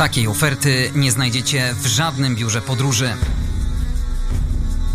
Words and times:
Takiej 0.00 0.28
oferty 0.28 0.90
nie 0.94 1.12
znajdziecie 1.12 1.74
w 1.74 1.86
żadnym 1.86 2.36
biurze 2.36 2.60
podróży. 2.60 3.10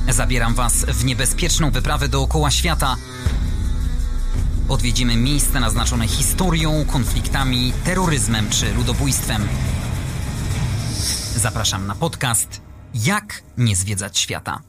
Zabieram 0.10 0.54
Was 0.54 0.86
w 0.86 1.06
niebezpieczną 1.06 1.72
wyprawę 1.72 2.08
dookoła 2.08 2.52
świata. 2.52 2.96
Odwiedzimy 4.70 5.16
miejsca 5.16 5.60
naznaczone 5.60 6.08
historią, 6.08 6.86
konfliktami, 6.86 7.74
terroryzmem 7.84 8.50
czy 8.50 8.74
ludobójstwem. 8.74 9.48
Zapraszam 11.36 11.88
na 11.88 11.96
podcast 11.96 12.62
Jak 12.94 13.44
nie 13.58 13.76
zwiedzać 13.76 14.20
świata. 14.20 14.62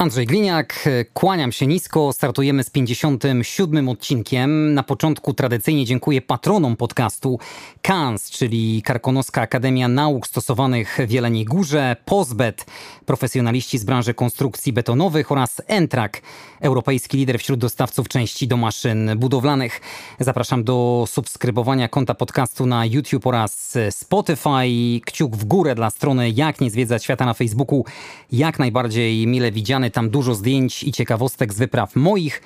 Andrzej 0.00 0.26
Gliniak, 0.26 0.88
kłaniam 1.14 1.52
się 1.52 1.66
nisko. 1.66 2.12
Startujemy 2.12 2.64
z 2.64 2.70
57 2.70 3.88
odcinkiem. 3.88 4.74
Na 4.74 4.82
początku 4.82 5.34
tradycyjnie 5.34 5.84
dziękuję 5.84 6.22
patronom 6.22 6.76
podcastu 6.76 7.38
KANS, 7.82 8.30
czyli 8.30 8.82
Karkonoska 8.82 9.42
Akademia 9.42 9.88
Nauk 9.88 10.26
Stosowanych 10.26 10.98
w 11.08 11.10
Jeleniej 11.10 11.44
Górze, 11.44 11.96
POZBET, 12.04 12.66
profesjonaliści 13.06 13.78
z 13.78 13.84
branży 13.84 14.14
konstrukcji 14.14 14.72
betonowych 14.72 15.32
oraz 15.32 15.62
Entrak, 15.66 16.22
europejski 16.60 17.16
lider 17.16 17.38
wśród 17.38 17.60
dostawców 17.60 18.08
części 18.08 18.48
do 18.48 18.56
maszyn 18.56 19.10
budowlanych. 19.16 19.80
Zapraszam 20.20 20.64
do 20.64 21.04
subskrybowania 21.08 21.88
konta 21.88 22.14
podcastu 22.14 22.66
na 22.66 22.86
YouTube 22.86 23.26
oraz 23.26 23.78
Spotify. 23.90 25.00
Kciuk 25.04 25.36
w 25.36 25.44
górę 25.44 25.74
dla 25.74 25.90
strony 25.90 26.30
Jak 26.30 26.60
nie 26.60 26.70
zwiedzać 26.70 27.04
świata 27.04 27.26
na 27.26 27.34
Facebooku. 27.34 27.84
Jak 28.32 28.58
najbardziej 28.58 29.26
mile 29.26 29.52
widziany. 29.52 29.90
Tam 29.90 30.10
dużo 30.10 30.34
zdjęć 30.34 30.82
i 30.82 30.92
ciekawostek 30.92 31.52
z 31.52 31.58
wypraw 31.58 31.96
moich 31.96 32.42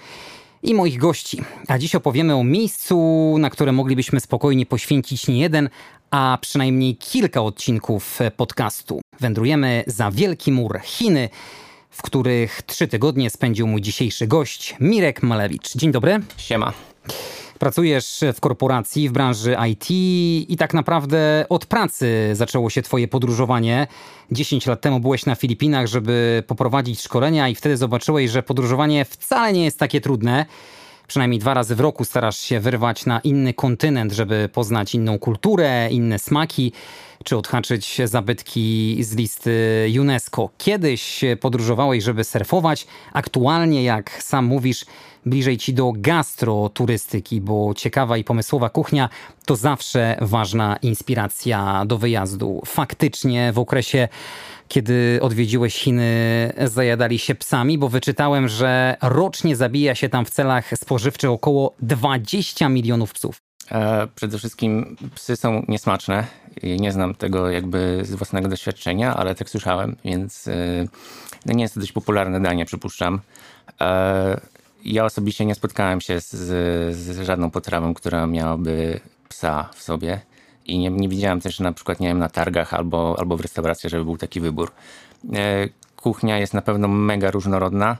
i 0.64 0.74
moich 0.74 0.98
gości. 0.98 1.42
A 1.68 1.78
dziś 1.78 1.94
opowiemy 1.94 2.34
o 2.34 2.44
miejscu, 2.44 3.36
na 3.38 3.50
które 3.50 3.72
moglibyśmy 3.72 4.20
spokojnie 4.20 4.66
poświęcić 4.66 5.28
nie 5.28 5.38
jeden, 5.38 5.68
a 6.10 6.38
przynajmniej 6.40 6.96
kilka 6.96 7.42
odcinków 7.42 8.18
podcastu. 8.36 9.00
Wędrujemy 9.20 9.84
za 9.86 10.10
Wielki 10.10 10.52
Mur 10.52 10.80
Chiny, 10.84 11.28
w 11.90 12.02
których 12.02 12.62
trzy 12.62 12.88
tygodnie 12.88 13.30
spędził 13.30 13.66
mój 13.66 13.80
dzisiejszy 13.80 14.26
gość, 14.26 14.76
Mirek 14.80 15.22
Malewicz. 15.22 15.76
Dzień 15.76 15.92
dobry. 15.92 16.20
Siema. 16.36 16.72
Pracujesz 17.64 18.20
w 18.34 18.40
korporacji, 18.40 19.08
w 19.08 19.12
branży 19.12 19.56
IT 19.70 19.86
i 20.50 20.56
tak 20.58 20.74
naprawdę 20.74 21.46
od 21.48 21.66
pracy 21.66 22.30
zaczęło 22.32 22.70
się 22.70 22.82
twoje 22.82 23.08
podróżowanie. 23.08 23.86
10 24.30 24.66
lat 24.66 24.80
temu 24.80 25.00
byłeś 25.00 25.26
na 25.26 25.34
Filipinach, 25.34 25.86
żeby 25.86 26.42
poprowadzić 26.46 27.00
szkolenia 27.00 27.48
i 27.48 27.54
wtedy 27.54 27.76
zobaczyłeś, 27.76 28.30
że 28.30 28.42
podróżowanie 28.42 29.04
wcale 29.04 29.52
nie 29.52 29.64
jest 29.64 29.78
takie 29.78 30.00
trudne. 30.00 30.46
Przynajmniej 31.06 31.40
dwa 31.40 31.54
razy 31.54 31.74
w 31.74 31.80
roku 31.80 32.04
starasz 32.04 32.38
się 32.38 32.60
wyrwać 32.60 33.06
na 33.06 33.20
inny 33.20 33.54
kontynent, 33.54 34.12
żeby 34.12 34.48
poznać 34.52 34.94
inną 34.94 35.18
kulturę, 35.18 35.88
inne 35.90 36.18
smaki, 36.18 36.72
czy 37.24 37.36
odhaczyć 37.36 38.00
zabytki 38.04 38.96
z 39.00 39.14
listy 39.14 39.86
UNESCO. 40.00 40.50
Kiedyś 40.58 41.20
podróżowałeś, 41.40 42.04
żeby 42.04 42.24
surfować. 42.24 42.86
Aktualnie, 43.12 43.84
jak 43.84 44.22
sam 44.22 44.46
mówisz, 44.46 44.84
bliżej 45.26 45.58
ci 45.58 45.74
do 45.74 45.92
gastroturystyki, 45.96 47.40
bo 47.40 47.74
ciekawa 47.74 48.16
i 48.16 48.24
pomysłowa 48.24 48.70
kuchnia 48.70 49.08
to 49.46 49.56
zawsze 49.56 50.16
ważna 50.20 50.76
inspiracja 50.82 51.84
do 51.86 51.98
wyjazdu. 51.98 52.62
Faktycznie 52.66 53.52
w 53.52 53.58
okresie 53.58 54.08
kiedy 54.68 55.18
odwiedziłeś 55.22 55.74
Chiny, 55.76 56.52
zajadali 56.64 57.18
się 57.18 57.34
psami, 57.34 57.78
bo 57.78 57.88
wyczytałem, 57.88 58.48
że 58.48 58.96
rocznie 59.02 59.56
zabija 59.56 59.94
się 59.94 60.08
tam 60.08 60.24
w 60.24 60.30
celach 60.30 60.70
spożywczych 60.76 61.30
około 61.30 61.74
20 61.82 62.68
milionów 62.68 63.12
psów. 63.12 63.40
E, 63.70 64.06
przede 64.14 64.38
wszystkim 64.38 64.96
psy 65.14 65.36
są 65.36 65.64
niesmaczne. 65.68 66.26
Nie 66.62 66.92
znam 66.92 67.14
tego 67.14 67.50
jakby 67.50 68.00
z 68.02 68.14
własnego 68.14 68.48
doświadczenia, 68.48 69.16
ale 69.16 69.34
tak 69.34 69.50
słyszałem, 69.50 69.96
więc 70.04 70.48
e, 70.48 70.54
no 71.46 71.54
nie 71.54 71.62
jest 71.62 71.74
to 71.74 71.80
dość 71.80 71.92
popularne 71.92 72.40
danie, 72.40 72.64
przypuszczam. 72.64 73.20
E, 73.80 74.40
ja 74.84 75.04
osobiście 75.04 75.44
nie 75.44 75.54
spotkałem 75.54 76.00
się 76.00 76.20
z, 76.20 76.34
z 76.96 77.20
żadną 77.26 77.50
potrawą, 77.50 77.94
która 77.94 78.26
miałaby 78.26 79.00
psa 79.28 79.70
w 79.74 79.82
sobie. 79.82 80.20
I 80.66 80.78
nie, 80.78 80.90
nie 80.90 81.08
widziałem 81.08 81.40
też 81.40 81.60
na 81.60 81.72
przykład, 81.72 82.00
nie 82.00 82.08
wiem, 82.08 82.18
na 82.18 82.28
targach 82.28 82.74
albo, 82.74 83.16
albo 83.18 83.36
w 83.36 83.40
restauracji, 83.40 83.90
żeby 83.90 84.04
był 84.04 84.16
taki 84.16 84.40
wybór. 84.40 84.72
E, 85.34 85.68
kuchnia 85.96 86.38
jest 86.38 86.54
na 86.54 86.62
pewno 86.62 86.88
mega 86.88 87.30
różnorodna 87.30 87.96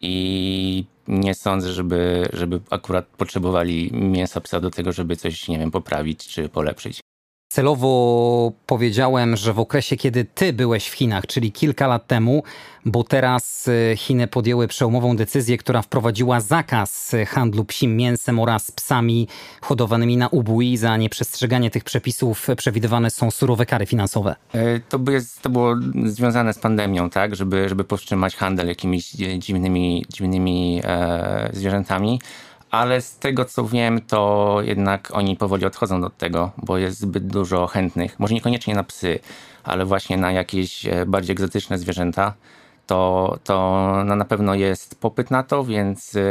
i 0.00 0.84
nie 1.08 1.34
sądzę, 1.34 1.72
żeby, 1.72 2.28
żeby 2.32 2.60
akurat 2.70 3.06
potrzebowali 3.06 3.90
mięsa 3.92 4.40
psa 4.40 4.60
do 4.60 4.70
tego, 4.70 4.92
żeby 4.92 5.16
coś, 5.16 5.48
nie 5.48 5.58
wiem, 5.58 5.70
poprawić 5.70 6.28
czy 6.28 6.48
polepszyć. 6.48 7.00
Celowo 7.48 8.52
powiedziałem, 8.66 9.36
że 9.36 9.52
w 9.52 9.58
okresie, 9.58 9.96
kiedy 9.96 10.24
ty 10.24 10.52
byłeś 10.52 10.88
w 10.88 10.92
Chinach, 10.92 11.26
czyli 11.26 11.52
kilka 11.52 11.86
lat 11.86 12.06
temu, 12.06 12.42
bo 12.84 13.04
teraz 13.04 13.68
y, 13.68 13.96
Chiny 13.96 14.26
podjęły 14.26 14.68
przełomową 14.68 15.16
decyzję, 15.16 15.58
która 15.58 15.82
wprowadziła 15.82 16.40
zakaz 16.40 17.14
handlu 17.26 17.64
psim 17.64 17.96
mięsem 17.96 18.38
oraz 18.38 18.70
psami 18.70 19.28
hodowanymi 19.60 20.16
na 20.16 20.28
ubój. 20.28 20.76
Za 20.76 20.96
nieprzestrzeganie 20.96 21.70
tych 21.70 21.84
przepisów 21.84 22.46
przewidywane 22.56 23.10
są 23.10 23.30
surowe 23.30 23.66
kary 23.66 23.86
finansowe. 23.86 24.36
E, 24.52 24.80
to, 24.80 25.10
jest, 25.10 25.42
to 25.42 25.50
było 25.50 25.76
związane 26.04 26.54
z 26.54 26.58
pandemią, 26.58 27.10
tak, 27.10 27.36
żeby, 27.36 27.68
żeby 27.68 27.84
powstrzymać 27.84 28.36
handel 28.36 28.68
jakimiś 28.68 29.10
dziwnymi, 29.38 30.04
dziwnymi 30.08 30.80
e, 30.84 31.50
zwierzętami 31.52 32.20
ale 32.70 33.00
z 33.00 33.18
tego 33.18 33.44
co 33.44 33.64
wiem, 33.64 34.00
to 34.00 34.58
jednak 34.62 35.10
oni 35.12 35.36
powoli 35.36 35.64
odchodzą 35.64 36.04
od 36.04 36.16
tego, 36.16 36.50
bo 36.56 36.78
jest 36.78 37.00
zbyt 37.00 37.26
dużo 37.26 37.66
chętnych. 37.66 38.20
Może 38.20 38.34
niekoniecznie 38.34 38.74
na 38.74 38.84
psy, 38.84 39.18
ale 39.64 39.84
właśnie 39.84 40.16
na 40.16 40.32
jakieś 40.32 40.86
e, 40.86 41.06
bardziej 41.06 41.32
egzotyczne 41.32 41.78
zwierzęta. 41.78 42.34
To, 42.86 43.38
to 43.44 43.54
no 44.04 44.16
na 44.16 44.24
pewno 44.24 44.54
jest 44.54 45.00
popyt 45.00 45.30
na 45.30 45.42
to, 45.42 45.64
więc 45.64 46.14
yy, 46.14 46.22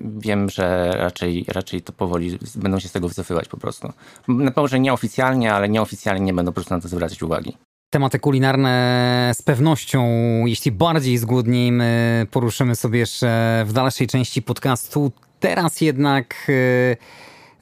wiem, 0.00 0.50
że 0.50 0.92
raczej, 0.96 1.44
raczej 1.48 1.82
to 1.82 1.92
powoli 1.92 2.38
będą 2.56 2.78
się 2.78 2.88
z 2.88 2.92
tego 2.92 3.08
wycofywać 3.08 3.48
po 3.48 3.56
prostu. 3.56 3.92
Na 4.28 4.50
pewno, 4.50 4.68
że 4.68 4.80
nieoficjalnie, 4.80 5.54
ale 5.54 5.68
nieoficjalnie 5.68 6.24
nie 6.24 6.32
będą 6.32 6.52
po 6.52 6.54
prostu 6.54 6.74
na 6.74 6.80
to 6.80 6.88
zwracać 6.88 7.22
uwagi. 7.22 7.56
Tematy 7.90 8.18
kulinarne 8.18 9.32
z 9.38 9.42
pewnością, 9.42 10.06
jeśli 10.46 10.72
bardziej 10.72 11.18
zgłodnimy, 11.18 12.26
poruszymy 12.30 12.76
sobie 12.76 12.98
jeszcze 12.98 13.62
w 13.66 13.72
dalszej 13.72 14.06
części 14.06 14.42
podcastu. 14.42 15.12
Teraz 15.40 15.80
jednak 15.80 16.46
y, 16.48 16.96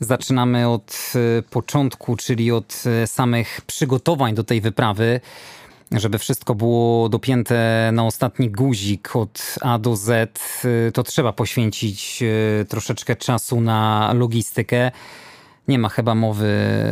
zaczynamy 0.00 0.68
od 0.68 1.12
y, 1.38 1.42
początku, 1.42 2.16
czyli 2.16 2.52
od 2.52 2.82
y, 3.04 3.06
samych 3.06 3.60
przygotowań 3.66 4.34
do 4.34 4.44
tej 4.44 4.60
wyprawy. 4.60 5.20
Żeby 5.92 6.18
wszystko 6.18 6.54
było 6.54 7.08
dopięte 7.08 7.90
na 7.92 8.06
ostatni 8.06 8.50
guzik 8.50 9.16
od 9.16 9.56
A 9.60 9.78
do 9.78 9.96
Z, 9.96 10.38
to 10.94 11.02
trzeba 11.02 11.32
poświęcić 11.32 12.22
troszeczkę 12.68 13.16
czasu 13.16 13.60
na 13.60 14.10
logistykę. 14.14 14.90
Nie 15.68 15.78
ma 15.78 15.88
chyba 15.88 16.14
mowy 16.14 16.46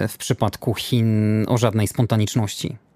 w 0.08 0.14
przypadku 0.18 0.74
Chin 0.74 1.44
o 1.48 1.58
żadnej 1.58 1.88
spontaniczności. 1.88 2.89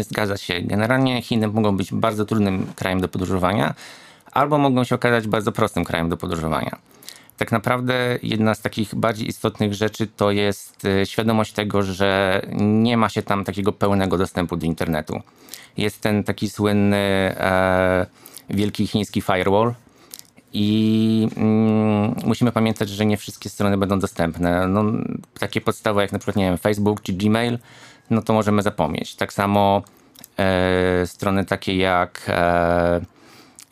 Zgadza 0.00 0.36
się. 0.36 0.60
Generalnie 0.60 1.22
Chiny 1.22 1.48
mogą 1.48 1.76
być 1.76 1.92
bardzo 1.92 2.24
trudnym 2.24 2.66
krajem 2.76 3.00
do 3.00 3.08
podróżowania, 3.08 3.74
albo 4.32 4.58
mogą 4.58 4.84
się 4.84 4.94
okazać 4.94 5.28
bardzo 5.28 5.52
prostym 5.52 5.84
krajem 5.84 6.08
do 6.08 6.16
podróżowania. 6.16 6.78
Tak 7.36 7.52
naprawdę 7.52 8.18
jedna 8.22 8.54
z 8.54 8.60
takich 8.60 8.94
bardziej 8.94 9.28
istotnych 9.28 9.74
rzeczy 9.74 10.06
to 10.06 10.30
jest 10.30 10.84
e, 10.84 11.06
świadomość 11.06 11.52
tego, 11.52 11.82
że 11.82 12.42
nie 12.58 12.96
ma 12.96 13.08
się 13.08 13.22
tam 13.22 13.44
takiego 13.44 13.72
pełnego 13.72 14.18
dostępu 14.18 14.56
do 14.56 14.66
internetu. 14.66 15.20
Jest 15.76 16.00
ten 16.00 16.24
taki 16.24 16.50
słynny 16.50 16.96
e, 16.96 18.06
wielki 18.50 18.86
chiński 18.86 19.20
firewall, 19.20 19.74
i 20.52 21.28
mm, 21.36 22.14
musimy 22.24 22.52
pamiętać, 22.52 22.88
że 22.88 23.06
nie 23.06 23.16
wszystkie 23.16 23.48
strony 23.48 23.76
będą 23.78 23.98
dostępne. 23.98 24.68
No, 24.68 24.84
takie 25.38 25.60
podstawy 25.60 26.00
jak 26.00 26.12
na 26.12 26.18
przykład 26.18 26.36
nie 26.36 26.44
wiem, 26.44 26.58
Facebook 26.58 27.02
czy 27.02 27.12
Gmail 27.12 27.58
no 28.10 28.22
to 28.22 28.32
możemy 28.32 28.62
zapomnieć. 28.62 29.14
Tak 29.14 29.32
samo 29.32 29.82
e, 30.38 31.06
strony 31.06 31.44
takie 31.44 31.76
jak 31.76 32.22
e, 32.28 33.00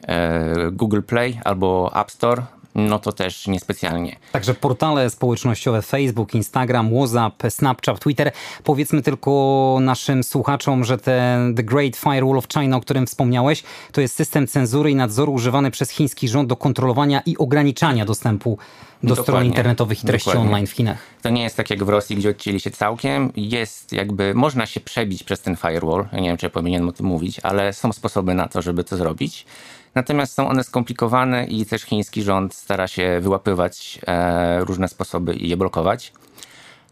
e, 0.09 0.71
Google 0.73 1.03
Play 1.03 1.41
albo 1.45 1.91
App 1.95 2.11
Store 2.11 2.43
no 2.75 2.99
to 2.99 3.13
też 3.13 3.47
niespecjalnie. 3.47 4.17
Także 4.33 4.55
portale 4.55 5.11
społecznościowe 5.11 5.83
Facebook, 5.83 6.35
Instagram, 6.35 6.91
WhatsApp, 6.95 7.43
Snapchat, 7.49 8.01
Twitter. 8.01 8.33
Powiedzmy 8.65 9.03
tylko 9.03 9.79
naszym 9.81 10.25
słuchaczom, 10.25 10.85
że 10.85 10.99
ten 10.99 11.55
The 11.55 11.63
Great 11.63 11.97
Firewall 11.97 12.39
of 12.39 12.49
China, 12.49 12.77
o 12.77 12.81
którym 12.81 13.07
wspomniałeś, 13.07 13.63
to 13.93 14.01
jest 14.01 14.17
system 14.17 14.47
cenzury 14.47 14.91
i 14.91 14.95
nadzoru 14.95 15.33
używany 15.33 15.71
przez 15.71 15.91
chiński 15.91 16.29
rząd 16.29 16.49
do 16.49 16.57
kontrolowania 16.57 17.23
i 17.27 17.37
ograniczania 17.37 18.05
dostępu 18.05 18.59
do 19.03 19.09
Dokładnie. 19.09 19.23
stron 19.23 19.45
internetowych 19.45 20.05
i 20.05 20.07
treści 20.07 20.27
Dokładnie. 20.27 20.49
online 20.51 20.67
w 20.67 20.71
Chinach. 20.71 20.99
To 21.23 21.31
nie 21.31 21.43
jest 21.43 21.57
tak 21.57 21.71
jak 21.71 21.85
w 21.85 21.89
Rosji, 21.89 22.17
gdzie 22.17 22.31
odcięli 22.31 22.61
się 22.61 22.71
całkiem. 22.71 23.33
Jest 23.37 23.93
jakby, 23.93 24.35
można 24.35 24.67
się 24.67 24.81
przebić 24.81 25.25
przez 25.25 25.41
ten 25.41 25.57
firewall. 25.57 26.07
Nie 26.13 26.29
wiem, 26.29 26.37
czy 26.37 26.47
ja 26.47 26.51
powinienem 26.51 26.89
o 26.89 26.93
tym 26.93 27.07
mówić, 27.07 27.41
ale 27.43 27.73
są 27.73 27.93
sposoby 27.93 28.35
na 28.35 28.49
to, 28.49 28.63
żeby 28.63 28.85
to 28.85 28.97
zrobić. 28.97 29.47
Natomiast 29.95 30.35
są 30.35 30.49
one 30.49 30.65
skomplikowane 30.65 31.47
i 31.47 31.67
też 31.67 31.83
chiński 31.83 32.23
rząd 32.23 32.55
stara 32.55 32.89
się 32.89 33.21
wyłapywać 33.21 34.01
e, 34.07 34.65
różne 34.65 34.89
sposoby 34.89 35.35
i 35.35 35.49
je 35.49 35.57
blokować. 35.57 36.13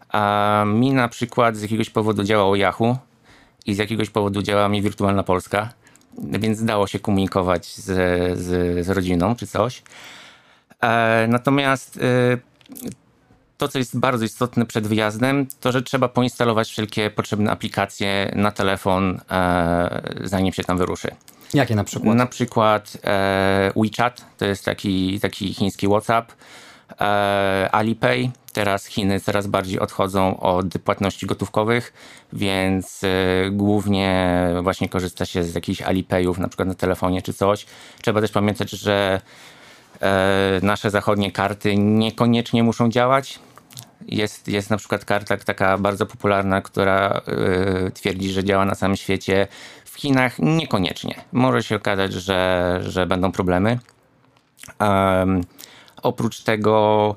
A 0.08 0.64
mi 0.66 0.92
na 0.92 1.08
przykład 1.08 1.56
z 1.56 1.62
jakiegoś 1.62 1.90
powodu 1.90 2.24
działało 2.24 2.56
Yahoo 2.56 2.98
i 3.66 3.74
z 3.74 3.78
jakiegoś 3.78 4.10
powodu 4.10 4.42
działa 4.42 4.68
mi 4.68 4.82
Wirtualna 4.82 5.22
Polska, 5.22 5.72
więc 6.18 6.64
dało 6.64 6.86
się 6.86 6.98
komunikować 6.98 7.66
z, 7.66 7.84
z, 8.38 8.86
z 8.86 8.88
rodziną 8.88 9.36
czy 9.36 9.46
coś. 9.46 9.82
E, 10.80 11.26
natomiast 11.28 11.96
e, 11.96 12.00
to, 13.58 13.68
co 13.68 13.78
jest 13.78 13.98
bardzo 13.98 14.24
istotne 14.24 14.66
przed 14.66 14.86
wyjazdem, 14.86 15.46
to 15.60 15.72
że 15.72 15.82
trzeba 15.82 16.08
poinstalować 16.08 16.68
wszelkie 16.68 17.10
potrzebne 17.10 17.50
aplikacje 17.50 18.32
na 18.36 18.50
telefon, 18.50 19.20
zanim 20.24 20.52
się 20.52 20.64
tam 20.64 20.78
wyruszy. 20.78 21.08
Jakie 21.54 21.74
na 21.74 21.84
przykład? 21.84 22.16
Na 22.16 22.26
przykład 22.26 22.96
e, 23.04 23.72
WeChat, 23.76 24.24
to 24.38 24.44
jest 24.44 24.64
taki, 24.64 25.20
taki 25.20 25.54
chiński 25.54 25.86
WhatsApp, 25.86 26.32
e, 27.00 27.68
Alipay. 27.72 28.30
Teraz 28.52 28.86
Chiny 28.86 29.20
coraz 29.20 29.46
bardziej 29.46 29.80
odchodzą 29.80 30.40
od 30.40 30.66
płatności 30.84 31.26
gotówkowych, 31.26 31.92
więc 32.32 33.04
e, 33.04 33.50
głównie 33.50 34.38
właśnie 34.62 34.88
korzysta 34.88 35.26
się 35.26 35.42
z 35.42 35.54
jakichś 35.54 35.82
Alipayów, 35.82 36.38
na 36.38 36.48
przykład 36.48 36.68
na 36.68 36.74
telefonie 36.74 37.22
czy 37.22 37.32
coś. 37.32 37.66
Trzeba 38.02 38.20
też 38.20 38.30
pamiętać, 38.30 38.70
że 38.70 39.20
e, 40.00 40.60
nasze 40.62 40.90
zachodnie 40.90 41.32
karty 41.32 41.76
niekoniecznie 41.76 42.62
muszą 42.62 42.88
działać. 42.90 43.38
Jest, 44.08 44.48
jest 44.48 44.70
na 44.70 44.76
przykład 44.76 45.04
karta 45.04 45.36
taka 45.36 45.78
bardzo 45.78 46.06
popularna, 46.06 46.62
która 46.62 47.20
y, 47.88 47.90
twierdzi, 47.90 48.30
że 48.30 48.44
działa 48.44 48.64
na 48.64 48.74
całym 48.74 48.96
świecie. 48.96 49.46
W 49.84 50.00
Chinach 50.00 50.38
niekoniecznie. 50.38 51.14
Może 51.32 51.62
się 51.62 51.76
okazać, 51.76 52.12
że, 52.12 52.78
że 52.82 53.06
będą 53.06 53.32
problemy. 53.32 53.78
Um, 54.80 55.40
oprócz 56.02 56.42
tego, 56.42 57.14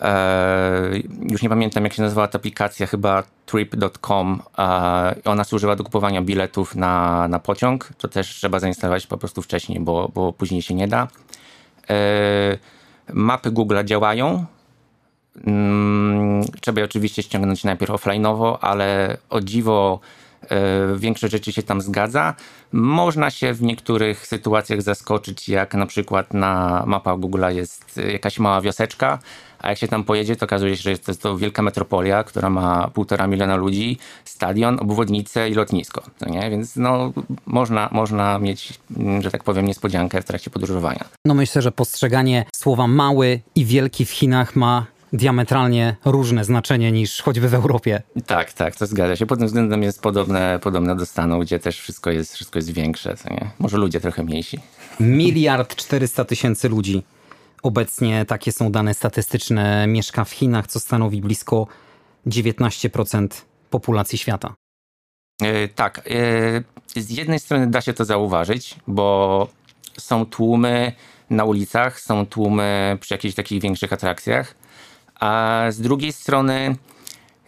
e, 0.00 0.90
już 1.30 1.42
nie 1.42 1.48
pamiętam 1.48 1.84
jak 1.84 1.92
się 1.92 2.02
nazywała 2.02 2.28
ta 2.28 2.38
aplikacja, 2.38 2.86
chyba 2.86 3.22
trip.com. 3.46 4.42
Ona 5.24 5.44
służyła 5.44 5.76
do 5.76 5.84
kupowania 5.84 6.22
biletów 6.22 6.76
na, 6.76 7.28
na 7.28 7.38
pociąg. 7.38 7.88
To 7.98 8.08
też 8.08 8.28
trzeba 8.28 8.60
zainstalować 8.60 9.06
po 9.06 9.18
prostu 9.18 9.42
wcześniej, 9.42 9.80
bo, 9.80 10.10
bo 10.14 10.32
później 10.32 10.62
się 10.62 10.74
nie 10.74 10.88
da. 10.88 11.08
E, 11.90 12.58
mapy 13.12 13.50
Google 13.50 13.84
działają 13.84 14.46
trzeba 16.60 16.80
je 16.80 16.84
oczywiście 16.84 17.22
ściągnąć 17.22 17.64
najpierw 17.64 17.92
offline'owo, 17.92 18.56
ale 18.60 19.16
o 19.30 19.40
dziwo 19.40 20.00
e, 20.42 20.96
większość 20.96 21.32
rzeczy 21.32 21.52
się 21.52 21.62
tam 21.62 21.80
zgadza. 21.80 22.34
Można 22.72 23.30
się 23.30 23.52
w 23.52 23.62
niektórych 23.62 24.26
sytuacjach 24.26 24.82
zaskoczyć, 24.82 25.48
jak 25.48 25.74
na 25.74 25.86
przykład 25.86 26.34
na 26.34 26.82
mapach 26.86 27.16
Google'a 27.16 27.54
jest 27.54 28.00
jakaś 28.12 28.38
mała 28.38 28.60
wioseczka, 28.60 29.18
a 29.58 29.68
jak 29.68 29.78
się 29.78 29.88
tam 29.88 30.04
pojedzie, 30.04 30.36
to 30.36 30.46
okazuje 30.46 30.76
się, 30.76 30.82
że 30.82 30.90
jest 30.90 31.22
to, 31.22 31.36
wielka 31.36 31.62
metropolia, 31.62 32.24
która 32.24 32.50
ma 32.50 32.90
półtora 32.94 33.26
miliona 33.26 33.56
ludzi, 33.56 33.98
stadion, 34.24 34.78
obwodnicę 34.80 35.50
i 35.50 35.54
lotnisko. 35.54 36.02
No 36.20 36.28
nie? 36.28 36.50
Więc 36.50 36.76
no, 36.76 37.12
można, 37.46 37.88
można 37.92 38.38
mieć, 38.38 38.78
że 39.20 39.30
tak 39.30 39.44
powiem, 39.44 39.66
niespodziankę 39.66 40.22
w 40.22 40.24
trakcie 40.24 40.50
podróżowania. 40.50 41.04
No 41.24 41.34
myślę, 41.34 41.62
że 41.62 41.72
postrzeganie 41.72 42.44
słowa 42.56 42.86
mały 42.86 43.40
i 43.54 43.64
wielki 43.64 44.04
w 44.04 44.10
Chinach 44.10 44.56
ma 44.56 44.86
diametralnie 45.12 45.96
różne 46.04 46.44
znaczenie 46.44 46.92
niż 46.92 47.22
choćby 47.22 47.48
w 47.48 47.54
Europie. 47.54 48.02
Tak, 48.26 48.52
tak, 48.52 48.76
to 48.76 48.86
zgadza 48.86 49.16
się. 49.16 49.26
Pod 49.26 49.38
tym 49.38 49.46
względem 49.46 49.82
jest 49.82 50.02
podobne, 50.02 50.58
podobne 50.62 50.96
do 50.96 51.06
Stanów, 51.06 51.44
gdzie 51.44 51.58
też 51.58 51.80
wszystko 51.80 52.10
jest, 52.10 52.34
wszystko 52.34 52.58
jest 52.58 52.70
większe. 52.70 53.16
Nie? 53.30 53.50
Może 53.58 53.76
ludzie 53.76 54.00
trochę 54.00 54.22
mniejsi. 54.22 54.58
Miliard 55.00 55.76
czterysta 55.76 56.24
tysięcy 56.24 56.68
ludzi. 56.68 57.02
Obecnie 57.62 58.24
takie 58.24 58.52
są 58.52 58.72
dane 58.72 58.94
statystyczne. 58.94 59.86
Mieszka 59.86 60.24
w 60.24 60.30
Chinach, 60.30 60.66
co 60.66 60.80
stanowi 60.80 61.20
blisko 61.20 61.66
19% 62.26 63.28
populacji 63.70 64.18
świata. 64.18 64.54
Yy, 65.40 65.68
tak. 65.74 66.02
Yy, 66.96 67.02
z 67.02 67.10
jednej 67.10 67.40
strony 67.40 67.66
da 67.66 67.80
się 67.80 67.92
to 67.92 68.04
zauważyć, 68.04 68.76
bo 68.86 69.48
są 69.98 70.26
tłumy 70.26 70.92
na 71.30 71.44
ulicach, 71.44 72.00
są 72.00 72.26
tłumy 72.26 72.98
przy 73.00 73.14
jakichś 73.14 73.34
takich 73.34 73.62
większych 73.62 73.92
atrakcjach 73.92 74.54
a 75.20 75.64
z 75.70 75.80
drugiej 75.80 76.12
strony 76.12 76.76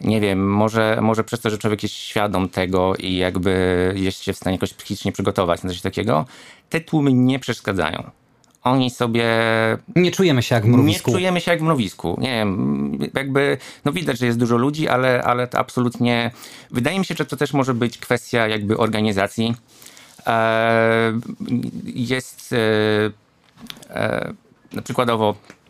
nie 0.03 0.21
wiem, 0.21 0.53
może, 0.53 0.97
może 1.01 1.23
przez 1.23 1.39
to, 1.39 1.49
że 1.49 1.57
człowiek 1.57 1.83
jest 1.83 1.95
świadom 1.95 2.49
tego 2.49 2.95
i 2.95 3.15
jakby 3.15 3.93
jest 3.95 4.23
się 4.23 4.33
w 4.33 4.37
stanie 4.37 4.55
jakoś 4.55 4.73
psychicznie 4.73 5.11
przygotować 5.11 5.63
na 5.63 5.69
coś 5.69 5.81
takiego, 5.81 6.25
te 6.69 6.81
tłumy 6.81 7.13
nie 7.13 7.39
przeszkadzają. 7.39 8.11
Oni 8.63 8.89
sobie. 8.89 9.25
Nie 9.95 10.11
czujemy 10.11 10.43
się 10.43 10.55
jak 10.55 10.65
w 10.65 10.67
mrowisku. 10.67 11.11
Nie 11.11 11.17
czujemy 11.17 11.41
się 11.41 11.51
jak 11.51 11.59
w 11.59 11.63
mrowisku. 11.63 12.17
Nie 12.21 12.29
wiem, 12.29 12.99
jakby, 13.13 13.57
no 13.85 13.91
widać, 13.91 14.19
że 14.19 14.25
jest 14.25 14.39
dużo 14.39 14.57
ludzi, 14.57 14.87
ale, 14.87 15.23
ale 15.23 15.47
to 15.47 15.59
absolutnie. 15.59 16.31
Wydaje 16.71 16.99
mi 16.99 17.05
się, 17.05 17.15
że 17.15 17.25
to 17.25 17.37
też 17.37 17.53
może 17.53 17.73
być 17.73 17.97
kwestia 17.97 18.47
jakby 18.47 18.77
organizacji. 18.77 19.55
E, 20.27 21.19
jest 21.85 22.53
e, 22.53 22.57
e, 23.89 24.33
przykładowo 24.83 25.35
E, 25.35 25.60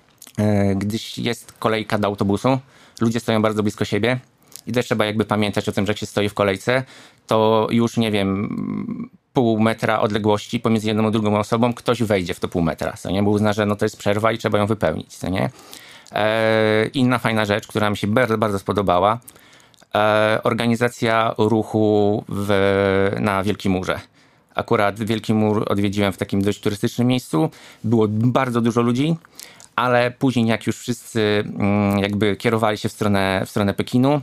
gdyż 0.76 1.18
jest 1.18 1.52
kolejka 1.52 1.98
do 1.98 2.08
autobusu, 2.08 2.60
ludzie 3.02 3.20
stoją 3.20 3.42
bardzo 3.42 3.64
blisko 3.64 3.86
siebie 3.86 4.20
i 4.68 4.72
też 4.72 4.86
trzeba 4.86 5.06
jakby 5.06 5.26
pamiętać 5.26 5.70
o 5.70 5.72
tym, 5.72 5.86
że 5.86 5.92
jak 5.92 5.98
się 5.98 6.06
stoi 6.06 6.30
w 6.30 6.34
kolejce, 6.34 6.84
to 7.28 7.68
już 7.72 7.98
nie 7.98 8.12
wiem, 8.12 9.10
pół 9.34 9.60
metra 9.60 10.00
odległości 10.00 10.60
pomiędzy 10.60 10.88
jedną 10.88 11.08
a 11.08 11.12
drugą 11.12 11.40
osobą 11.40 11.74
ktoś 11.74 12.04
wejdzie 12.04 12.34
w 12.34 12.40
to 12.40 12.48
pół 12.48 12.62
metra, 12.62 12.94
co 12.98 13.12
nie? 13.12 13.24
Bo 13.24 13.32
uzna, 13.32 13.54
że 13.54 13.66
no 13.66 13.76
to 13.76 13.86
jest 13.86 13.98
przerwa 13.98 14.32
i 14.32 14.38
trzeba 14.38 14.58
ją 14.58 14.68
wypełnić, 14.68 15.18
co 15.18 15.30
nie? 15.30 15.50
E, 16.12 16.88
inna 16.94 17.20
fajna 17.20 17.46
rzecz, 17.46 17.68
która 17.68 17.90
mi 17.90 17.98
się 17.98 18.08
bardzo, 18.08 18.38
bardzo 18.38 18.60
spodobała, 18.60 19.20
e, 19.96 20.40
organizacja 20.44 21.36
ruchu 21.38 22.24
w, 22.30 23.16
na 23.20 23.44
Wielkim 23.44 23.72
Murze. 23.72 24.00
Akurat 24.56 25.00
Wielki 25.00 25.34
Mur 25.34 25.66
odwiedziłem 25.68 26.14
w 26.14 26.18
takim 26.18 26.42
dość 26.42 26.60
turystycznym 26.60 27.08
miejscu. 27.08 27.50
Było 27.84 28.08
bardzo 28.10 28.62
dużo 28.62 28.82
ludzi 28.82 29.16
ale 29.82 30.12
później 30.12 30.46
jak 30.46 30.68
już 30.68 30.78
wszyscy 30.78 31.44
mm, 31.60 32.00
jakby 32.00 32.36
kierowali 32.36 32.78
się 32.78 32.90
w 32.90 32.92
stronę, 32.92 33.44
w 33.46 33.50
stronę 33.50 33.74
Pekinu, 33.74 34.22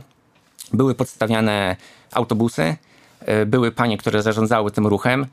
były 0.73 0.95
podstawiane 0.95 1.75
autobusy, 2.13 2.75
e, 3.19 3.45
były 3.45 3.71
panie, 3.71 3.97
które 3.97 4.23
zarządzały 4.23 4.71
tym 4.71 4.87
ruchem 4.87 5.25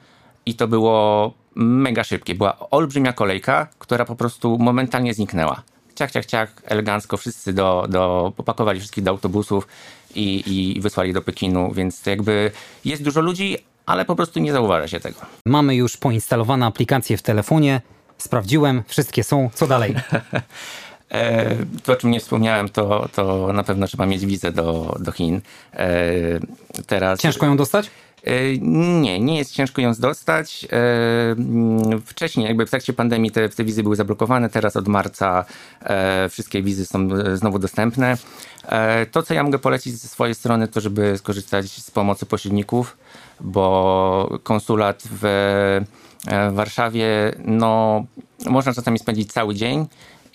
i 0.47 0.55
to 0.55 0.69
było 0.69 1.33
mega 1.55 2.05
szybkie. 2.05 2.35
Była 2.35 2.71
olbrzymia 2.71 3.13
kolejka, 3.13 3.67
która 3.79 4.05
po 4.05 4.17
prostu 4.17 4.59
momentalnie 4.59 5.15
zniknęła. 5.15 5.63
Ciach, 5.95 6.11
ciach, 6.11 6.27
ciach, 6.27 6.63
elegancko 6.65 7.17
wszyscy 7.17 7.53
do, 7.53 7.87
do, 7.89 8.33
popakowali 8.37 8.81
wszystkich 8.81 9.05
do 9.05 9.11
autobusów 9.11 9.67
i, 10.15 10.43
i 10.47 10.81
wysłali 10.81 11.13
do 11.13 11.23
Pekinu, 11.23 11.73
więc 11.73 12.07
jakby 12.07 12.51
jest 12.85 13.03
dużo 13.03 13.21
ludzi, 13.21 13.59
ale 13.87 14.05
po 14.05 14.17
prostu 14.17 14.41
nie 14.41 14.53
zauważa 14.53 14.89
się 14.89 15.01
tego. 15.01 15.21
Mamy 15.47 15.75
już 15.77 15.97
poinstalowane 15.97 16.67
aplikacje 16.67 17.17
w 17.17 17.23
telefonie, 17.23 17.81
Sprawdziłem, 18.19 18.83
wszystkie 18.87 19.25
są. 19.25 19.51
Co 19.55 19.67
dalej? 19.67 19.95
E, 21.11 21.57
to, 21.85 21.93
o 21.93 21.97
czym 21.97 22.11
nie 22.11 22.21
wspomniałem, 22.21 22.69
to, 22.69 23.09
to 23.15 23.53
na 23.53 23.63
pewno 23.63 23.87
trzeba 23.87 24.07
mieć 24.07 24.27
wizę 24.27 24.53
do, 24.53 24.97
do 25.01 25.13
Chin. 25.13 25.41
E, 25.75 25.91
teraz... 26.87 27.21
Ciężko 27.21 27.47
ją 27.47 27.57
dostać? 27.57 27.91
E, 28.25 28.59
nie, 29.01 29.21
nie 29.21 29.39
jest 29.39 29.53
ciężko 29.53 29.83
ją 29.83 29.93
dostać. 29.95 30.67
Mm, 30.71 32.03
wcześniej, 32.03 32.47
jakby 32.47 32.67
w 32.67 32.71
trakcie 32.71 32.93
pandemii, 32.93 33.31
te, 33.31 33.49
te 33.49 33.65
wizy 33.65 33.83
były 33.83 33.97
zablokowane. 33.97 34.49
Teraz 34.51 34.77
od 34.77 34.89
marca 34.89 35.45
wszystkie 36.31 36.63
wizy 36.63 36.87
są 36.87 37.09
znowu 37.35 37.59
dostępne. 37.59 38.17
To, 39.11 39.23
co 39.23 39.35
ja 39.35 39.43
mogę 39.43 39.59
polecić 39.59 39.95
ze 39.95 40.09
swojej 40.09 40.35
strony, 40.35 40.69
to 40.69 40.81
żeby 40.81 41.19
skorzystać 41.19 41.71
z 41.71 41.91
pomocy 41.91 42.27
pośredników, 42.27 42.97
bo 43.41 44.39
konsulat 44.43 45.03
w 45.11 45.25
E, 45.27 46.16
w 46.51 46.55
Warszawie 46.55 47.33
no, 47.45 48.05
można 48.47 48.75
czasami 48.75 48.99
spędzić 48.99 49.33
cały 49.33 49.55
dzień 49.55 49.87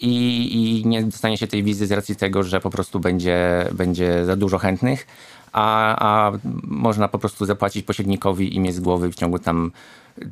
i, 0.01 0.81
i 0.81 0.87
nie 0.87 1.03
dostanie 1.03 1.37
się 1.37 1.47
tej 1.47 1.63
wizy 1.63 1.87
z 1.87 1.91
racji 1.91 2.15
tego, 2.15 2.43
że 2.43 2.59
po 2.59 2.69
prostu 2.69 2.99
będzie, 2.99 3.67
będzie 3.71 4.25
za 4.25 4.35
dużo 4.35 4.57
chętnych, 4.57 5.07
a, 5.51 5.95
a 5.99 6.31
można 6.63 7.07
po 7.07 7.19
prostu 7.19 7.45
zapłacić 7.45 7.85
pośrednikowi 7.85 8.55
i 8.55 8.59
mieć 8.59 8.75
z 8.75 8.79
głowy 8.79 9.11
w 9.11 9.15
ciągu 9.15 9.39
tam 9.39 9.71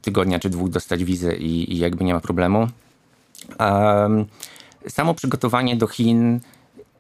tygodnia 0.02 0.40
czy 0.40 0.50
dwóch 0.50 0.70
dostać 0.70 1.04
wizę 1.04 1.36
i, 1.36 1.74
i 1.74 1.78
jakby 1.78 2.04
nie 2.04 2.14
ma 2.14 2.20
problemu. 2.20 2.68
Um, 3.60 4.26
samo 4.88 5.14
przygotowanie 5.14 5.76
do 5.76 5.88
Chin, 5.88 6.40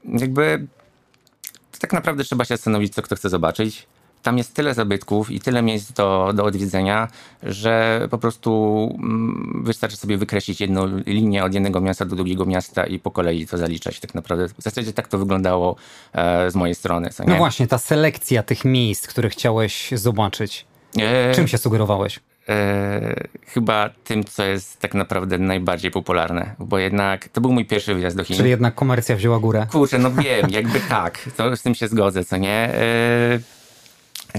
jakby 0.05 0.67
tak 1.79 1.93
naprawdę 1.93 2.23
trzeba 2.23 2.45
się 2.45 2.57
zastanowić, 2.57 2.93
co 2.93 3.01
kto 3.01 3.15
chce 3.15 3.29
zobaczyć 3.29 3.87
tam 4.23 4.37
jest 4.37 4.53
tyle 4.53 4.73
zabytków 4.73 5.31
i 5.31 5.39
tyle 5.39 5.61
miejsc 5.61 5.91
do, 5.91 6.31
do 6.35 6.45
odwiedzenia, 6.45 7.07
że 7.43 8.07
po 8.11 8.17
prostu 8.17 8.89
mm, 8.99 9.63
wystarczy 9.65 9.97
sobie 9.97 10.17
wykreślić 10.17 10.61
jedną 10.61 10.87
linię 11.05 11.43
od 11.43 11.53
jednego 11.53 11.81
miasta 11.81 12.05
do 12.05 12.15
drugiego 12.15 12.45
miasta 12.45 12.85
i 12.85 12.99
po 12.99 13.11
kolei 13.11 13.47
to 13.47 13.57
zaliczać. 13.57 13.99
Tak 13.99 14.15
naprawdę 14.15 14.47
w 14.47 14.63
zasadzie 14.63 14.93
tak 14.93 15.07
to 15.07 15.17
wyglądało 15.17 15.75
e, 16.13 16.51
z 16.51 16.55
mojej 16.55 16.75
strony. 16.75 17.09
No 17.27 17.35
właśnie, 17.35 17.67
ta 17.67 17.77
selekcja 17.77 18.43
tych 18.43 18.65
miejsc, 18.65 19.07
które 19.07 19.29
chciałeś 19.29 19.91
zobaczyć. 19.95 20.65
E... 20.97 21.35
Czym 21.35 21.47
się 21.47 21.57
sugerowałeś? 21.57 22.19
e, 22.49 23.27
chyba 23.45 23.89
tym, 24.03 24.23
co 24.23 24.43
jest 24.43 24.79
tak 24.79 24.93
naprawdę 24.93 25.37
najbardziej 25.37 25.91
popularne, 25.91 26.55
bo 26.59 26.79
jednak 26.79 27.27
to 27.27 27.41
był 27.41 27.51
mój 27.51 27.65
pierwszy 27.65 27.93
wyjazd 27.93 28.17
do 28.17 28.23
Chin. 28.23 28.37
Czyli 28.37 28.49
jednak 28.49 28.75
komercja 28.75 29.15
wzięła 29.15 29.39
górę. 29.39 29.67
Kurczę, 29.71 29.99
no 29.99 30.11
wiem, 30.11 30.49
jakby 30.59 30.79
tak, 30.79 31.29
to 31.37 31.55
z 31.55 31.61
tym 31.61 31.75
się 31.75 31.87
zgodzę, 31.87 32.25
co 32.25 32.37
nie? 32.37 32.73
E, 32.73 33.39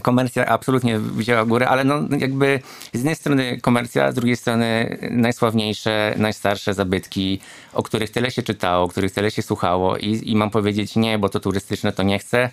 komercja 0.02 0.47
absolutnie 0.47 0.99
wzięła 0.99 1.44
górę, 1.44 1.68
ale 1.68 1.85
no 1.85 1.94
jakby 2.18 2.61
z 2.92 2.97
jednej 2.97 3.14
strony 3.14 3.61
komercja, 3.61 4.12
z 4.12 4.14
drugiej 4.14 4.37
strony 4.37 4.99
najsławniejsze, 5.11 6.14
najstarsze 6.16 6.75
zabytki, 6.75 7.40
o 7.73 7.82
których 7.82 8.11
tyle 8.11 8.30
się 8.30 8.42
czytało, 8.42 8.85
o 8.85 8.88
których 8.88 9.12
tyle 9.12 9.30
się 9.30 9.42
słuchało 9.42 9.97
i, 9.97 10.30
i 10.30 10.37
mam 10.37 10.50
powiedzieć 10.50 10.97
nie, 10.97 11.18
bo 11.18 11.28
to 11.28 11.40
turystyczne, 11.40 11.92
to 11.92 12.02
nie 12.02 12.18
chcę. 12.18 12.50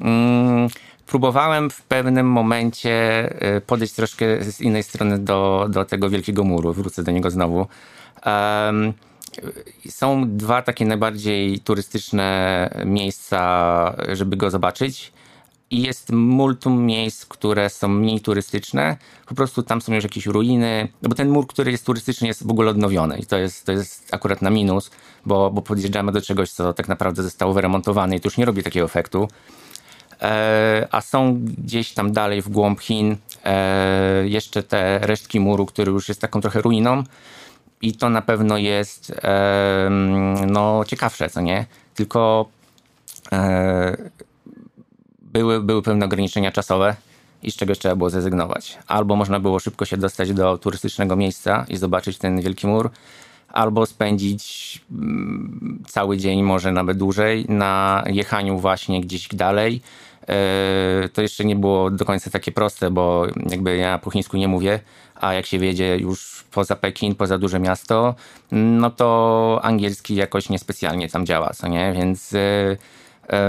Mm, 0.00 0.68
próbowałem 1.06 1.70
w 1.70 1.82
pewnym 1.82 2.30
momencie 2.30 3.28
y, 3.56 3.60
podejść 3.60 3.94
troszkę 3.94 4.44
z 4.44 4.60
innej 4.60 4.82
strony 4.82 5.18
do, 5.18 5.66
do 5.70 5.84
tego 5.84 6.10
Wielkiego 6.10 6.44
Muru, 6.44 6.72
wrócę 6.72 7.02
do 7.02 7.12
niego 7.12 7.30
znowu. 7.30 7.66
Um, 8.26 8.92
są 9.88 10.36
dwa 10.36 10.62
takie 10.62 10.86
najbardziej 10.86 11.60
turystyczne 11.60 12.70
miejsca, 12.84 13.94
żeby 14.12 14.36
go 14.36 14.50
zobaczyć 14.50 15.12
i 15.74 15.82
jest 15.82 16.12
multum 16.12 16.86
miejsc, 16.86 17.26
które 17.26 17.70
są 17.70 17.88
mniej 17.88 18.20
turystyczne. 18.20 18.96
Po 19.26 19.34
prostu 19.34 19.62
tam 19.62 19.80
są 19.80 19.94
już 19.94 20.04
jakieś 20.04 20.26
ruiny, 20.26 20.88
no 21.02 21.08
bo 21.08 21.14
ten 21.14 21.28
mur, 21.28 21.46
który 21.46 21.70
jest 21.70 21.86
turystyczny, 21.86 22.28
jest 22.28 22.46
w 22.46 22.50
ogóle 22.50 22.70
odnowiony 22.70 23.18
i 23.18 23.26
to 23.26 23.36
jest, 23.38 23.66
to 23.66 23.72
jest 23.72 24.14
akurat 24.14 24.42
na 24.42 24.50
minus, 24.50 24.90
bo, 25.26 25.50
bo 25.50 25.62
podjeżdżamy 25.62 26.12
do 26.12 26.20
czegoś, 26.20 26.50
co 26.50 26.72
tak 26.72 26.88
naprawdę 26.88 27.22
zostało 27.22 27.52
wyremontowane 27.52 28.16
i 28.16 28.20
to 28.20 28.26
już 28.26 28.36
nie 28.36 28.44
robi 28.44 28.62
takiego 28.62 28.86
efektu. 28.86 29.28
E, 30.22 30.88
a 30.90 31.00
są 31.00 31.40
gdzieś 31.44 31.92
tam 31.92 32.12
dalej 32.12 32.42
w 32.42 32.48
głąb 32.48 32.80
Chin 32.80 33.16
e, 33.44 34.28
jeszcze 34.28 34.62
te 34.62 34.98
resztki 34.98 35.40
muru, 35.40 35.66
który 35.66 35.92
już 35.92 36.08
jest 36.08 36.20
taką 36.20 36.40
trochę 36.40 36.62
ruiną 36.62 37.04
i 37.82 37.92
to 37.96 38.10
na 38.10 38.22
pewno 38.22 38.58
jest 38.58 39.10
e, 39.10 39.88
no, 40.46 40.84
ciekawsze, 40.86 41.30
co 41.30 41.40
nie? 41.40 41.66
Tylko 41.94 42.48
e, 43.32 43.96
były, 45.34 45.60
były 45.60 45.82
pewne 45.82 46.06
ograniczenia 46.06 46.52
czasowe 46.52 46.96
i 47.42 47.50
z 47.50 47.56
czegoś 47.56 47.78
trzeba 47.78 47.96
było 47.96 48.10
zrezygnować. 48.10 48.78
Albo 48.86 49.16
można 49.16 49.40
było 49.40 49.60
szybko 49.60 49.84
się 49.84 49.96
dostać 49.96 50.32
do 50.32 50.58
turystycznego 50.58 51.16
miejsca 51.16 51.66
i 51.68 51.76
zobaczyć 51.76 52.18
ten 52.18 52.40
wielki 52.40 52.66
mur, 52.66 52.90
albo 53.48 53.86
spędzić 53.86 54.80
mm, 54.92 55.82
cały 55.88 56.16
dzień, 56.16 56.42
może 56.42 56.72
nawet 56.72 56.98
dłużej, 56.98 57.46
na 57.48 58.04
jechaniu 58.06 58.58
właśnie 58.58 59.00
gdzieś 59.00 59.28
dalej. 59.28 59.80
E, 60.28 61.08
to 61.12 61.22
jeszcze 61.22 61.44
nie 61.44 61.56
było 61.56 61.90
do 61.90 62.04
końca 62.04 62.30
takie 62.30 62.52
proste, 62.52 62.90
bo 62.90 63.26
jakby 63.50 63.76
ja 63.76 63.98
po 63.98 64.10
chińsku 64.10 64.36
nie 64.36 64.48
mówię, 64.48 64.80
a 65.14 65.34
jak 65.34 65.46
się 65.46 65.58
wiedzie 65.58 65.96
już 65.96 66.44
poza 66.50 66.76
Pekin, 66.76 67.14
poza 67.14 67.38
duże 67.38 67.60
miasto, 67.60 68.14
no 68.52 68.90
to 68.90 69.60
angielski 69.62 70.14
jakoś 70.14 70.48
niespecjalnie 70.48 71.08
tam 71.08 71.26
działa, 71.26 71.50
co 71.50 71.68
nie? 71.68 71.92
Więc 71.92 72.34
E, 72.34 72.76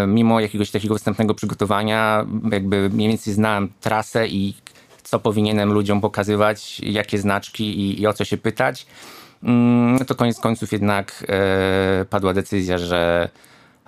mimo 0.08 0.39
jakiegoś 0.39 0.72
takiego 0.72 0.96
wstępnego 0.96 1.34
przygotowania, 1.34 2.25
jakby 2.51 2.89
mniej 2.89 3.10
więcej 3.10 3.34
znałem 3.34 3.70
trasę 3.82 4.27
i 4.27 4.55
co 5.03 5.20
powinienem 5.20 5.74
ludziom 5.74 6.01
pokazywać, 6.01 6.79
jakie 6.79 7.17
znaczki 7.17 7.79
i, 7.79 8.01
i 8.01 8.08
o 8.08 8.13
co 8.13 8.25
się 8.25 8.38
pytać, 8.38 8.86
mm, 9.44 10.05
to 10.05 10.15
koniec 10.15 10.39
końców 10.39 10.72
jednak 10.72 11.25
e, 11.29 12.05
padła 12.10 12.34
decyzja, 12.34 12.77
że 12.77 13.29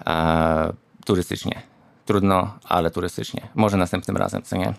e, 0.07 0.73
turystycznie. 1.05 1.61
Trudno, 2.05 2.53
ale 2.63 2.91
turystycznie. 2.91 3.47
Może 3.55 3.77
następnym 3.77 4.17
razem, 4.17 4.41
co 4.41 4.57
nie? 4.57 4.73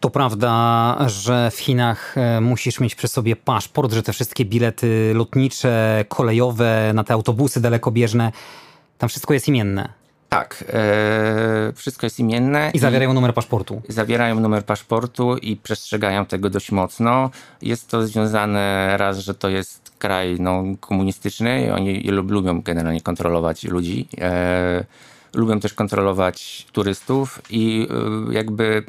To 0.00 0.10
prawda, 0.10 0.96
że 1.06 1.50
w 1.50 1.58
Chinach 1.58 2.18
e, 2.18 2.40
musisz 2.40 2.80
mieć 2.80 2.94
przy 2.94 3.08
sobie 3.08 3.36
paszport, 3.36 3.92
że 3.92 4.02
te 4.02 4.12
wszystkie 4.12 4.44
bilety 4.44 5.12
lotnicze, 5.14 6.04
kolejowe, 6.08 6.92
na 6.94 7.04
te 7.04 7.14
autobusy 7.14 7.60
dalekobieżne, 7.60 8.32
tam 8.98 9.08
wszystko 9.08 9.34
jest 9.34 9.48
imienne. 9.48 10.05
Tak, 10.28 10.64
e, 10.72 11.72
wszystko 11.76 12.06
jest 12.06 12.18
imienne. 12.18 12.70
I 12.74 12.78
zawierają 12.78 13.12
numer 13.12 13.34
paszportu. 13.34 13.82
Zawierają 13.88 14.40
numer 14.40 14.64
paszportu 14.64 15.36
i 15.36 15.56
przestrzegają 15.56 16.26
tego 16.26 16.50
dość 16.50 16.72
mocno. 16.72 17.30
Jest 17.62 17.88
to 17.88 18.06
związane 18.06 18.94
raz, 18.96 19.18
że 19.18 19.34
to 19.34 19.48
jest 19.48 19.92
kraj 19.98 20.36
no, 20.40 20.64
komunistyczny 20.80 21.66
i 21.66 21.70
oni 21.70 22.00
lubią 22.10 22.60
generalnie 22.62 23.00
kontrolować 23.00 23.64
ludzi. 23.64 24.08
E, 24.20 24.84
lubią 25.34 25.60
też 25.60 25.74
kontrolować 25.74 26.66
turystów 26.72 27.42
i 27.50 27.88
e, 28.30 28.34
jakby 28.34 28.84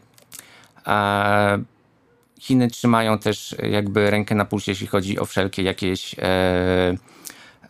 Chiny 2.39 2.67
trzymają 2.67 3.19
też 3.19 3.55
jakby 3.69 4.11
rękę 4.11 4.35
na 4.35 4.45
pulsie, 4.45 4.71
jeśli 4.71 4.87
chodzi 4.87 5.19
o 5.19 5.25
wszelkie 5.25 5.63
jakieś 5.63 6.15
e, 6.19 6.97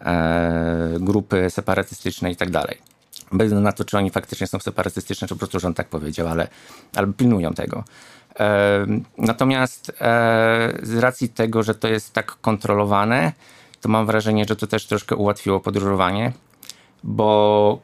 e, 0.01 0.97
grupy 0.99 1.49
separatystyczne 1.49 2.31
i 2.31 2.35
tak 2.35 2.49
dalej 2.49 2.77
bez 3.31 3.51
na 3.51 3.71
to, 3.71 3.85
czy 3.85 3.97
oni 3.97 4.09
faktycznie 4.09 4.47
są 4.47 4.59
separatystyczne, 4.59 5.27
czy 5.27 5.35
po 5.35 5.39
prostu 5.39 5.59
rząd 5.59 5.77
tak 5.77 5.87
powiedział, 5.87 6.27
ale, 6.27 6.47
ale 6.95 7.13
pilnują 7.13 7.53
tego. 7.53 7.83
E, 8.39 8.85
natomiast 9.17 9.89
e, 10.01 10.79
z 10.83 10.97
racji 10.97 11.29
tego, 11.29 11.63
że 11.63 11.75
to 11.75 11.87
jest 11.87 12.13
tak 12.13 12.25
kontrolowane, 12.41 13.31
to 13.81 13.89
mam 13.89 14.05
wrażenie, 14.05 14.45
że 14.49 14.55
to 14.55 14.67
też 14.67 14.85
troszkę 14.85 15.15
ułatwiło 15.15 15.59
podróżowanie, 15.59 16.33
bo 17.03 17.79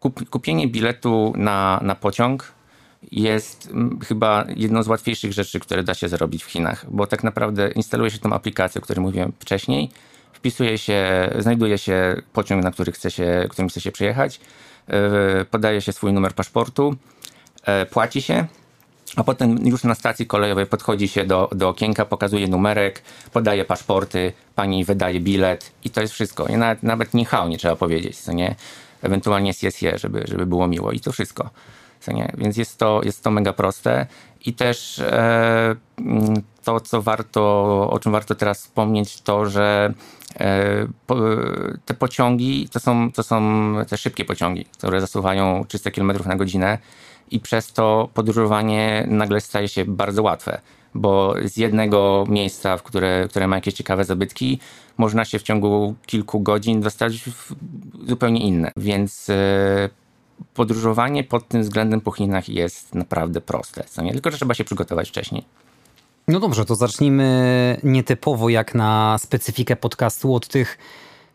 kup, 0.00 0.30
kupienie 0.30 0.68
biletu 0.68 1.32
na, 1.36 1.80
na 1.82 1.94
pociąg 1.94 2.52
jest 3.12 3.70
chyba 4.08 4.44
jedną 4.56 4.82
z 4.82 4.88
łatwiejszych 4.88 5.32
rzeczy, 5.32 5.60
które 5.60 5.82
da 5.82 5.94
się 5.94 6.08
zrobić 6.08 6.44
w 6.44 6.50
Chinach, 6.50 6.86
bo 6.90 7.06
tak 7.06 7.24
naprawdę 7.24 7.70
instaluje 7.70 8.10
się 8.10 8.18
tą 8.18 8.32
aplikację, 8.32 8.80
o 8.80 8.84
której 8.84 9.02
mówiłem 9.02 9.32
wcześniej, 9.38 9.90
wpisuje 10.42 10.78
się, 10.78 11.30
znajduje 11.38 11.78
się 11.78 12.22
pociąg, 12.32 12.64
na 12.64 12.70
który 12.70 12.92
chce 12.92 13.10
się, 13.10 13.46
którym 13.50 13.68
chce 13.68 13.80
się 13.80 13.92
przyjechać, 13.92 14.40
e, 14.88 15.44
podaje 15.44 15.80
się 15.80 15.92
swój 15.92 16.12
numer 16.12 16.34
paszportu, 16.34 16.96
e, 17.64 17.86
płaci 17.86 18.22
się, 18.22 18.46
a 19.16 19.24
potem 19.24 19.66
już 19.66 19.84
na 19.84 19.94
stacji 19.94 20.26
kolejowej 20.26 20.66
podchodzi 20.66 21.08
się 21.08 21.24
do, 21.24 21.48
do 21.52 21.68
okienka, 21.68 22.04
pokazuje 22.04 22.48
numerek, 22.48 23.02
podaje 23.32 23.64
paszporty, 23.64 24.32
pani 24.54 24.84
wydaje 24.84 25.20
bilet 25.20 25.72
i 25.84 25.90
to 25.90 26.00
jest 26.00 26.12
wszystko. 26.12 26.46
I 26.46 26.56
nawet, 26.56 26.82
nawet 26.82 27.14
nie 27.14 27.24
hał 27.24 27.48
nie 27.48 27.58
trzeba 27.58 27.76
powiedzieć, 27.76 28.20
co 28.20 28.32
nie? 28.32 28.54
Ewentualnie 29.02 29.54
CSE, 29.54 29.98
żeby, 29.98 30.24
żeby 30.28 30.46
było 30.46 30.68
miło 30.68 30.92
i 30.92 31.00
to 31.00 31.12
wszystko. 31.12 31.50
Co 32.00 32.12
nie? 32.12 32.32
Więc 32.38 32.56
jest 32.56 32.78
to, 32.78 33.00
jest 33.04 33.24
to 33.24 33.30
mega 33.30 33.52
proste 33.52 34.06
i 34.44 34.54
też 34.54 34.98
e, 34.98 35.76
to, 36.64 36.80
co 36.80 37.02
warto, 37.02 37.42
o 37.90 37.98
czym 37.98 38.12
warto 38.12 38.34
teraz 38.34 38.58
wspomnieć, 38.58 39.20
to, 39.20 39.46
że 39.46 39.94
te 41.84 41.94
pociągi 41.94 42.68
to 42.68 42.80
są, 42.80 43.12
to 43.12 43.22
są 43.22 43.72
te 43.88 43.96
szybkie 43.96 44.24
pociągi, 44.24 44.64
które 44.64 45.00
zasuwają 45.00 45.64
300 45.68 45.90
km 45.90 46.12
na 46.26 46.36
godzinę 46.36 46.78
i 47.30 47.40
przez 47.40 47.72
to 47.72 48.08
podróżowanie 48.14 49.06
nagle 49.10 49.40
staje 49.40 49.68
się 49.68 49.84
bardzo 49.84 50.22
łatwe, 50.22 50.60
bo 50.94 51.34
z 51.44 51.56
jednego 51.56 52.24
miejsca, 52.28 52.76
w 52.76 52.82
które, 52.82 53.26
które 53.30 53.48
ma 53.48 53.56
jakieś 53.56 53.74
ciekawe 53.74 54.04
zabytki, 54.04 54.58
można 54.98 55.24
się 55.24 55.38
w 55.38 55.42
ciągu 55.42 55.94
kilku 56.06 56.40
godzin 56.40 56.80
dostać 56.80 57.18
w 57.18 57.54
zupełnie 58.08 58.40
inne. 58.40 58.72
Więc 58.76 59.30
e, 59.30 59.90
podróżowanie 60.54 61.24
pod 61.24 61.48
tym 61.48 61.62
względem 61.62 62.00
po 62.00 62.12
Chinach 62.12 62.48
jest 62.48 62.94
naprawdę 62.94 63.40
proste, 63.40 63.84
co 63.84 64.02
nie? 64.02 64.12
Tylko, 64.12 64.30
że 64.30 64.36
trzeba 64.36 64.54
się 64.54 64.64
przygotować 64.64 65.08
wcześniej. 65.08 65.44
No 66.28 66.40
dobrze, 66.40 66.64
to 66.64 66.74
zacznijmy 66.74 67.80
nietypowo 67.82 68.48
jak 68.48 68.74
na 68.74 69.16
specyfikę 69.18 69.76
podcastu 69.76 70.34
od 70.34 70.48
tych 70.48 70.78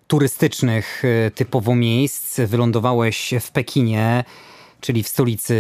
turystycznych 0.08 1.04
e, 1.06 1.32
typowo 1.32 1.76
miejsc. 1.76 2.40
Wylądowałeś 2.40 3.34
w 3.42 3.52
Pekinie, 3.52 4.24
czyli 4.82 5.04
w 5.04 5.08
stolicy 5.08 5.56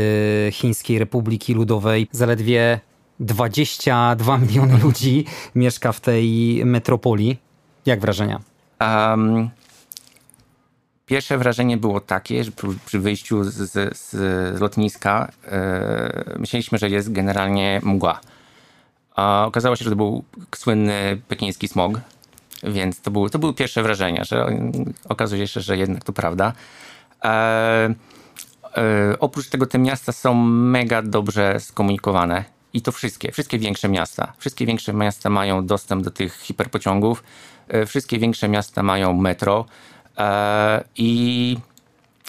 Chińskiej 0.51 0.99
Republiki 0.99 1.53
Ludowej. 1.53 2.07
Zaledwie 2.11 2.79
22 3.19 4.37
miliony 4.47 4.77
ludzi 4.77 5.25
mieszka 5.55 5.91
w 5.91 6.01
tej 6.01 6.61
metropolii. 6.65 7.37
Jak 7.85 7.99
wrażenia? 7.99 8.41
Um, 8.81 9.49
pierwsze 11.05 11.37
wrażenie 11.37 11.77
było 11.77 12.01
takie, 12.01 12.43
że 12.43 12.51
przy, 12.51 12.67
przy 12.85 12.99
wyjściu 12.99 13.43
z, 13.43 13.53
z, 13.53 13.97
z 13.97 14.61
lotniska 14.61 15.31
yy, 15.43 16.39
myśleliśmy, 16.39 16.77
że 16.77 16.89
jest 16.89 17.11
generalnie 17.11 17.81
mgła 17.83 18.19
a 19.17 19.45
okazało 19.45 19.75
się, 19.75 19.83
że 19.83 19.89
to 19.89 19.95
był 19.95 20.23
słynny 20.55 21.21
pekiński 21.27 21.67
smog, 21.67 21.99
więc 22.63 23.01
to, 23.01 23.11
był, 23.11 23.29
to 23.29 23.39
były 23.39 23.53
pierwsze 23.53 23.83
wrażenia, 23.83 24.23
że 24.23 24.59
okazuje 25.09 25.47
się, 25.47 25.61
że 25.61 25.77
jednak 25.77 26.03
to 26.03 26.13
prawda. 26.13 26.53
E, 27.23 27.29
e, 27.29 27.93
oprócz 29.19 29.49
tego 29.49 29.65
te 29.65 29.79
miasta 29.79 30.11
są 30.11 30.33
mega 30.45 31.01
dobrze 31.01 31.59
skomunikowane. 31.59 32.45
I 32.73 32.81
to 32.81 32.91
wszystkie, 32.91 33.31
wszystkie 33.31 33.59
większe 33.59 33.89
miasta. 33.89 34.33
Wszystkie 34.37 34.65
większe 34.65 34.93
miasta 34.93 35.29
mają 35.29 35.65
dostęp 35.65 36.03
do 36.03 36.11
tych 36.11 36.41
hiperpociągów. 36.41 37.23
E, 37.67 37.85
wszystkie 37.85 38.19
większe 38.19 38.49
miasta 38.49 38.83
mają 38.83 39.13
metro. 39.13 39.65
E, 40.17 40.83
I 40.95 41.57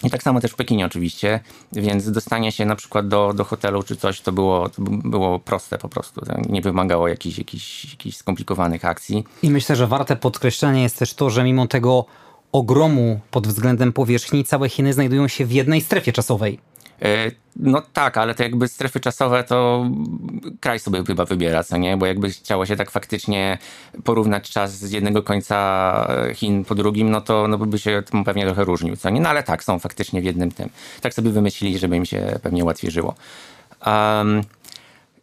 I 0.03 0.11
tak 0.11 0.23
samo 0.23 0.41
też 0.41 0.51
w 0.51 0.55
Pekinie 0.55 0.87
oczywiście, 0.87 1.41
więc 1.73 2.11
dostanie 2.11 2.53
się 2.53 2.65
na 2.65 2.77
przykład 2.77 3.09
do, 3.09 3.33
do 3.33 3.45
hotelu 3.45 3.83
czy 3.83 3.97
coś, 3.97 4.21
to 4.21 4.33
było, 4.33 4.69
to 4.69 4.83
było 4.83 5.39
proste 5.39 5.79
po 5.79 5.89
prostu. 5.89 6.21
Nie 6.49 6.61
wymagało 6.61 7.09
jakichś, 7.09 7.39
jakichś, 7.39 7.91
jakichś 7.91 8.17
skomplikowanych 8.17 8.85
akcji. 8.85 9.25
I 9.43 9.51
myślę, 9.51 9.77
że 9.77 9.87
warte 9.87 10.17
podkreślenia 10.17 10.83
jest 10.83 10.99
też 10.99 11.15
to, 11.15 11.31
że 11.31 11.45
mimo 11.45 11.67
tego 11.67 12.05
ogromu 12.53 13.21
pod 13.31 13.47
względem 13.47 13.93
powierzchni, 13.93 14.45
całe 14.45 14.69
Chiny 14.69 14.93
znajdują 14.93 15.29
się 15.29 15.47
w 15.47 15.53
jednej 15.53 15.81
strefie 15.81 16.13
czasowej. 16.13 16.59
E, 17.03 17.31
no 17.57 17.83
tak, 17.93 18.17
ale 18.17 18.35
to 18.35 18.43
jakby 18.43 18.69
strefy 18.69 19.01
czasowe 19.01 19.45
to 19.45 19.87
kraj 20.61 20.79
sobie 20.79 21.05
chyba 21.05 21.25
wybiera, 21.25 21.65
co 21.65 21.77
nie? 21.77 21.97
Bo 21.97 22.07
jakby 22.07 22.31
chciało 22.31 22.67
się 22.67 22.77
tak 22.77 22.91
faktycznie 22.91 23.59
porównać 24.05 24.51
czas 24.51 24.79
z 24.79 24.91
jednego 24.91 25.23
końca 25.23 26.09
Chin 26.35 26.65
po 26.65 26.75
drugim, 26.75 27.11
no 27.11 27.21
to 27.21 27.49
no 27.49 27.59
by 27.59 27.79
się 27.79 28.03
pewnie 28.25 28.47
trochę 28.47 28.65
różnił, 28.65 28.97
co 28.97 29.11
nie? 29.11 29.21
No 29.21 29.29
ale 29.29 29.43
tak, 29.43 29.65
są 29.65 29.79
faktycznie 29.79 30.21
w 30.21 30.25
jednym 30.25 30.51
tym. 30.51 30.69
Tak 31.01 31.15
sobie 31.15 31.31
wymyślili, 31.31 31.79
żeby 31.79 31.97
im 31.97 32.05
się 32.05 32.39
pewnie 32.43 32.65
łatwiej 32.65 32.91
żyło. 32.91 33.15
Um, 33.87 34.43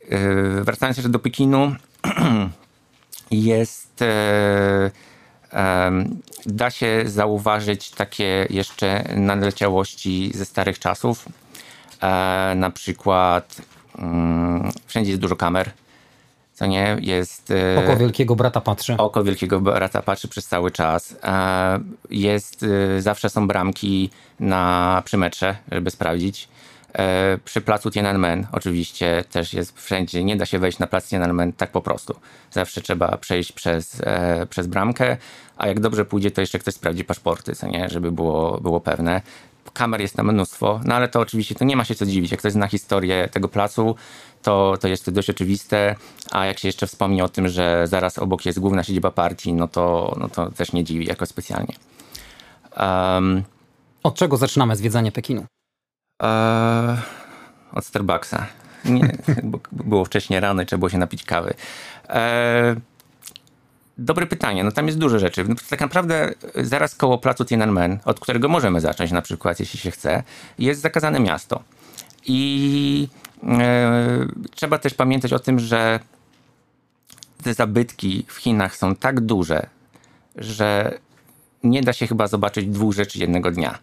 yy, 0.09 0.63
wracając 0.63 0.97
jeszcze 0.97 1.09
do 1.09 1.19
Pekinu, 1.19 1.75
jest... 3.31 4.01
Yy, 4.01 4.91
da 6.45 6.69
się 6.69 7.03
zauważyć 7.05 7.91
takie 7.91 8.47
jeszcze 8.49 9.03
naleciałości 9.15 10.31
ze 10.33 10.45
starych 10.45 10.79
czasów. 10.79 11.25
E, 12.01 12.53
na 12.55 12.69
przykład 12.69 13.61
mm, 13.99 14.71
wszędzie 14.85 15.11
jest 15.11 15.21
dużo 15.21 15.35
kamer. 15.35 15.71
Co 16.53 16.65
nie, 16.65 16.97
jest. 17.01 17.51
E, 17.51 17.79
oko 17.79 17.97
wielkiego 17.97 18.35
brata 18.35 18.61
patrzy. 18.61 18.97
Oko 18.97 19.23
wielkiego 19.23 19.61
brata 19.61 20.01
patrzy 20.01 20.27
przez 20.27 20.47
cały 20.47 20.71
czas. 20.71 21.15
E, 21.23 21.79
jest, 22.09 22.65
zawsze 22.99 23.29
są 23.29 23.47
bramki 23.47 24.09
na 24.39 25.01
przymetrze, 25.05 25.55
żeby 25.71 25.91
sprawdzić. 25.91 26.47
Przy 27.45 27.61
placu 27.61 27.91
Tiananmen 27.91 28.47
oczywiście 28.51 29.23
też 29.31 29.53
jest 29.53 29.81
wszędzie, 29.81 30.23
nie 30.23 30.35
da 30.35 30.45
się 30.45 30.59
wejść 30.59 30.79
na 30.79 30.87
plac 30.87 31.09
Tiananmen 31.09 31.53
tak 31.53 31.71
po 31.71 31.81
prostu. 31.81 32.15
Zawsze 32.51 32.81
trzeba 32.81 33.17
przejść 33.17 33.51
przez, 33.51 34.01
przez 34.49 34.67
bramkę, 34.67 35.17
a 35.57 35.67
jak 35.67 35.79
dobrze 35.79 36.05
pójdzie, 36.05 36.31
to 36.31 36.41
jeszcze 36.41 36.59
ktoś 36.59 36.73
sprawdzi 36.73 37.03
paszporty, 37.03 37.55
co 37.55 37.67
nie, 37.67 37.89
żeby 37.89 38.11
było, 38.11 38.61
było 38.61 38.79
pewne 38.79 39.21
kamer 39.75 40.01
jest 40.01 40.15
tam 40.15 40.31
mnóstwo, 40.31 40.79
no 40.85 40.95
ale 40.95 41.07
to 41.07 41.19
oczywiście 41.19 41.55
to 41.55 41.65
nie 41.65 41.75
ma 41.75 41.85
się 41.85 41.95
co 41.95 42.05
dziwić. 42.05 42.31
Jak 42.31 42.39
ktoś 42.39 42.51
zna 42.51 42.67
historię 42.67 43.29
tego 43.31 43.49
placu, 43.49 43.95
to, 44.41 44.77
to 44.81 44.87
jest 44.87 45.05
to 45.05 45.11
dość 45.11 45.29
oczywiste, 45.29 45.95
a 46.31 46.45
jak 46.45 46.59
się 46.59 46.67
jeszcze 46.67 46.87
wspomni 46.87 47.21
o 47.21 47.29
tym, 47.29 47.47
że 47.49 47.87
zaraz 47.87 48.19
obok 48.19 48.45
jest 48.45 48.59
główna 48.59 48.83
siedziba 48.83 49.11
partii, 49.11 49.53
no 49.53 49.67
to, 49.67 50.15
no 50.19 50.29
to 50.29 50.51
też 50.51 50.73
nie 50.73 50.83
dziwi 50.83 51.05
jakoś 51.05 51.29
specjalnie. 51.29 51.75
Um, 52.77 53.43
od 54.03 54.15
czego 54.15 54.37
zaczynamy 54.37 54.75
zwiedzanie 54.75 55.11
Pekinu? 55.11 55.45
E, 56.23 56.97
od 57.73 57.85
Starbucksa. 57.85 58.47
Nie, 58.85 59.17
było 59.71 60.05
wcześniej 60.05 60.39
rano 60.39 60.61
i 60.61 60.65
trzeba 60.65 60.79
było 60.79 60.89
się 60.89 60.97
napić 60.97 61.23
kawy. 61.23 61.53
E, 62.09 62.75
Dobre 63.97 64.25
pytanie. 64.27 64.63
No 64.63 64.71
tam 64.71 64.87
jest 64.87 64.97
dużo 64.97 65.19
rzeczy. 65.19 65.45
No, 65.47 65.55
tak 65.69 65.79
naprawdę 65.79 66.33
zaraz 66.55 66.95
koło 66.95 67.17
placu 67.17 67.45
Tiananmen, 67.45 67.99
od 68.05 68.19
którego 68.19 68.49
możemy 68.49 68.81
zacząć 68.81 69.11
na 69.11 69.21
przykład, 69.21 69.59
jeśli 69.59 69.79
się 69.79 69.91
chce, 69.91 70.23
jest 70.59 70.81
zakazane 70.81 71.19
miasto. 71.19 71.63
I 72.25 73.07
e, 73.43 74.27
trzeba 74.55 74.77
też 74.77 74.93
pamiętać 74.93 75.33
o 75.33 75.39
tym, 75.39 75.59
że 75.59 75.99
te 77.43 77.53
zabytki 77.53 78.25
w 78.27 78.35
Chinach 78.35 78.75
są 78.75 78.95
tak 78.95 79.21
duże, 79.21 79.67
że 80.35 80.99
nie 81.63 81.81
da 81.81 81.93
się 81.93 82.07
chyba 82.07 82.27
zobaczyć 82.27 82.67
dwóch 82.67 82.93
rzeczy 82.93 83.19
jednego 83.19 83.51
dnia. 83.51 83.79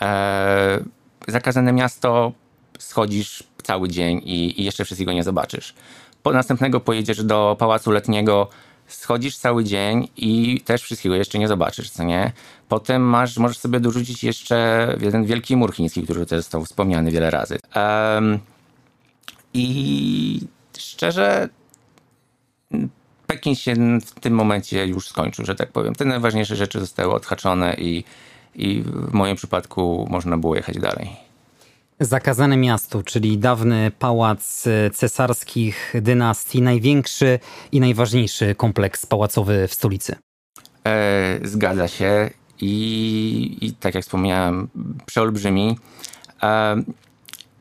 E, 0.00 0.80
zakazane 1.28 1.72
miasto 1.72 2.32
schodzisz 2.78 3.44
cały 3.62 3.88
dzień 3.88 4.20
i, 4.24 4.60
i 4.60 4.64
jeszcze 4.64 4.84
wszystkiego 4.84 5.12
nie 5.12 5.22
zobaczysz. 5.22 5.74
Po 6.22 6.32
następnego 6.32 6.80
pojedziesz 6.80 7.24
do 7.24 7.56
pałacu 7.58 7.90
letniego, 7.90 8.48
schodzisz 8.88 9.36
cały 9.36 9.64
dzień 9.64 10.08
i 10.16 10.60
też 10.60 10.82
wszystkiego 10.82 11.14
jeszcze 11.14 11.38
nie 11.38 11.48
zobaczysz, 11.48 11.90
co 11.90 12.04
nie? 12.04 12.32
Potem 12.68 13.02
masz, 13.02 13.38
możesz 13.38 13.58
sobie 13.58 13.80
dorzucić 13.80 14.24
jeszcze 14.24 14.96
jeden 15.00 15.24
wielki 15.24 15.56
mur 15.56 15.74
chiński, 15.74 16.02
który 16.02 16.26
też 16.26 16.38
został 16.38 16.64
wspomniany 16.64 17.10
wiele 17.10 17.30
razy. 17.30 17.58
Um, 17.74 18.38
I 19.54 20.40
szczerze, 20.78 21.48
Pekin 23.26 23.54
się 23.54 23.74
w 24.06 24.20
tym 24.20 24.34
momencie 24.34 24.86
już 24.86 25.08
skończył, 25.08 25.44
że 25.44 25.54
tak 25.54 25.72
powiem. 25.72 25.94
Te 25.94 26.04
najważniejsze 26.04 26.56
rzeczy 26.56 26.80
zostały 26.80 27.14
odhaczone 27.14 27.74
i, 27.74 28.04
i 28.54 28.82
w 28.82 29.12
moim 29.12 29.36
przypadku 29.36 30.06
można 30.10 30.38
było 30.38 30.56
jechać 30.56 30.78
dalej. 30.78 31.27
Zakazane 32.00 32.56
miasto, 32.56 33.02
czyli 33.02 33.38
dawny 33.38 33.92
pałac 33.98 34.66
e, 34.66 34.90
cesarskich 34.90 35.94
dynastii, 36.02 36.62
największy 36.62 37.38
i 37.72 37.80
najważniejszy 37.80 38.54
kompleks 38.54 39.06
pałacowy 39.06 39.68
w 39.68 39.74
stolicy. 39.74 40.16
E, 40.86 41.38
zgadza 41.44 41.88
się 41.88 42.30
i, 42.60 43.58
i 43.60 43.72
tak 43.72 43.94
jak 43.94 44.04
wspomniałem, 44.04 44.68
przeolbrzymi. 45.06 45.78
E, 46.42 46.82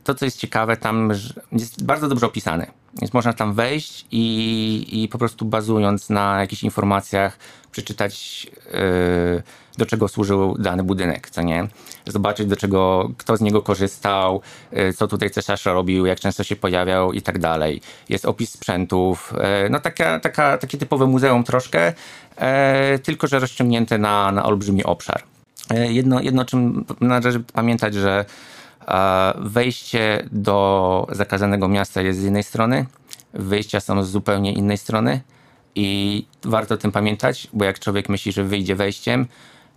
to, 0.03 0.15
co 0.15 0.25
jest 0.25 0.37
ciekawe, 0.37 0.77
tam 0.77 1.11
jest 1.51 1.83
bardzo 1.83 2.07
dobrze 2.07 2.25
opisane. 2.25 2.71
Więc 3.01 3.13
można 3.13 3.33
tam 3.33 3.53
wejść 3.53 4.05
i, 4.11 5.03
i 5.03 5.07
po 5.07 5.17
prostu 5.17 5.45
bazując 5.45 6.09
na 6.09 6.39
jakichś 6.39 6.63
informacjach 6.63 7.37
przeczytać, 7.71 8.47
yy, 8.73 9.43
do 9.77 9.85
czego 9.85 10.07
służył 10.07 10.57
dany 10.59 10.83
budynek, 10.83 11.29
co 11.29 11.41
nie? 11.41 11.67
Zobaczyć, 12.05 12.47
do 12.47 12.55
czego, 12.55 13.09
kto 13.17 13.37
z 13.37 13.41
niego 13.41 13.61
korzystał, 13.61 14.41
yy, 14.71 14.93
co 14.93 15.07
tutaj 15.07 15.29
cesarz 15.29 15.65
robił, 15.65 16.05
jak 16.05 16.19
często 16.19 16.43
się 16.43 16.55
pojawiał 16.55 17.13
i 17.13 17.21
tak 17.21 17.39
dalej. 17.39 17.81
Jest 18.09 18.25
opis 18.25 18.51
sprzętów, 18.51 19.33
yy, 19.63 19.69
no 19.69 19.79
taka, 19.79 20.19
taka, 20.19 20.57
takie 20.57 20.77
typowe 20.77 21.05
muzeum 21.05 21.43
troszkę, 21.43 21.93
yy, 22.91 22.99
tylko 22.99 23.27
że 23.27 23.39
rozciągnięte 23.39 23.97
na, 23.97 24.31
na 24.31 24.45
olbrzymi 24.45 24.83
obszar. 24.83 25.23
Jedno, 25.89 26.21
jedno, 26.21 26.45
czym 26.45 26.85
należy 27.01 27.39
pamiętać, 27.39 27.93
że 27.93 28.25
Wejście 29.35 30.29
do 30.31 31.07
zakazanego 31.11 31.67
miasta 31.67 32.01
jest 32.01 32.19
z 32.19 32.23
jednej 32.23 32.43
strony, 32.43 32.85
wyjścia 33.33 33.79
są 33.79 34.03
z 34.03 34.09
zupełnie 34.09 34.53
innej 34.53 34.77
strony 34.77 35.21
i 35.75 36.25
warto 36.43 36.75
o 36.75 36.77
tym 36.77 36.91
pamiętać, 36.91 37.47
bo 37.53 37.65
jak 37.65 37.79
człowiek 37.79 38.09
myśli, 38.09 38.31
że 38.31 38.43
wyjdzie 38.43 38.75
wejściem, 38.75 39.27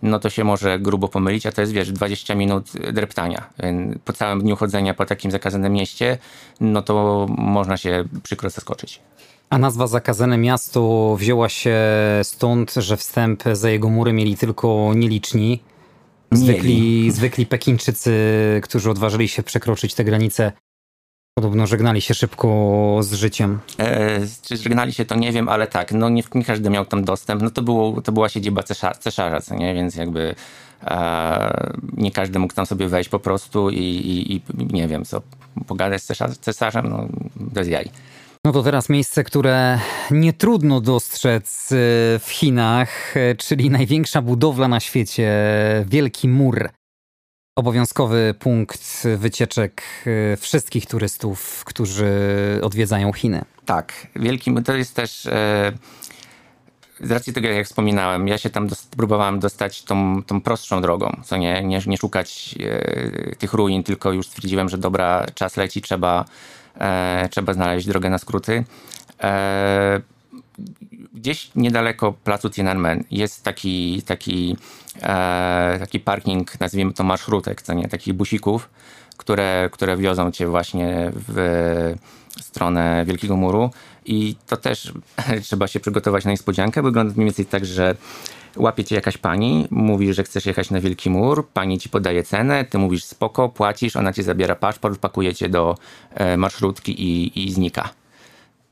no 0.01 0.19
to 0.19 0.29
się 0.29 0.43
może 0.43 0.79
grubo 0.79 1.07
pomylić, 1.07 1.45
a 1.45 1.51
to 1.51 1.61
jest, 1.61 1.73
wiesz, 1.73 1.91
20 1.91 2.35
minut 2.35 2.71
dreptania. 2.93 3.49
Po 4.05 4.13
całym 4.13 4.41
dniu 4.41 4.55
chodzenia 4.55 4.93
po 4.93 5.05
takim 5.05 5.31
zakazanym 5.31 5.73
mieście, 5.73 6.17
no 6.59 6.81
to 6.81 7.25
można 7.37 7.77
się 7.77 8.03
przykro 8.23 8.49
zaskoczyć. 8.49 8.99
A 9.49 9.57
nazwa 9.57 9.87
Zakazane 9.87 10.37
Miasto 10.37 11.15
wzięła 11.19 11.49
się 11.49 11.77
stąd, 12.23 12.73
że 12.73 12.97
wstęp 12.97 13.43
za 13.53 13.69
jego 13.69 13.89
mury 13.89 14.13
mieli 14.13 14.37
tylko 14.37 14.91
nieliczni, 14.95 15.59
Zwykli, 16.31 17.11
zwykli 17.11 17.45
Pekińczycy, 17.45 18.13
którzy 18.63 18.91
odważyli 18.91 19.27
się 19.27 19.43
przekroczyć 19.43 19.93
te 19.93 20.03
granice, 20.03 20.51
podobno 21.33 21.67
żegnali 21.67 22.01
się 22.01 22.13
szybko 22.13 22.97
z 23.01 23.13
życiem. 23.13 23.59
E, 23.79 24.19
czy 24.41 24.57
żegnali 24.57 24.93
się, 24.93 25.05
to 25.05 25.15
nie 25.15 25.31
wiem, 25.31 25.49
ale 25.49 25.67
tak, 25.67 25.91
no 25.91 26.09
nie, 26.09 26.23
nie 26.33 26.43
każdy 26.43 26.69
miał 26.69 26.85
tam 26.85 27.03
dostęp. 27.03 27.41
No 27.41 27.49
to, 27.49 27.61
było, 27.61 28.01
to 28.01 28.11
była 28.11 28.29
siedziba 28.29 28.63
cesarza, 28.63 28.99
cesarza 28.99 29.41
co 29.41 29.55
nie? 29.55 29.73
Więc 29.73 29.95
jakby 29.95 30.35
e, 30.83 31.71
nie 31.97 32.11
każdy 32.11 32.39
mógł 32.39 32.53
tam 32.53 32.65
sobie 32.65 32.87
wejść 32.87 33.09
po 33.09 33.19
prostu 33.19 33.69
i, 33.69 33.77
i, 33.77 34.35
i 34.35 34.41
nie 34.73 34.87
wiem 34.87 35.05
co, 35.05 35.21
pogadać 35.67 36.01
z 36.01 36.39
cesarzem, 36.39 36.89
no 36.89 37.07
bez 37.35 37.67
jaj. 37.67 37.89
No 38.45 38.51
to 38.51 38.63
teraz 38.63 38.89
miejsce, 38.89 39.23
które 39.23 39.79
nie 40.11 40.33
trudno 40.33 40.81
dostrzec 40.81 41.71
y, 41.71 41.75
w 42.19 42.27
Chinach, 42.29 43.17
y, 43.17 43.35
czyli 43.35 43.69
największa 43.69 44.21
budowla 44.21 44.67
na 44.67 44.79
świecie, 44.79 45.31
Wielki 45.85 46.27
Mur. 46.27 46.69
Obowiązkowy 47.55 48.35
punkt 48.39 49.07
wycieczek 49.17 49.83
y, 50.07 50.37
wszystkich 50.37 50.85
turystów, 50.85 51.63
którzy 51.65 52.11
odwiedzają 52.61 53.13
Chiny. 53.13 53.41
Tak, 53.65 54.07
Wielki 54.15 54.51
Mur 54.51 54.63
to 54.63 54.73
jest 54.73 54.95
też. 54.95 55.27
Z 56.99 57.11
racji 57.11 57.33
tego, 57.33 57.47
jak 57.47 57.65
wspominałem, 57.65 58.27
ja 58.27 58.37
się 58.37 58.49
tam 58.49 58.67
próbowałem 58.97 59.39
dostać 59.39 59.83
tą, 59.83 60.23
tą 60.23 60.41
prostszą 60.41 60.81
drogą, 60.81 61.21
co 61.25 61.37
nie, 61.37 61.63
nie, 61.63 61.81
nie 61.87 61.97
szukać 61.97 62.55
tych 63.37 63.53
ruin, 63.53 63.83
tylko 63.83 64.11
już 64.11 64.27
stwierdziłem, 64.27 64.69
że 64.69 64.77
dobra, 64.77 65.25
czas 65.35 65.57
leci, 65.57 65.81
trzeba 65.81 66.25
e, 66.77 67.29
trzeba 67.31 67.53
znaleźć 67.53 67.87
drogę 67.87 68.09
na 68.09 68.17
skróty. 68.17 68.63
E, 69.23 70.01
gdzieś 71.13 71.51
niedaleko 71.55 72.13
placu 72.13 72.49
Tiananmen 72.49 73.03
jest 73.11 73.43
taki, 73.43 74.01
taki, 74.01 74.57
e, 75.01 75.77
taki 75.79 75.99
parking, 75.99 76.59
nazwijmy 76.59 76.93
to 76.93 77.03
marszrutek, 77.03 77.61
co 77.61 77.73
nie, 77.73 77.87
takich 77.87 78.13
busików, 78.13 78.69
które, 79.17 79.69
które 79.71 79.97
wiozą 79.97 80.31
cię 80.31 80.47
właśnie 80.47 81.11
w, 81.15 81.95
stronę 82.41 83.03
Wielkiego 83.07 83.37
Muru 83.37 83.69
i 84.05 84.35
to 84.47 84.57
też 84.57 84.93
trzeba 85.43 85.67
się 85.67 85.79
przygotować 85.79 86.25
na 86.25 86.31
niespodziankę. 86.31 86.81
Wygląda 86.81 87.13
mniej 87.13 87.25
więcej 87.25 87.45
tak, 87.45 87.65
że 87.65 87.95
łapie 88.57 88.83
cię 88.83 88.95
jakaś 88.95 89.17
pani, 89.17 89.67
mówi, 89.71 90.13
że 90.13 90.23
chcesz 90.23 90.45
jechać 90.45 90.69
na 90.69 90.79
Wielki 90.79 91.09
Mur, 91.09 91.47
pani 91.47 91.79
ci 91.79 91.89
podaje 91.89 92.23
cenę, 92.23 92.65
ty 92.65 92.77
mówisz 92.77 93.03
spoko, 93.03 93.49
płacisz, 93.49 93.95
ona 93.95 94.13
ci 94.13 94.23
zabiera 94.23 94.55
paszport, 94.55 94.99
pakuje 94.99 95.33
cię 95.35 95.49
do 95.49 95.77
e, 96.13 96.37
marszrutki 96.37 97.01
i, 97.03 97.43
i 97.45 97.51
znika. 97.51 97.89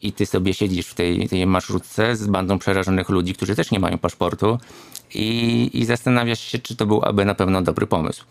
I 0.01 0.13
ty 0.13 0.25
sobie 0.25 0.53
siedzisz 0.53 0.87
w 0.87 0.93
tej, 0.93 1.29
tej 1.29 1.45
marszrutce 1.45 2.15
z 2.15 2.27
bandą 2.27 2.59
przerażonych 2.59 3.09
ludzi, 3.09 3.33
którzy 3.33 3.55
też 3.55 3.71
nie 3.71 3.79
mają 3.79 3.97
paszportu 3.97 4.59
i, 5.13 5.69
i 5.73 5.85
zastanawiasz 5.85 6.39
się, 6.39 6.59
czy 6.59 6.75
to 6.75 6.85
był 6.85 7.01
aby 7.03 7.25
na 7.25 7.35
pewno 7.35 7.61
dobry 7.61 7.87
pomysł. 7.87 8.25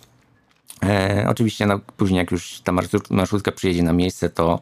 E, 0.83 1.27
oczywiście 1.29 1.67
no, 1.67 1.81
później 1.97 2.19
jak 2.19 2.31
już 2.31 2.61
ta 2.61 2.73
marszrutka 3.11 3.53
przyjedzie 3.53 3.83
na 3.83 3.93
miejsce, 3.93 4.31
to, 4.31 4.61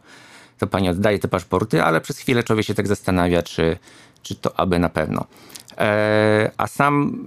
to 0.58 0.66
pani 0.66 0.88
oddaje 0.88 1.18
te 1.18 1.28
paszporty, 1.28 1.82
ale 1.82 2.00
przez 2.00 2.18
chwilę 2.18 2.42
człowiek 2.42 2.66
się 2.66 2.74
tak 2.74 2.88
zastanawia, 2.88 3.42
czy, 3.42 3.78
czy 4.22 4.34
to 4.34 4.60
aby 4.60 4.78
na 4.78 4.88
pewno. 4.88 5.24
E, 5.78 6.50
a 6.56 6.66
sam 6.66 7.18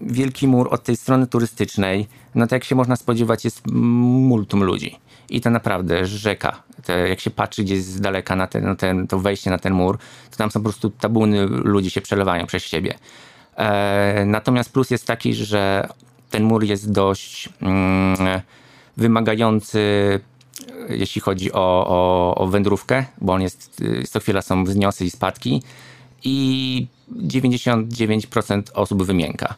Wielki 0.00 0.48
Mur 0.48 0.68
od 0.70 0.82
tej 0.82 0.96
strony 0.96 1.26
turystycznej, 1.26 2.06
no 2.34 2.46
to 2.46 2.54
jak 2.54 2.64
się 2.64 2.74
można 2.74 2.96
spodziewać, 2.96 3.44
jest 3.44 3.66
multum 3.66 4.64
ludzi. 4.64 4.98
I 5.30 5.40
to 5.40 5.50
naprawdę 5.50 6.06
rzeka. 6.06 6.62
Te, 6.84 7.08
jak 7.08 7.20
się 7.20 7.30
patrzy 7.30 7.64
gdzieś 7.64 7.82
z 7.82 8.00
daleka 8.00 8.36
na, 8.36 8.46
ten, 8.46 8.64
na 8.64 8.76
ten, 8.76 9.06
to 9.06 9.18
wejście 9.18 9.50
na 9.50 9.58
ten 9.58 9.72
mur, 9.72 9.98
to 10.30 10.36
tam 10.36 10.50
są 10.50 10.60
po 10.60 10.64
prostu 10.64 10.90
tabuny 10.90 11.46
ludzi 11.46 11.90
się 11.90 12.00
przelewają 12.00 12.46
przez 12.46 12.62
siebie. 12.62 12.94
E, 13.56 14.24
natomiast 14.26 14.72
plus 14.72 14.90
jest 14.90 15.06
taki, 15.06 15.34
że 15.34 15.88
ten 16.30 16.42
mur 16.42 16.64
jest 16.64 16.92
dość 16.92 17.48
mm, 17.62 18.16
wymagający, 18.96 19.80
jeśli 20.88 21.20
chodzi 21.20 21.52
o, 21.52 21.86
o, 21.88 22.34
o 22.34 22.46
wędrówkę, 22.46 23.04
bo 23.20 23.32
on 23.32 23.42
jest, 23.42 23.82
co 24.10 24.20
chwila 24.20 24.42
są 24.42 24.64
wzniosy 24.64 25.04
i 25.04 25.10
spadki 25.10 25.62
i 26.24 26.86
99% 27.16 28.62
osób 28.74 29.02
wymięka. 29.02 29.54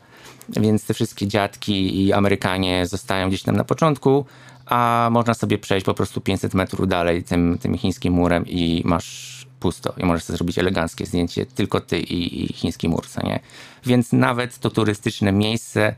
Więc 0.49 0.87
te 0.87 0.95
wszystkie 0.95 1.27
dziadki 1.27 2.05
i 2.05 2.13
Amerykanie 2.13 2.87
zostają 2.87 3.29
gdzieś 3.29 3.43
tam 3.43 3.57
na 3.57 3.65
początku, 3.65 4.25
a 4.71 5.09
można 5.13 5.35
sobie 5.35 5.59
przejść 5.59 5.87
po 5.87 5.95
prostu 5.95 6.21
500 6.21 6.55
metrów 6.55 6.89
dalej 6.89 7.23
tym, 7.23 7.59
tym 7.59 7.79
chińskim 7.79 8.13
murem 8.13 8.47
i 8.47 8.83
masz 8.85 9.41
pusto 9.61 9.95
i 9.97 10.05
możesz 10.05 10.25
sobie 10.25 10.37
zrobić 10.37 10.59
eleganckie 10.59 11.07
zdjęcie, 11.07 11.47
tylko 11.47 11.81
ty 11.81 12.01
i, 12.01 12.45
i 12.45 12.53
chiński 12.53 12.89
mur, 12.89 13.07
co 13.07 13.27
nie? 13.27 13.41
Więc 13.87 14.13
nawet 14.13 14.59
to 14.59 14.71
turystyczne 14.71 15.33
miejsce 15.33 15.95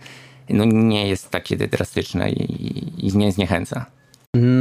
no, 0.48 0.64
nie 0.64 1.08
jest 1.08 1.30
takie 1.30 1.56
drastyczne 1.56 2.30
i, 2.30 3.06
i 3.06 3.16
nie 3.16 3.32
zniechęca. 3.32 3.86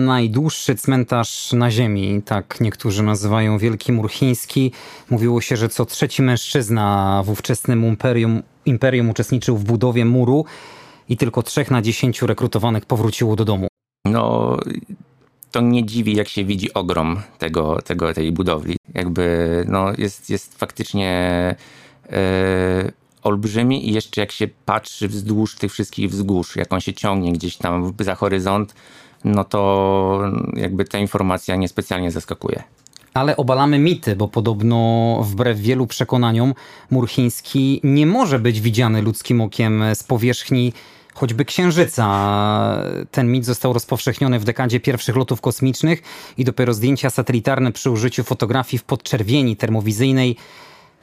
Najdłuższy 0.05 0.75
cmentarz 0.75 1.53
na 1.53 1.71
Ziemi, 1.71 2.21
tak 2.25 2.61
niektórzy 2.61 3.03
nazywają 3.03 3.57
Wielki 3.57 3.91
Mur 3.91 4.11
Chiński. 4.11 4.71
Mówiło 5.09 5.41
się, 5.41 5.57
że 5.57 5.69
co 5.69 5.85
trzeci 5.85 6.21
mężczyzna 6.21 7.23
w 7.25 7.29
ówczesnym 7.29 7.85
imperium, 7.85 8.43
imperium 8.65 9.09
uczestniczył 9.09 9.57
w 9.57 9.63
budowie 9.63 10.05
muru 10.05 10.45
i 11.09 11.17
tylko 11.17 11.43
trzech 11.43 11.71
na 11.71 11.81
dziesięciu 11.81 12.27
rekrutowanych 12.27 12.85
powróciło 12.85 13.35
do 13.35 13.45
domu. 13.45 13.70
No, 14.05 14.57
to 15.51 15.61
nie 15.61 15.85
dziwi, 15.85 16.15
jak 16.15 16.27
się 16.27 16.45
widzi 16.45 16.73
ogrom 16.73 17.21
tego, 17.37 17.81
tego, 17.81 18.13
tej 18.13 18.31
budowli. 18.31 18.75
Jakby 18.93 19.65
no, 19.67 19.87
jest, 19.97 20.29
jest 20.29 20.57
faktycznie 20.57 21.55
yy, 22.11 22.17
olbrzymi 23.23 23.89
i 23.89 23.93
jeszcze 23.93 24.21
jak 24.21 24.31
się 24.31 24.47
patrzy 24.65 25.07
wzdłuż 25.07 25.55
tych 25.55 25.71
wszystkich 25.71 26.09
wzgórz, 26.09 26.55
jak 26.55 26.73
on 26.73 26.79
się 26.79 26.93
ciągnie 26.93 27.33
gdzieś 27.33 27.57
tam 27.57 27.93
za 27.99 28.15
horyzont, 28.15 28.75
no 29.23 29.43
to 29.43 30.21
jakby 30.53 30.85
ta 30.85 30.97
informacja 30.97 31.55
niespecjalnie 31.55 32.11
zaskakuje. 32.11 32.63
Ale 33.13 33.37
obalamy 33.37 33.79
mity, 33.79 34.15
bo 34.15 34.27
podobno 34.27 35.17
wbrew 35.23 35.59
wielu 35.59 35.87
przekonaniom 35.87 36.53
mur 36.91 37.09
chiński 37.09 37.81
nie 37.83 38.05
może 38.05 38.39
być 38.39 38.61
widziany 38.61 39.01
ludzkim 39.01 39.41
okiem 39.41 39.83
z 39.93 40.03
powierzchni 40.03 40.73
choćby 41.13 41.45
Księżyca. 41.45 42.07
Ten 43.11 43.31
mit 43.31 43.45
został 43.45 43.73
rozpowszechniony 43.73 44.39
w 44.39 44.43
dekadzie 44.43 44.79
pierwszych 44.79 45.15
lotów 45.15 45.41
kosmicznych 45.41 46.01
i 46.37 46.45
dopiero 46.45 46.73
zdjęcia 46.73 47.09
satelitarne 47.09 47.71
przy 47.71 47.89
użyciu 47.89 48.23
fotografii 48.23 48.79
w 48.79 48.83
podczerwieni 48.83 49.55
termowizyjnej 49.55 50.35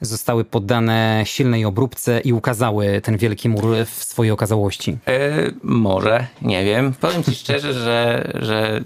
zostały 0.00 0.44
poddane 0.44 1.22
silnej 1.26 1.64
obróbce 1.64 2.20
i 2.20 2.32
ukazały 2.32 3.00
ten 3.00 3.16
wielki 3.16 3.48
mur 3.48 3.64
w 3.86 4.04
swojej 4.04 4.30
okazałości? 4.30 4.98
E, 5.06 5.50
może, 5.62 6.26
nie 6.42 6.64
wiem. 6.64 6.94
Powiem 7.00 7.24
ci 7.24 7.34
szczerze, 7.34 7.72
że, 7.74 8.30
że 8.34 8.80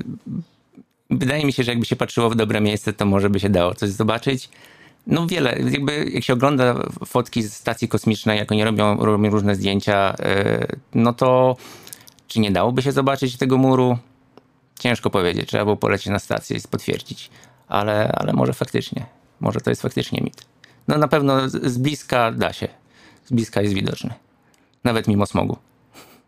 wydaje 1.11 1.44
mi 1.44 1.52
się, 1.52 1.62
że 1.62 1.70
jakby 1.70 1.87
się 1.87 1.96
patrzyło 1.96 2.30
w 2.30 2.37
dobre 2.37 2.61
miejsce, 2.61 2.92
to 2.92 3.06
może 3.06 3.30
by 3.30 3.40
się 3.40 3.48
dało 3.48 3.74
coś 3.74 3.90
zobaczyć. 3.90 4.48
No 5.07 5.27
wiele, 5.27 5.59
jakby 5.71 6.11
jak 6.11 6.25
się 6.25 6.33
ogląda 6.33 6.75
fotki 7.07 7.43
z 7.43 7.55
stacji 7.55 7.88
kosmicznej, 7.88 8.38
jak 8.38 8.53
oni 8.53 8.65
robią, 8.65 8.97
robią 8.97 9.31
różne 9.31 9.55
zdjęcia, 9.55 10.15
e, 10.19 10.67
no 10.95 11.12
to 11.12 11.57
czy 12.29 12.41
nie 12.41 12.51
dałoby 12.51 12.83
się 12.83 12.93
zobaczyć 12.93 13.37
tego 13.37 13.59
muru? 13.59 13.99
Ciężko 14.79 15.11
powiedzieć, 15.11 15.49
trzeba 15.49 15.65
było 15.65 15.77
polecieć 15.77 16.07
na 16.07 16.19
stację 16.19 16.57
i 16.57 16.61
potwierdzić, 16.71 17.31
ale, 17.69 18.12
ale 18.12 18.33
może 18.33 18.53
faktycznie, 18.53 19.07
może 19.41 19.61
to 19.61 19.71
jest 19.71 19.83
faktycznie 19.83 20.21
mit. 20.25 20.45
No 20.88 20.99
na 20.99 21.09
pewno 21.09 21.49
z 21.49 21.79
bliska 21.79 22.33
da 22.33 22.53
się. 22.53 22.69
Z 23.25 23.33
bliska 23.33 23.62
jest 23.62 23.75
widoczny. 23.75 24.15
Nawet 24.85 25.09
mimo 25.09 25.27
smogu. 25.27 25.57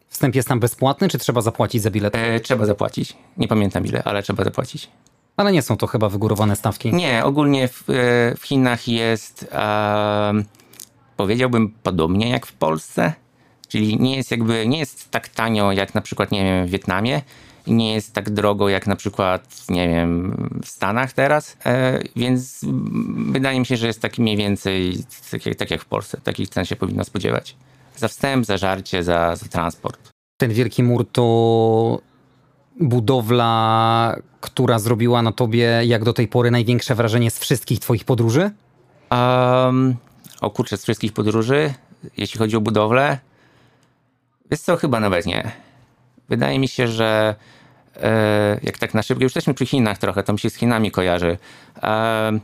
Wstęp 0.08 0.34
jest 0.34 0.48
tam 0.48 0.60
bezpłatny, 0.60 1.08
czy 1.08 1.18
trzeba 1.18 1.40
zapłacić 1.40 1.82
za 1.82 1.90
bilet? 1.90 2.16
E, 2.16 2.40
trzeba 2.40 2.66
zapłacić. 2.66 3.16
Nie 3.36 3.48
pamiętam 3.48 3.86
ile, 3.86 4.02
ale 4.02 4.22
trzeba 4.22 4.44
zapłacić. 4.44 4.90
Ale 5.36 5.52
nie 5.52 5.62
są 5.62 5.76
to 5.76 5.86
chyba 5.86 6.08
wygórowane 6.08 6.56
stawki. 6.56 6.94
Nie, 6.94 7.24
ogólnie 7.24 7.68
w, 7.68 7.90
e, 7.90 8.34
w 8.36 8.42
Chinach 8.42 8.88
jest, 8.88 9.48
e, 9.52 10.32
powiedziałbym, 11.16 11.74
podobnie 11.82 12.30
jak 12.30 12.46
w 12.46 12.52
Polsce. 12.52 13.12
Czyli 13.68 14.00
nie 14.00 14.16
jest 14.16 14.30
jakby, 14.30 14.66
nie 14.66 14.78
jest 14.78 15.10
tak 15.10 15.28
tanio 15.28 15.72
jak 15.72 15.94
na 15.94 16.00
przykład, 16.00 16.30
nie 16.30 16.44
wiem, 16.44 16.66
w 16.66 16.70
Wietnamie 16.70 17.22
nie 17.66 17.94
jest 17.94 18.12
tak 18.12 18.30
drogo 18.30 18.68
jak 18.68 18.86
na 18.86 18.96
przykład, 18.96 19.64
nie 19.68 19.88
wiem, 19.88 20.36
w 20.62 20.68
Stanach 20.68 21.12
teraz, 21.12 21.56
e, 21.66 22.00
więc 22.16 22.60
wydaje 23.16 23.60
mi 23.60 23.66
się, 23.66 23.76
że 23.76 23.86
jest 23.86 24.00
tak 24.00 24.18
mniej 24.18 24.36
więcej 24.36 25.04
tak 25.30 25.46
jak, 25.46 25.56
tak 25.56 25.70
jak 25.70 25.80
w 25.82 25.84
Polsce. 25.84 26.20
Takich 26.24 26.48
cen 26.48 26.64
się 26.64 26.76
powinno 26.76 27.04
spodziewać. 27.04 27.56
Za 27.96 28.08
wstęp, 28.08 28.46
za 28.46 28.56
żarcie, 28.56 29.02
za, 29.02 29.36
za 29.36 29.46
transport. 29.46 30.10
Ten 30.36 30.52
wielki 30.52 30.82
mur 30.82 31.06
to 31.12 32.00
budowla, 32.80 34.16
która 34.40 34.78
zrobiła 34.78 35.22
na 35.22 35.32
tobie 35.32 35.80
jak 35.84 36.04
do 36.04 36.12
tej 36.12 36.28
pory 36.28 36.50
największe 36.50 36.94
wrażenie 36.94 37.30
z 37.30 37.38
wszystkich 37.38 37.78
twoich 37.78 38.04
podróży? 38.04 38.50
Um, 39.10 39.96
o 40.40 40.50
kurczę, 40.50 40.76
z 40.76 40.82
wszystkich 40.82 41.12
podróży, 41.12 41.74
jeśli 42.16 42.38
chodzi 42.38 42.56
o 42.56 42.60
budowlę, 42.60 43.18
jest 44.50 44.66
to 44.66 44.76
chyba 44.76 45.00
nawet 45.00 45.26
nie. 45.26 45.52
Wydaje 46.28 46.58
mi 46.58 46.68
się, 46.68 46.88
że 46.88 47.34
e, 47.96 48.60
jak 48.62 48.78
tak 48.78 48.94
na 48.94 49.02
szybko, 49.02 49.22
już 49.22 49.30
jesteśmy 49.30 49.54
przy 49.54 49.66
Chinach 49.66 49.98
trochę, 49.98 50.22
to 50.22 50.32
mi 50.32 50.38
się 50.38 50.50
z 50.50 50.54
Chinami 50.54 50.90
kojarzy. 50.90 51.38
E, 51.82 52.38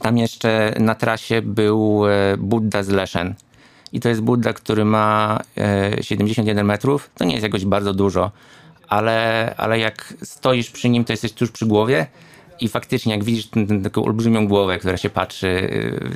tam 0.00 0.18
jeszcze 0.18 0.74
na 0.80 0.94
trasie 0.94 1.42
był 1.42 2.08
e, 2.08 2.36
Buddha 2.36 2.82
z 2.82 2.88
Leszen. 2.88 3.34
I 3.92 4.00
to 4.00 4.08
jest 4.08 4.20
Buddha, 4.20 4.52
który 4.52 4.84
ma 4.84 5.40
71 6.00 6.66
metrów. 6.66 7.10
To 7.14 7.24
nie 7.24 7.32
jest 7.32 7.42
jakoś 7.42 7.64
bardzo 7.64 7.94
dużo, 7.94 8.30
ale, 8.88 9.54
ale 9.56 9.78
jak 9.78 10.14
stoisz 10.22 10.70
przy 10.70 10.88
nim, 10.88 11.04
to 11.04 11.12
jesteś 11.12 11.32
tuż 11.32 11.50
przy 11.50 11.66
głowie. 11.66 12.06
I 12.60 12.68
faktycznie, 12.68 13.12
jak 13.12 13.24
widzisz 13.24 13.48
taką 13.82 14.04
olbrzymią 14.04 14.48
głowę, 14.48 14.78
która 14.78 14.96
się 14.96 15.10
patrzy 15.10 15.70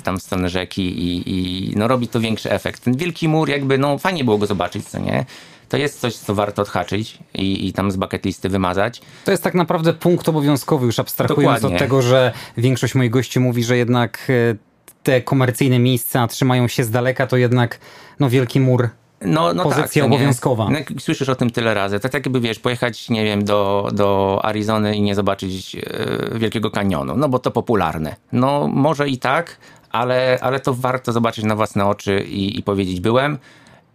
tam 0.05 0.19
w 0.19 0.23
stronę 0.23 0.49
rzeki 0.49 0.83
i, 0.83 1.23
i 1.27 1.73
no, 1.77 1.89
robi 1.89 2.09
to 2.09 2.21
większy 2.21 2.51
efekt. 2.51 2.85
Ten 2.85 2.97
wielki 2.97 3.29
mur, 3.29 3.49
jakby, 3.49 3.79
no 3.79 3.99
fajnie 3.99 4.25
było 4.25 4.39
go 4.39 4.47
zobaczyć, 4.47 4.89
co 4.89 4.99
nie? 4.99 5.25
to 5.69 5.77
jest 5.77 6.01
coś, 6.01 6.17
co 6.17 6.35
warto 6.35 6.63
odhaczyć 6.63 7.19
i, 7.35 7.69
i 7.69 7.73
tam 7.73 7.91
z 7.91 7.97
bucket 7.97 8.25
listy 8.25 8.49
wymazać. 8.49 9.01
To 9.25 9.31
jest 9.31 9.43
tak 9.43 9.55
naprawdę 9.55 9.93
punkt 9.93 10.29
obowiązkowy, 10.29 10.87
już 10.87 10.99
abstrahując 10.99 11.57
Dokładnie. 11.57 11.77
od 11.77 11.83
tego, 11.83 12.03
że 12.03 12.33
większość 12.57 12.95
moich 12.95 13.11
gości 13.11 13.41
mówi, 13.41 13.65
że 13.65 13.77
jednak 13.77 14.29
e, 14.29 14.57
te 15.03 15.23
komercyjne 15.23 15.79
miejsca 15.79 16.27
trzymają 16.27 16.69
się 16.69 16.85
z 16.85 16.91
daleka, 16.91 17.27
to 17.27 17.37
jednak 17.37 17.79
no, 18.21 18.31
Wielki 18.31 18.61
Mur 18.61 18.89
no, 19.21 19.55
no 19.55 19.63
pozycja 19.63 20.03
tak, 20.03 20.13
obowiązkowa. 20.13 20.71
No, 20.71 20.79
słyszysz 20.99 21.29
o 21.29 21.35
tym 21.35 21.51
tyle 21.51 21.75
razy. 21.75 22.01
Tak 22.01 22.15
jakby 22.15 22.41
wiesz, 22.41 22.59
pojechać, 22.59 23.11
nie 23.11 23.25
wiem, 23.25 23.45
do, 23.45 23.89
do 23.93 24.41
Arizony 24.43 24.97
i 24.97 25.03
nie 25.03 25.15
zobaczyć 25.15 25.77
e, 25.77 26.39
Wielkiego 26.39 26.71
Kanionu, 26.71 27.17
no 27.17 27.29
bo 27.29 27.39
to 27.39 27.51
popularne. 27.51 28.17
No 28.33 28.69
może 28.69 29.09
i 29.09 29.19
tak, 29.19 29.57
ale, 29.91 30.39
ale 30.41 30.61
to 30.61 30.75
warto 30.75 31.13
zobaczyć 31.13 31.45
na 31.45 31.57
własne 31.57 31.87
oczy 31.87 32.21
i, 32.21 32.59
i 32.59 32.63
powiedzieć 32.63 33.01
byłem 33.01 33.39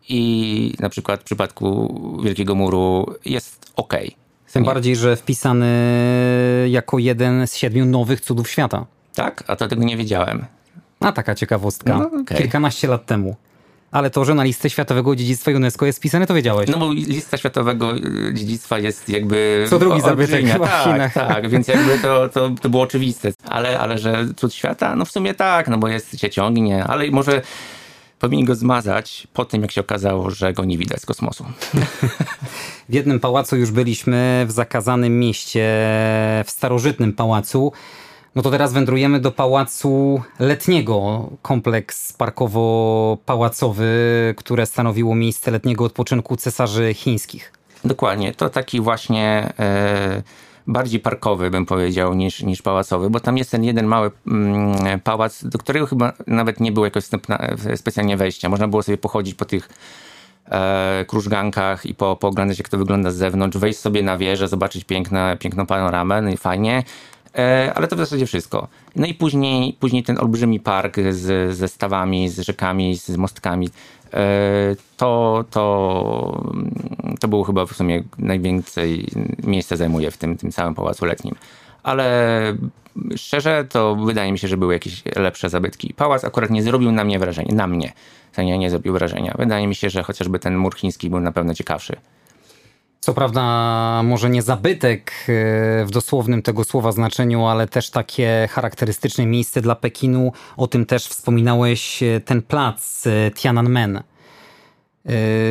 i 0.09 0.73
na 0.79 0.89
przykład 0.89 1.21
w 1.21 1.23
przypadku 1.23 1.95
Wielkiego 2.23 2.55
Muru 2.55 3.05
jest 3.25 3.71
ok. 3.75 3.93
Tym 4.53 4.63
bardziej, 4.63 4.95
że 4.95 5.15
wpisany 5.15 5.67
jako 6.69 6.99
jeden 6.99 7.47
z 7.47 7.55
siedmiu 7.55 7.86
nowych 7.86 8.21
cudów 8.21 8.49
świata. 8.49 8.86
Tak? 9.15 9.43
A 9.47 9.55
to 9.55 9.67
tego 9.67 9.83
nie 9.83 9.97
wiedziałem. 9.97 10.45
A 10.99 11.12
taka 11.12 11.36
ciekawostka. 11.36 11.97
No, 11.97 12.21
okay. 12.21 12.38
Kilkanaście 12.38 12.88
lat 12.88 13.05
temu. 13.05 13.36
Ale 13.93 14.10
to, 14.10 14.25
że 14.25 14.36
na 14.36 14.43
listę 14.43 14.69
Światowego 14.69 15.15
Dziedzictwa 15.15 15.51
UNESCO 15.51 15.86
jest 15.86 15.99
wpisane, 15.99 16.27
to 16.27 16.34
wiedziałeś. 16.34 16.69
No 16.69 16.77
bo 16.77 16.93
lista 16.93 17.38
Światowego 17.38 17.95
y, 17.95 18.34
Dziedzictwa 18.34 18.79
jest 18.79 19.10
jakby... 19.10 19.65
Co 19.69 19.79
drugi 19.79 20.01
zabytek 20.01 20.45
chyba 20.45 20.67
w 20.67 20.84
Chinach. 20.84 21.13
Tak, 21.13 21.27
tak, 21.27 21.49
więc 21.49 21.67
jakby 21.67 21.99
to, 21.99 22.29
to, 22.29 22.49
to 22.62 22.69
było 22.69 22.84
oczywiste. 22.84 23.32
Ale, 23.47 23.79
ale 23.79 23.97
że 23.97 24.27
cud 24.36 24.53
świata? 24.53 24.95
No 24.95 25.06
w 25.06 25.12
sumie 25.12 25.34
tak, 25.34 25.67
no 25.67 25.77
bo 25.77 25.88
jest, 25.88 26.19
się 26.19 26.29
ciągnie, 26.29 26.84
ale 26.84 27.12
może 27.12 27.41
powinni 28.19 28.45
go 28.45 28.56
zmazać 28.56 29.27
po 29.34 29.45
tym, 29.45 29.62
jak 29.62 29.71
się 29.71 29.82
okazało, 29.82 30.29
że 30.29 30.53
go 30.53 30.65
nie 30.65 30.77
widać 30.77 31.01
z 31.01 31.06
kosmosu. 31.06 31.45
W 32.89 32.93
jednym 32.93 33.19
pałacu 33.19 33.58
już 33.58 33.71
byliśmy, 33.71 34.45
w 34.47 34.51
zakazanym 34.51 35.19
mieście, 35.19 35.69
w 36.45 36.47
starożytnym 36.47 37.13
pałacu. 37.13 37.71
No 38.36 38.41
to 38.41 38.52
teraz 38.52 38.74
wędrujemy 38.74 39.19
do 39.19 39.32
pałacu 39.32 40.22
letniego, 40.39 41.30
kompleks 41.41 42.13
parkowo-pałacowy, 42.13 43.86
które 44.38 44.65
stanowiło 44.65 45.15
miejsce 45.15 45.52
letniego 45.52 45.86
odpoczynku 45.86 46.38
cesarzy 46.38 46.93
chińskich. 46.93 47.54
Dokładnie, 47.86 48.34
to 48.34 48.50
taki 48.50 48.82
właśnie 48.82 49.54
e, 49.60 50.24
bardziej 50.67 51.00
parkowy, 51.00 51.50
bym 51.50 51.65
powiedział, 51.65 52.13
niż, 52.13 52.41
niż 52.41 52.62
pałacowy, 52.62 53.10
bo 53.10 53.19
tam 53.19 53.38
jest 53.38 53.52
ten 53.52 53.63
jeden 53.63 53.86
mały 53.86 54.12
mm, 54.28 55.00
pałac, 55.00 55.43
do 55.43 55.58
którego 55.58 55.86
chyba 55.86 56.13
nawet 56.28 56.60
nie 56.60 56.72
było 56.72 56.86
jakoś 56.86 57.04
wstępna, 57.04 57.48
specjalnie 57.76 58.17
wejścia. 58.17 58.50
Można 58.50 58.67
było 58.67 58.84
sobie 58.84 58.98
pochodzić 58.98 59.36
po 59.36 59.46
tych 59.46 59.69
e, 60.46 61.06
krużgankach 61.08 61.86
i 61.86 61.96
po, 61.96 62.15
pooglądać, 62.15 62.58
jak 62.58 62.69
to 62.69 62.78
wygląda 62.78 63.12
z 63.12 63.15
zewnątrz, 63.15 63.58
wejść 63.58 63.80
sobie 63.80 64.04
na 64.04 64.17
wieżę, 64.17 64.48
zobaczyć 64.48 64.84
piękne, 64.84 65.38
piękną 65.39 65.65
panoramę, 65.65 66.22
no 66.22 66.30
i 66.30 66.38
fajnie. 66.38 66.84
E, 67.38 67.74
ale 67.76 67.88
to 67.88 67.96
w 67.96 68.00
zasadzie 68.00 68.26
wszystko. 68.26 68.67
No 68.96 69.06
i 69.06 69.13
później, 69.13 69.74
później 69.80 70.04
ten 70.04 70.19
olbrzymi 70.19 70.60
park 70.60 70.96
z, 71.10 71.56
ze 71.56 71.67
stawami, 71.67 72.30
z 72.30 72.39
rzekami, 72.39 72.96
z 72.96 73.17
mostkami. 73.17 73.69
E, 74.13 74.76
to, 74.98 75.43
to, 75.52 76.43
to 77.19 77.28
było 77.28 77.43
chyba 77.43 77.65
w 77.65 77.74
sumie 77.74 78.04
najwięcej 78.17 79.08
miejsca 79.43 79.76
zajmuje 79.76 80.12
w 80.12 80.17
tym, 80.17 80.38
tym 80.38 80.52
całym 80.52 80.76
pałacu 80.76 81.06
letnim. 81.06 81.36
Ale 81.84 82.58
szczerze, 83.15 83.65
to 83.69 83.96
wydaje 83.96 84.32
mi 84.32 84.39
się, 84.39 84.48
że 84.48 84.58
były 84.58 84.74
jakieś 84.74 85.04
lepsze 85.15 85.50
zabytki. 85.50 85.93
Pałac 85.93 86.24
akurat 86.24 86.50
nie 86.50 86.63
zrobił 86.63 86.91
na 86.91 87.04
mnie 87.04 87.19
wrażenia, 87.19 87.56
na 87.56 87.67
mnie. 87.67 87.93
Nie, 88.38 88.58
nie 88.58 88.69
zrobił 88.69 88.93
wrażenia. 88.93 89.36
Wydaje 89.38 89.67
mi 89.67 89.76
się, 89.76 89.89
że 89.89 90.04
chociażby 90.04 90.39
ten 90.39 90.58
mur 90.58 90.76
chiński 90.76 91.10
był 91.10 91.19
na 91.19 91.32
pewno 91.32 91.54
ciekawszy. 91.54 91.96
Co 93.03 93.13
prawda, 93.13 93.41
może 94.03 94.29
nie 94.29 94.41
zabytek 94.41 95.11
e, 95.11 95.85
w 95.85 95.91
dosłownym 95.91 96.41
tego 96.41 96.63
słowa 96.63 96.91
znaczeniu, 96.91 97.45
ale 97.45 97.67
też 97.67 97.89
takie 97.89 98.47
charakterystyczne 98.51 99.25
miejsce 99.25 99.61
dla 99.61 99.75
Pekinu. 99.75 100.31
O 100.57 100.67
tym 100.67 100.85
też 100.85 101.07
wspominałeś, 101.07 102.03
e, 102.03 102.19
ten 102.19 102.41
plac 102.41 103.07
e, 103.07 103.31
Tiananmen. 103.31 104.03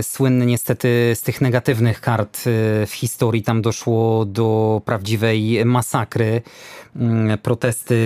Słynny 0.03 0.47
niestety 0.47 1.13
z 1.15 1.23
tych 1.23 1.41
negatywnych 1.41 2.01
kart 2.01 2.39
w 2.87 2.91
historii. 2.93 3.43
Tam 3.43 3.63
doszło 3.63 4.25
do 4.25 4.81
prawdziwej 4.85 5.65
masakry. 5.65 6.43
Mm, 6.97 7.39
protesty 7.39 7.97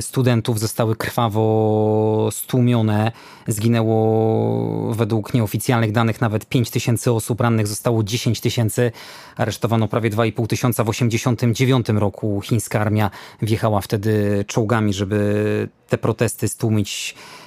studentów 0.00 0.60
zostały 0.60 0.96
krwawo 0.96 2.28
stłumione. 2.32 3.12
Zginęło 3.46 4.94
według 4.94 5.34
nieoficjalnych 5.34 5.92
danych 5.92 6.20
nawet 6.20 6.46
5 6.46 6.70
tysięcy 6.70 7.12
osób, 7.12 7.40
rannych 7.40 7.66
zostało 7.66 8.02
10 8.02 8.40
tysięcy. 8.40 8.92
Aresztowano 9.36 9.88
prawie 9.88 10.10
2,5 10.10 10.46
tysiąca 10.46 10.84
w 10.84 10.88
89 10.88 11.88
roku. 11.88 12.40
Chińska 12.44 12.80
armia 12.80 13.10
wjechała 13.42 13.80
wtedy 13.80 14.44
czołgami, 14.48 14.92
żeby 14.92 15.68
te 15.88 15.98
protesty 15.98 16.48
stłumić 16.48 17.14
Y, 17.14 17.41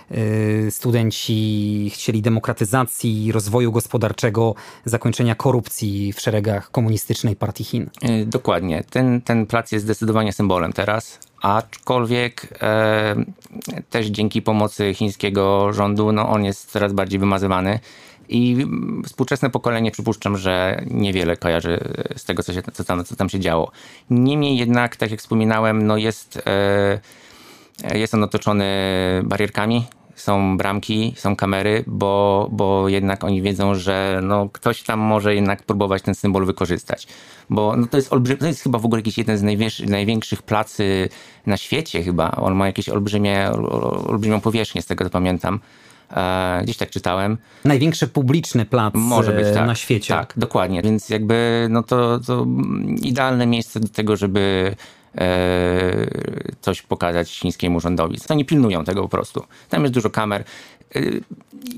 studenci 0.70 1.92
chcieli 1.94 2.22
demokratyzacji, 2.22 3.32
rozwoju 3.32 3.72
gospodarczego, 3.72 4.56
zakończenia 4.86 5.36
korupcji 5.36 6.14
w 6.14 6.22
szeregach 6.22 6.72
komunistycznej 6.72 7.36
partii 7.36 7.64
Chin. 7.64 7.90
Y, 8.10 8.26
dokładnie. 8.26 8.84
Ten, 8.90 9.22
ten 9.22 9.46
plac 9.46 9.72
jest 9.72 9.86
zdecydowanie 9.86 10.34
symbolem 10.34 10.74
teraz, 10.74 11.20
aczkolwiek 11.42 12.48
e, 12.62 13.16
też 13.90 14.06
dzięki 14.08 14.42
pomocy 14.42 14.94
chińskiego 14.94 15.74
rządu 15.74 16.12
no, 16.12 16.30
on 16.30 16.46
jest 16.46 16.72
coraz 16.72 16.94
bardziej 16.94 17.20
wymazywany. 17.20 17.80
I 18.30 18.66
współczesne 19.06 19.50
pokolenie 19.50 19.92
przypuszczam, 19.92 20.38
że 20.38 20.84
niewiele 20.92 21.38
kojarzy 21.38 21.80
z 22.16 22.26
tego, 22.26 22.44
co, 22.44 22.54
się, 22.54 22.62
co, 22.74 22.84
tam, 22.84 23.06
co 23.06 23.16
tam 23.16 23.30
się 23.30 23.40
działo. 23.40 23.72
Niemniej 24.10 24.58
jednak, 24.58 24.96
tak 24.96 25.12
jak 25.12 25.20
wspominałem, 25.20 25.88
no 25.88 25.98
jest, 25.98 26.42
e, 26.48 27.00
jest 27.94 28.14
on 28.14 28.24
otoczony 28.24 28.66
barierkami, 29.24 29.86
są 30.16 30.58
bramki, 30.58 31.14
są 31.18 31.36
kamery, 31.36 31.84
bo, 31.88 32.48
bo 32.52 32.90
jednak 32.90 33.24
oni 33.24 33.42
wiedzą, 33.42 33.76
że 33.76 34.20
no, 34.24 34.50
ktoś 34.50 34.84
tam 34.84 35.00
może 35.00 35.36
jednak 35.36 35.64
próbować 35.64 36.02
ten 36.02 36.16
symbol 36.16 36.46
wykorzystać. 36.46 37.08
Bo 37.50 37.76
no, 37.78 37.88
to, 37.88 37.98
jest 37.98 38.14
olbrzym, 38.14 38.38
to 38.38 38.48
jest 38.48 38.62
chyba 38.62 38.80
w 38.80 38.86
ogóle 38.86 39.00
jakiś 39.00 39.18
jeden 39.18 39.38
z 39.38 39.44
największych, 39.44 39.90
największych 39.90 40.42
placy 40.42 41.10
na 41.46 41.58
świecie 41.58 42.04
chyba. 42.04 42.32
On 42.32 42.56
ma 42.56 42.66
jakieś 42.68 42.90
olbrzymie, 42.90 43.52
olbrzymią 44.08 44.42
powierzchnię, 44.42 44.82
z 44.82 44.86
tego 44.86 45.04
co 45.04 45.10
pamiętam. 45.10 45.60
E, 46.12 46.60
gdzieś 46.64 46.78
tak 46.78 46.90
czytałem. 46.90 47.38
Największy 47.66 48.08
publiczny 48.08 48.66
plac 48.66 48.94
Może 48.94 49.32
być, 49.32 49.54
tak, 49.54 49.68
na 49.68 49.76
świecie. 49.76 50.14
Tak, 50.14 50.34
dokładnie. 50.38 50.82
Więc 50.82 51.10
jakby 51.10 51.68
no 51.70 51.84
to, 51.84 52.20
to 52.20 52.46
idealne 53.02 53.48
miejsce 53.48 53.80
do 53.80 53.88
tego, 53.88 54.16
żeby 54.16 54.76
E, 55.05 55.05
coś 56.62 56.82
pokazać 56.82 57.32
chińskiemu 57.32 57.80
rządowi. 57.80 58.18
Oni 58.30 58.46
pilnują 58.46 58.84
tego 58.84 59.02
po 59.02 59.10
prostu. 59.10 59.44
Tam 59.70 59.82
jest 59.82 59.94
dużo 59.94 60.10
kamer. 60.10 60.44
E, 60.96 61.02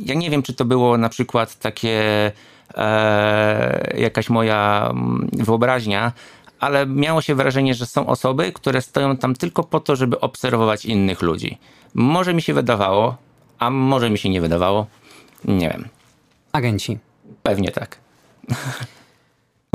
ja 0.05 0.15
nie 0.15 0.29
wiem, 0.29 0.43
czy 0.43 0.53
to 0.53 0.65
było 0.65 0.97
na 0.97 1.09
przykład 1.09 1.55
takie 1.55 2.31
e, 2.75 3.97
jakaś 3.97 4.29
moja 4.29 4.87
mm, 4.91 5.29
wyobraźnia, 5.33 6.11
ale 6.59 6.85
miało 6.85 7.21
się 7.21 7.35
wrażenie, 7.35 7.73
że 7.73 7.85
są 7.85 8.07
osoby, 8.07 8.51
które 8.51 8.81
stoją 8.81 9.17
tam 9.17 9.35
tylko 9.35 9.63
po 9.63 9.79
to, 9.79 9.95
żeby 9.95 10.19
obserwować 10.19 10.85
innych 10.85 11.21
ludzi. 11.21 11.57
Może 11.93 12.33
mi 12.33 12.41
się 12.41 12.53
wydawało, 12.53 13.17
a 13.59 13.69
może 13.69 14.09
mi 14.09 14.17
się 14.17 14.29
nie 14.29 14.41
wydawało. 14.41 14.87
Nie 15.45 15.69
wiem. 15.69 15.87
Agenci. 16.51 16.97
Pewnie 17.43 17.71
tak. 17.71 17.97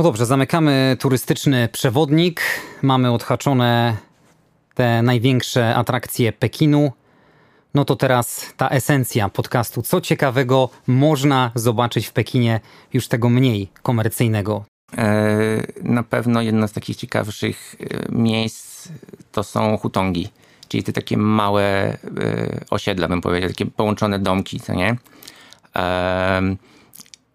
No 0.02 0.08
dobrze, 0.08 0.26
zamykamy 0.26 0.96
turystyczny 1.00 1.68
przewodnik. 1.72 2.40
Mamy 2.82 3.12
odhaczone 3.12 3.96
te 4.74 5.02
największe 5.02 5.74
atrakcje 5.74 6.32
Pekinu. 6.32 6.92
No 7.74 7.84
to 7.84 7.96
teraz 7.96 8.54
ta 8.56 8.68
esencja 8.68 9.28
podcastu. 9.28 9.82
Co 9.82 10.00
ciekawego 10.00 10.68
można 10.86 11.50
zobaczyć 11.54 12.06
w 12.06 12.12
Pekinie, 12.12 12.60
już 12.92 13.08
tego 13.08 13.28
mniej 13.28 13.68
komercyjnego? 13.82 14.64
E, 14.98 15.36
na 15.82 16.02
pewno 16.02 16.42
jedno 16.42 16.68
z 16.68 16.72
takich 16.72 16.96
ciekawszych 16.96 17.76
e, 17.80 18.12
miejsc 18.12 18.88
to 19.32 19.42
są 19.42 19.76
hutongi, 19.76 20.28
czyli 20.68 20.82
te 20.82 20.92
takie 20.92 21.16
małe 21.16 21.62
e, 21.62 21.98
osiedla, 22.70 23.08
bym 23.08 23.20
powiedział, 23.20 23.50
takie 23.50 23.66
połączone 23.66 24.18
domki, 24.18 24.60
co 24.60 24.74
nie? 24.74 24.96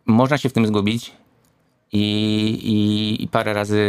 Można 0.05 0.37
się 0.37 0.49
w 0.49 0.53
tym 0.53 0.67
zgubić, 0.67 1.17
i, 1.91 1.99
i, 2.63 3.23
I, 3.23 3.27
parę 3.27 3.53
razy 3.53 3.81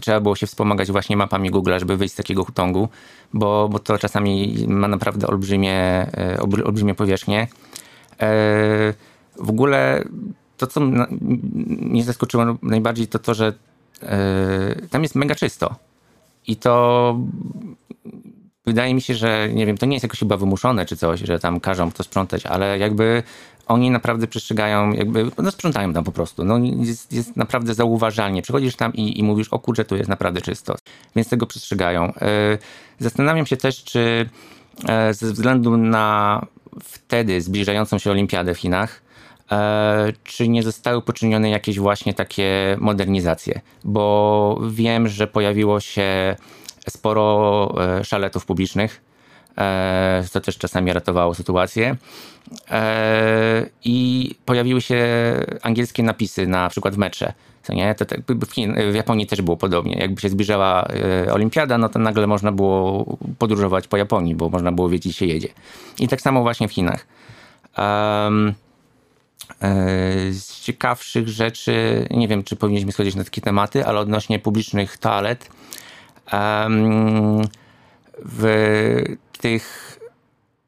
trzeba 0.00 0.20
było 0.20 0.36
się 0.36 0.46
wspomagać 0.46 0.92
właśnie 0.92 1.16
mapami 1.16 1.50
Google, 1.50 1.78
żeby 1.78 1.96
wyjść 1.96 2.14
z 2.14 2.16
takiego 2.16 2.44
hutongu, 2.44 2.88
bo, 3.34 3.68
bo 3.68 3.78
to 3.78 3.98
czasami 3.98 4.54
ma 4.68 4.88
naprawdę 4.88 5.26
olbrzymie, 5.26 5.72
e, 5.72 6.38
olbrzymie 6.64 6.94
powierzchnie. 6.94 7.48
E, 8.20 8.28
w 9.36 9.50
ogóle 9.50 10.04
to, 10.56 10.66
co 10.66 10.80
mnie 10.80 12.04
zaskoczyło 12.04 12.44
najbardziej, 12.62 13.08
to 13.08 13.18
to, 13.18 13.34
że 13.34 13.52
e, 14.02 14.88
tam 14.90 15.02
jest 15.02 15.14
mega 15.14 15.34
czysto. 15.34 15.74
I 16.46 16.56
to 16.56 17.16
wydaje 18.66 18.94
mi 18.94 19.00
się, 19.00 19.14
że 19.14 19.48
nie 19.52 19.66
wiem, 19.66 19.78
to 19.78 19.86
nie 19.86 19.94
jest 19.94 20.02
jakoś 20.02 20.18
chyba 20.18 20.36
wymuszone 20.36 20.86
czy 20.86 20.96
coś, 20.96 21.20
że 21.20 21.38
tam 21.38 21.60
każą 21.60 21.92
to 21.92 22.02
sprzątać, 22.02 22.46
ale 22.46 22.78
jakby 22.78 23.22
oni 23.66 23.90
naprawdę 23.90 24.26
przestrzegają, 24.26 24.92
jakby, 24.92 25.30
no 25.38 25.50
sprzątają 25.50 25.92
tam 25.92 26.04
po 26.04 26.12
prostu. 26.12 26.44
No 26.44 26.58
jest, 26.58 27.12
jest 27.12 27.36
naprawdę 27.36 27.74
zauważalnie. 27.74 28.42
Przychodzisz 28.42 28.76
tam 28.76 28.94
i, 28.94 29.18
i 29.18 29.22
mówisz, 29.22 29.48
o 29.48 29.58
kurczę, 29.58 29.84
tu 29.84 29.96
jest 29.96 30.08
naprawdę 30.08 30.40
czysto. 30.40 30.74
Więc 31.16 31.28
tego 31.28 31.46
przestrzegają. 31.46 32.04
E, 32.04 32.58
zastanawiam 32.98 33.46
się 33.46 33.56
też, 33.56 33.84
czy 33.84 34.28
e, 34.88 35.14
ze 35.14 35.32
względu 35.32 35.76
na 35.76 36.46
wtedy 36.82 37.40
zbliżającą 37.40 37.98
się 37.98 38.10
olimpiadę 38.10 38.54
w 38.54 38.58
Chinach, 38.58 39.02
e, 39.52 40.12
czy 40.24 40.48
nie 40.48 40.62
zostały 40.62 41.02
poczynione 41.02 41.50
jakieś 41.50 41.78
właśnie 41.78 42.14
takie 42.14 42.76
modernizacje? 42.80 43.60
Bo 43.84 44.60
wiem, 44.70 45.08
że 45.08 45.26
pojawiło 45.26 45.80
się 45.80 46.36
sporo 46.88 47.74
szaletów 48.04 48.46
publicznych, 48.46 49.05
co 50.30 50.40
też 50.40 50.58
czasami 50.58 50.92
ratowało 50.92 51.34
sytuację. 51.34 51.96
E, 52.70 53.66
I 53.84 54.30
pojawiły 54.44 54.80
się 54.80 55.04
angielskie 55.62 56.02
napisy 56.02 56.46
na 56.46 56.68
przykład 56.68 56.94
w 56.94 56.98
metrze. 56.98 57.32
Co 57.62 57.74
nie? 57.74 57.94
To, 57.94 58.04
to, 58.04 58.16
w, 58.28 58.52
Chin, 58.52 58.74
w, 58.92 58.94
Japonii 58.94 59.26
też 59.26 59.42
było 59.42 59.56
podobnie. 59.56 59.96
Jakby 59.98 60.20
się 60.20 60.28
zbliżała 60.28 60.88
e, 61.26 61.32
olimpiada, 61.32 61.78
no 61.78 61.88
to 61.88 61.98
nagle 61.98 62.26
można 62.26 62.52
było 62.52 63.04
podróżować 63.38 63.88
po 63.88 63.96
Japonii, 63.96 64.34
bo 64.34 64.48
można 64.48 64.72
było 64.72 64.88
wiedzieć, 64.88 65.12
gdzie 65.12 65.18
się 65.18 65.26
jedzie. 65.26 65.48
I 65.98 66.08
tak 66.08 66.20
samo 66.20 66.42
właśnie 66.42 66.68
w 66.68 66.72
Chinach. 66.72 67.06
Um, 67.78 68.54
z 70.30 70.60
ciekawszych 70.60 71.28
rzeczy, 71.28 72.06
nie 72.10 72.28
wiem, 72.28 72.44
czy 72.44 72.56
powinniśmy 72.56 72.92
schodzić 72.92 73.14
na 73.14 73.24
takie 73.24 73.40
tematy, 73.40 73.86
ale 73.86 74.00
odnośnie 74.00 74.38
publicznych 74.38 74.98
toalet. 74.98 75.50
Um, 76.32 77.42
w 78.24 79.16
tych 79.38 79.98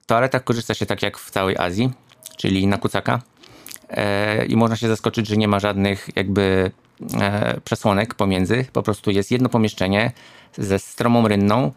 toaletach 0.06 0.44
korzysta 0.44 0.74
się 0.74 0.86
tak 0.86 1.02
jak 1.02 1.18
w 1.18 1.30
całej 1.30 1.56
Azji, 1.56 1.90
czyli 2.36 2.66
na 2.66 2.78
kucaka. 2.78 3.22
E, 3.90 4.46
I 4.46 4.56
można 4.56 4.76
się 4.76 4.88
zaskoczyć, 4.88 5.26
że 5.26 5.36
nie 5.36 5.48
ma 5.48 5.60
żadnych 5.60 6.08
jakby 6.16 6.70
e, 7.20 7.60
przesłonek 7.64 8.14
pomiędzy. 8.14 8.66
Po 8.72 8.82
prostu 8.82 9.10
jest 9.10 9.30
jedno 9.30 9.48
pomieszczenie 9.48 10.12
ze 10.58 10.78
stromą 10.78 11.28
rynną 11.28 11.72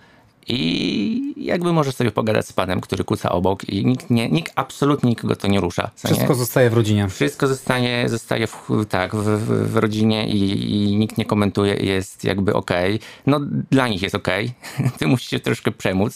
i 0.47 1.33
jakby 1.37 1.73
możesz 1.73 1.95
sobie 1.95 2.11
pogadać 2.11 2.47
z 2.47 2.53
panem, 2.53 2.81
który 2.81 3.03
kuca 3.03 3.29
obok 3.29 3.69
i 3.69 3.85
nikt, 3.85 4.09
nie, 4.09 4.29
nikt 4.29 4.51
absolutnie 4.55 5.09
nikogo 5.09 5.35
to 5.35 5.47
nie 5.47 5.59
rusza. 5.59 5.91
Wszystko 5.95 6.29
nie? 6.29 6.35
zostaje 6.35 6.69
w 6.69 6.73
rodzinie. 6.73 7.09
Wszystko 7.09 7.47
zostanie, 7.47 8.09
zostaje 8.09 8.47
w, 8.47 8.67
tak, 8.89 9.15
w, 9.15 9.23
w, 9.23 9.71
w 9.71 9.77
rodzinie 9.77 10.27
i, 10.27 10.71
i, 10.73 10.97
nikt 10.97 11.17
nie 11.17 11.25
komentuje 11.25 11.73
jest 11.73 12.23
jakby 12.23 12.53
okej. 12.53 12.95
Okay. 12.95 13.07
No 13.25 13.39
dla 13.71 13.87
nich 13.87 14.01
jest 14.01 14.15
okej. 14.15 14.53
Okay. 14.79 14.91
Ty 14.99 15.07
musisz 15.07 15.29
się 15.29 15.39
troszkę 15.39 15.71
przemóc 15.71 16.15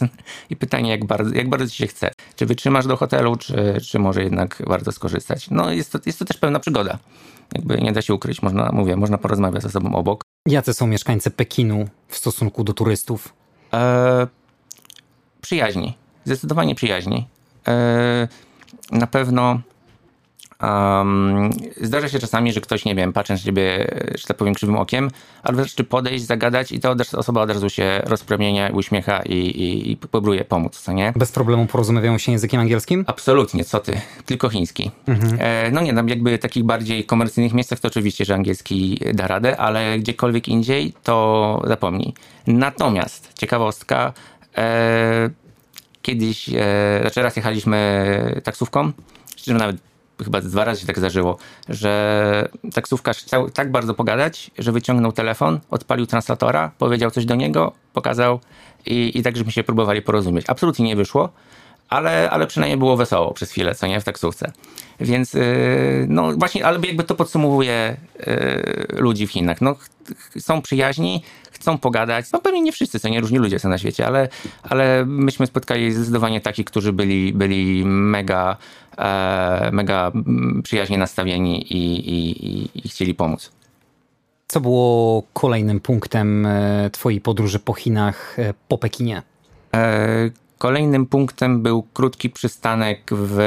i 0.49 0.55
pytanie 0.55 0.89
jak 0.89 1.05
bardzo, 1.05 1.35
jak 1.35 1.49
bardzo 1.49 1.69
ci 1.69 1.77
się 1.77 1.87
chce. 1.87 2.11
Czy 2.35 2.45
wytrzymasz 2.45 2.87
do 2.87 2.97
hotelu, 2.97 3.35
czy, 3.35 3.77
czy 3.89 3.99
może 3.99 4.23
jednak 4.23 4.63
warto 4.67 4.91
skorzystać? 4.91 5.49
No 5.51 5.71
jest 5.71 5.91
to, 5.91 5.99
jest 6.05 6.19
to 6.19 6.25
też 6.25 6.37
pewna 6.37 6.59
przygoda. 6.59 6.99
Jakby 7.55 7.77
nie 7.77 7.91
da 7.91 8.01
się 8.01 8.13
ukryć, 8.13 8.41
można, 8.41 8.71
mówię, 8.73 8.95
można 8.95 9.17
porozmawiać 9.17 9.63
ze 9.63 9.69
sobą 9.69 9.95
obok. 9.95 10.21
Jacy 10.47 10.73
są 10.73 10.87
mieszkańcy 10.87 11.31
Pekinu 11.31 11.87
w 12.07 12.17
stosunku 12.17 12.63
do 12.63 12.73
turystów? 12.73 13.33
E, 13.75 14.27
przyjaźni. 15.41 15.97
Zdecydowanie 16.25 16.75
przyjaźni. 16.75 17.27
E, 17.67 18.27
na 18.91 19.07
pewno 19.07 19.59
Um, 20.63 21.49
zdarza 21.81 22.09
się 22.09 22.19
czasami, 22.19 22.53
że 22.53 22.61
ktoś, 22.61 22.85
nie 22.85 22.95
wiem, 22.95 23.13
patrzy 23.13 23.33
na 23.33 23.39
ciebie, 23.39 23.87
że 24.15 24.27
tak 24.27 24.37
powiem, 24.37 24.53
krzywym 24.53 24.75
okiem, 24.75 25.11
ale 25.43 25.55
wystarczy 25.55 25.83
podejść, 25.83 26.25
zagadać 26.25 26.71
i 26.71 26.79
ta 26.79 26.95
osoba 27.13 27.41
od 27.41 27.49
razu 27.49 27.69
się 27.69 28.01
rozpromienia, 28.05 28.69
uśmiecha 28.73 29.21
i, 29.25 29.33
i, 29.33 29.91
i 29.91 29.97
próbuje 29.97 30.45
pomóc, 30.45 30.79
co 30.79 30.93
nie? 30.93 31.13
Bez 31.15 31.31
problemu 31.31 31.65
porozumiewają 31.65 32.17
się 32.17 32.31
językiem 32.31 32.61
angielskim? 32.61 33.03
Absolutnie, 33.07 33.65
co 33.65 33.79
ty, 33.79 34.01
tylko 34.25 34.49
chiński. 34.49 34.91
Mhm. 35.07 35.37
E, 35.39 35.71
no 35.71 35.81
nie, 35.81 35.93
tam 35.93 36.09
jakby 36.09 36.37
takich 36.37 36.63
bardziej 36.63 37.05
komercyjnych 37.05 37.53
miejscach 37.53 37.79
to 37.79 37.87
oczywiście, 37.87 38.25
że 38.25 38.35
angielski 38.35 38.99
da 39.13 39.27
radę, 39.27 39.57
ale 39.57 39.99
gdziekolwiek 39.99 40.47
indziej 40.47 40.93
to 41.03 41.61
zapomnij. 41.67 42.13
Natomiast, 42.47 43.33
ciekawostka, 43.33 44.13
e, 44.57 45.29
kiedyś, 46.01 46.49
e, 46.49 46.53
znaczy 47.01 47.21
raz 47.21 47.35
jechaliśmy 47.35 48.41
taksówką, 48.43 48.91
czy 49.35 49.53
nawet 49.53 49.77
chyba 50.23 50.41
dwa 50.41 50.65
razy 50.65 50.81
się 50.81 50.87
tak 50.87 50.97
zdarzyło, 50.97 51.37
że 51.69 52.49
taksówkarz 52.73 53.17
chciał 53.17 53.49
tak 53.49 53.71
bardzo 53.71 53.93
pogadać, 53.93 54.51
że 54.57 54.71
wyciągnął 54.71 55.11
telefon, 55.11 55.59
odpalił 55.71 56.05
translatora, 56.05 56.71
powiedział 56.77 57.11
coś 57.11 57.25
do 57.25 57.35
niego, 57.35 57.71
pokazał 57.93 58.39
i, 58.85 59.11
i 59.19 59.23
tak, 59.23 59.37
żeśmy 59.37 59.51
się 59.51 59.63
próbowali 59.63 60.01
porozumieć. 60.01 60.45
Absolutnie 60.47 60.85
nie 60.85 60.95
wyszło, 60.95 61.29
ale, 61.89 62.29
ale 62.29 62.47
przynajmniej 62.47 62.77
było 62.77 62.97
wesoło 62.97 63.33
przez 63.33 63.51
chwilę, 63.51 63.75
co 63.75 63.87
nie, 63.87 63.99
w 63.99 64.03
taksówce. 64.03 64.51
Więc 64.99 65.33
yy, 65.33 66.05
no 66.09 66.31
właśnie, 66.37 66.65
ale 66.65 66.79
jakby 66.87 67.03
to 67.03 67.15
podsumowuje 67.15 67.97
yy, 68.19 68.87
ludzi 68.89 69.27
w 69.27 69.31
Chinach. 69.31 69.61
No, 69.61 69.75
są 70.39 70.61
przyjaźni, 70.61 71.23
chcą 71.51 71.77
pogadać. 71.77 72.25
No 72.33 72.39
pewnie 72.41 72.61
nie 72.61 72.71
wszyscy, 72.71 72.99
co 72.99 73.09
nie, 73.09 73.21
różni 73.21 73.37
ludzie 73.37 73.59
są 73.59 73.69
na 73.69 73.77
świecie, 73.77 74.07
ale, 74.07 74.29
ale 74.63 75.05
myśmy 75.05 75.47
spotkali 75.47 75.91
zdecydowanie 75.93 76.41
takich, 76.41 76.65
którzy 76.65 76.93
byli, 76.93 77.33
byli 77.33 77.85
mega, 77.85 78.57
e, 78.97 79.69
mega 79.73 80.11
przyjaźnie 80.63 80.97
nastawieni 80.97 81.73
i, 81.73 82.09
i, 82.09 82.69
i 82.85 82.89
chcieli 82.89 83.15
pomóc. 83.15 83.51
Co 84.47 84.61
było 84.61 85.23
kolejnym 85.33 85.79
punktem 85.79 86.45
e, 86.45 86.89
Twojej 86.89 87.21
podróży 87.21 87.59
po 87.59 87.73
Chinach, 87.73 88.39
e, 88.39 88.53
po 88.67 88.77
Pekinie? 88.77 89.21
Kolejnym 90.57 91.05
punktem 91.05 91.61
był 91.61 91.83
krótki 91.83 92.29
przystanek 92.29 93.01
w 93.11 93.39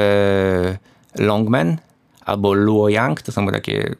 Longmen 1.15 1.77
albo 2.25 2.53
Luoyang, 2.53 3.21
to 3.21 3.31
są 3.31 3.47
takie 3.47 3.95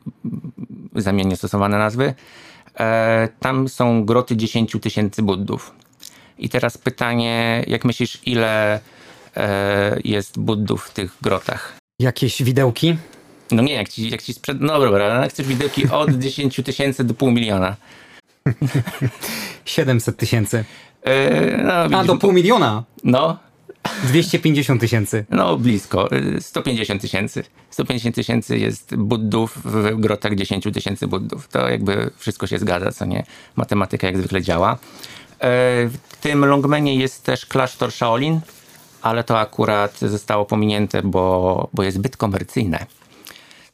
zamiennie 0.96 1.36
stosowane 1.36 1.78
nazwy. 1.78 2.14
E, 2.80 3.30
tam 3.40 3.70
są 3.70 4.06
groty 4.06 4.38
10 4.38 4.78
tysięcy 4.82 5.22
buddów. 5.22 5.74
I 6.38 6.50
teraz 6.50 6.78
pytanie, 6.78 7.64
jak 7.68 7.86
myślisz, 7.86 8.18
ile 8.26 8.80
e, 9.38 10.00
jest 10.04 10.40
buddów 10.40 10.86
w 10.86 10.94
tych 10.94 11.18
grotach? 11.22 11.78
Jakieś 12.00 12.44
widełki? 12.44 12.98
No 13.52 13.64
nie, 13.64 13.74
jak 13.74 13.90
ci, 13.90 14.10
jak 14.10 14.22
ci 14.22 14.34
sprzed... 14.34 14.62
No 14.62 14.80
dobra, 14.80 15.28
chcesz 15.28 15.48
widełki 15.48 15.90
od 15.90 16.12
10 16.26 16.62
tysięcy 16.66 17.04
do 17.04 17.14
pół 17.14 17.32
miliona. 17.32 17.76
700 19.66 20.18
tysięcy. 20.18 20.66
E, 21.04 21.58
no, 21.90 22.00
A, 22.00 22.04
do 22.04 22.16
pół 22.16 22.32
miliona? 22.32 22.84
No. 23.04 23.38
250 24.04 24.82
tysięcy. 24.82 25.26
No, 25.30 25.58
blisko. 25.58 26.10
150 26.40 27.02
tysięcy. 27.02 27.44
150 27.70 28.16
tysięcy 28.16 28.58
jest 28.58 28.96
buddów 28.96 29.58
w 29.66 30.00
grotach 30.00 30.36
10 30.36 30.64
tysięcy 30.74 31.08
buddów. 31.08 31.48
To 31.48 31.70
jakby 31.70 32.12
wszystko 32.18 32.48
się 32.48 32.60
zgadza, 32.60 32.92
co 32.92 33.06
nie? 33.06 33.24
Matematyka 33.56 34.08
jak 34.08 34.18
zwykle 34.18 34.42
działa. 34.42 34.72
E, 34.72 34.78
w 35.88 36.18
tym 36.22 36.46
Longmenie 36.46 36.96
jest 36.96 37.24
też 37.24 37.46
klasztor 37.46 37.92
Shaolin, 37.92 38.40
ale 39.02 39.24
to 39.24 39.40
akurat 39.40 40.00
zostało 40.00 40.46
pominięte, 40.46 41.02
bo, 41.04 41.70
bo 41.74 41.84
jest 41.84 41.98
zbyt 41.98 42.18
komercyjne 42.18 42.86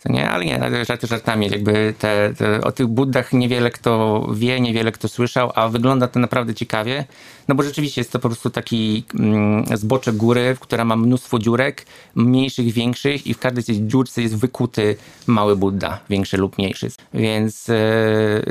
nie? 0.10 0.30
Ale 0.30 0.46
nie, 0.46 0.86
żarty 0.86 1.08
żartami. 1.08 1.50
Jakby 1.50 1.94
te, 2.00 2.34
te, 2.38 2.62
o 2.62 2.72
tych 2.72 2.88
Buddach 2.88 3.34
niewiele 3.34 3.72
kto 3.72 4.28
wie, 4.34 4.60
niewiele 4.62 4.92
kto 4.92 5.08
słyszał, 5.08 5.52
a 5.56 5.70
wygląda 5.70 6.08
to 6.08 6.20
naprawdę 6.20 6.54
ciekawie. 6.54 7.06
No 7.48 7.56
bo 7.56 7.64
rzeczywiście 7.64 8.02
jest 8.02 8.12
to 8.12 8.20
po 8.20 8.30
prostu 8.30 8.50
taki 8.50 9.04
mm, 9.20 9.78
zbocze 9.78 10.14
góry, 10.14 10.58
która 10.60 10.86
ma 10.86 10.96
mnóstwo 10.96 11.40
dziurek, 11.40 11.86
mniejszych, 12.16 12.74
większych 12.74 13.28
i 13.28 13.34
w 13.34 13.40
każdej 13.40 13.64
tej 13.64 13.88
dziurce 13.88 14.22
jest 14.22 14.38
wykuty 14.38 14.96
mały 15.28 15.56
Buddha, 15.56 16.00
większy 16.10 16.38
lub 16.38 16.58
mniejszy. 16.58 16.92
Więc 17.14 17.70
e, 17.70 17.76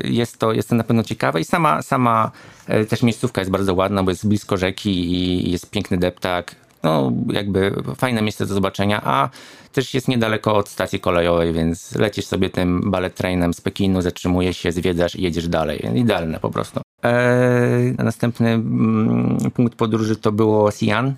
jest, 0.05 0.39
to, 0.39 0.53
jest 0.53 0.69
to 0.69 0.75
na 0.75 0.85
pewno 0.85 1.03
ciekawe 1.03 1.41
i 1.41 1.45
sama, 1.45 1.83
sama 1.83 2.31
e, 2.67 2.85
też 2.85 3.03
miejscówka 3.03 3.41
jest 3.41 3.51
bardzo 3.51 3.75
ładna, 3.75 4.03
bo 4.03 4.11
jest 4.11 4.29
blisko 4.29 4.57
rzeki 4.57 5.13
i 5.13 5.51
jest 5.51 5.71
piękny 5.71 5.99
deptak 5.99 6.64
no 6.85 7.13
jakby 7.33 7.83
fajne 7.97 8.23
miejsce 8.23 8.47
do 8.47 8.55
zobaczenia, 8.55 9.01
a 9.05 9.29
też 9.73 9.95
jest 9.95 10.09
niedaleko 10.09 10.55
od 10.55 10.69
stacji 10.69 11.01
kolejowej, 11.01 11.53
więc 11.53 11.95
lecisz 11.95 12.27
sobie 12.27 12.51
tym 12.51 12.91
ballet 12.91 13.15
trainem 13.15 13.55
z 13.55 13.61
Pekinu, 13.61 14.03
zatrzymujesz 14.03 14.57
się, 14.57 14.73
zwiedzasz 14.73 15.17
i 15.17 15.23
jedziesz 15.23 15.49
dalej. 15.49 15.87
Idealne 15.95 16.41
po 16.41 16.51
prostu. 16.51 16.81
Eee, 17.03 17.95
następny 17.99 18.51
mm, 18.51 19.39
punkt 19.55 19.75
podróży 19.75 20.17
to 20.17 20.33
było 20.33 20.69
Xi'an, 20.69 21.13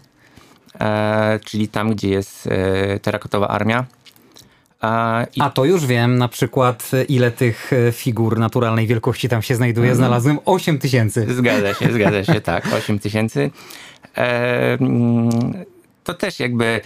eee, 0.81 1.41
czyli 1.41 1.69
tam, 1.69 1.91
gdzie 1.91 2.09
jest 2.09 2.47
e, 2.47 2.99
terakotowa 3.01 3.49
armia. 3.49 3.87
I... 5.37 5.41
A 5.41 5.51
to 5.51 5.65
już 5.65 5.87
wiem, 5.87 6.19
na 6.19 6.29
przykład 6.29 6.91
ile 7.09 7.31
tych 7.31 7.73
e, 7.73 7.93
figur 7.93 8.39
naturalnej 8.39 8.87
wielkości 8.87 9.29
tam 9.29 9.43
się 9.43 9.55
znajduje. 9.55 9.91
Mhm. 9.91 9.97
Znalazłem 9.97 10.39
8 10.45 10.79
tysięcy. 10.79 11.27
Zgadza 11.35 11.75
się, 11.75 11.93
zgadza 11.93 12.25
się, 12.25 12.41
tak, 12.41 12.67
8 12.75 12.99
tysięcy. 12.99 13.51
To 16.05 16.15
też 16.15 16.41
jakby 16.41 16.81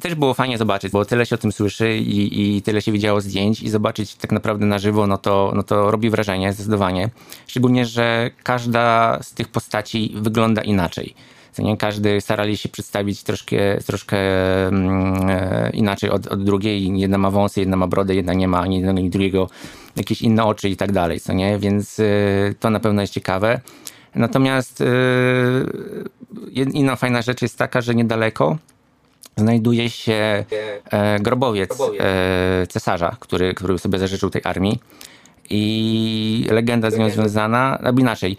też 0.00 0.14
było 0.14 0.34
fajnie 0.34 0.58
zobaczyć, 0.58 0.92
bo 0.92 1.04
tyle 1.04 1.26
się 1.26 1.34
o 1.34 1.38
tym 1.38 1.52
słyszy 1.52 1.96
i, 1.96 2.56
i, 2.56 2.62
tyle 2.62 2.82
się 2.82 2.92
widziało 2.92 3.20
zdjęć 3.20 3.62
i 3.62 3.70
zobaczyć 3.70 4.14
tak 4.14 4.32
naprawdę 4.32 4.66
na 4.66 4.78
żywo, 4.78 5.06
no 5.06 5.18
to, 5.18 5.52
no 5.54 5.62
to 5.62 5.90
robi 5.90 6.10
wrażenie 6.10 6.52
zdecydowanie. 6.52 7.10
Szczególnie, 7.46 7.86
że 7.86 8.30
każda 8.42 9.18
z 9.22 9.34
tych 9.34 9.48
postaci 9.48 10.12
wygląda 10.16 10.62
inaczej. 10.62 11.14
Nie 11.58 11.76
każdy 11.76 12.20
starali 12.20 12.56
się 12.56 12.68
przedstawić 12.68 13.22
troszkę, 13.22 13.78
troszkę 13.86 14.16
e, 14.16 15.70
inaczej 15.72 16.10
od, 16.10 16.26
od 16.26 16.44
drugiej. 16.44 16.98
Jedna 16.98 17.18
ma 17.18 17.30
wąsy, 17.30 17.60
jedna 17.60 17.76
ma 17.76 17.86
brodę, 17.86 18.14
jedna 18.14 18.34
nie 18.34 18.48
ma 18.48 18.60
ani 18.60 18.76
jednego, 18.76 18.98
ani 18.98 19.10
drugiego, 19.10 19.48
jakieś 19.96 20.22
inne 20.22 20.44
oczy 20.44 20.68
i 20.68 20.76
tak 20.76 20.92
dalej, 20.92 21.20
co 21.20 21.32
nie? 21.32 21.58
Więc 21.58 21.98
y, 21.98 22.54
to 22.60 22.70
na 22.70 22.80
pewno 22.80 23.00
jest 23.00 23.12
ciekawe. 23.12 23.60
Natomiast 24.16 24.80
yy, 26.54 26.64
inna 26.72 26.96
fajna 26.96 27.22
rzecz 27.22 27.42
jest 27.42 27.58
taka, 27.58 27.80
że 27.80 27.94
niedaleko 27.94 28.56
znajduje 29.36 29.90
się 29.90 30.44
e, 30.90 31.20
grobowiec 31.20 31.70
e, 32.00 32.66
cesarza, 32.66 33.16
który, 33.20 33.54
który 33.54 33.78
sobie 33.78 33.98
zażyczył 33.98 34.30
tej 34.30 34.42
armii. 34.44 34.80
I 35.50 36.46
legenda 36.50 36.90
z 36.90 36.98
nią 36.98 37.10
związana, 37.10 37.78
albo 37.78 38.00
inaczej, 38.00 38.36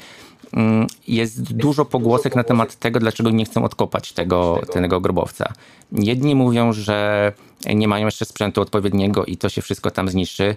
mm, 0.53 0.87
jest 1.07 1.53
dużo 1.53 1.85
pogłosek 1.85 2.35
na 2.35 2.43
temat 2.43 2.75
tego, 2.75 2.99
dlaczego 2.99 3.29
nie 3.29 3.45
chcą 3.45 3.63
odkopać 3.63 4.13
tego, 4.13 4.61
tego 4.73 5.01
grobowca. 5.01 5.53
Jedni 5.91 6.35
mówią, 6.35 6.73
że 6.73 7.31
nie 7.75 7.87
mają 7.87 8.06
jeszcze 8.06 8.25
sprzętu 8.25 8.62
odpowiedniego 8.62 9.25
i 9.25 9.37
to 9.37 9.49
się 9.49 9.62
wszystko 9.62 9.91
tam 9.91 10.10
zniszczy. 10.10 10.56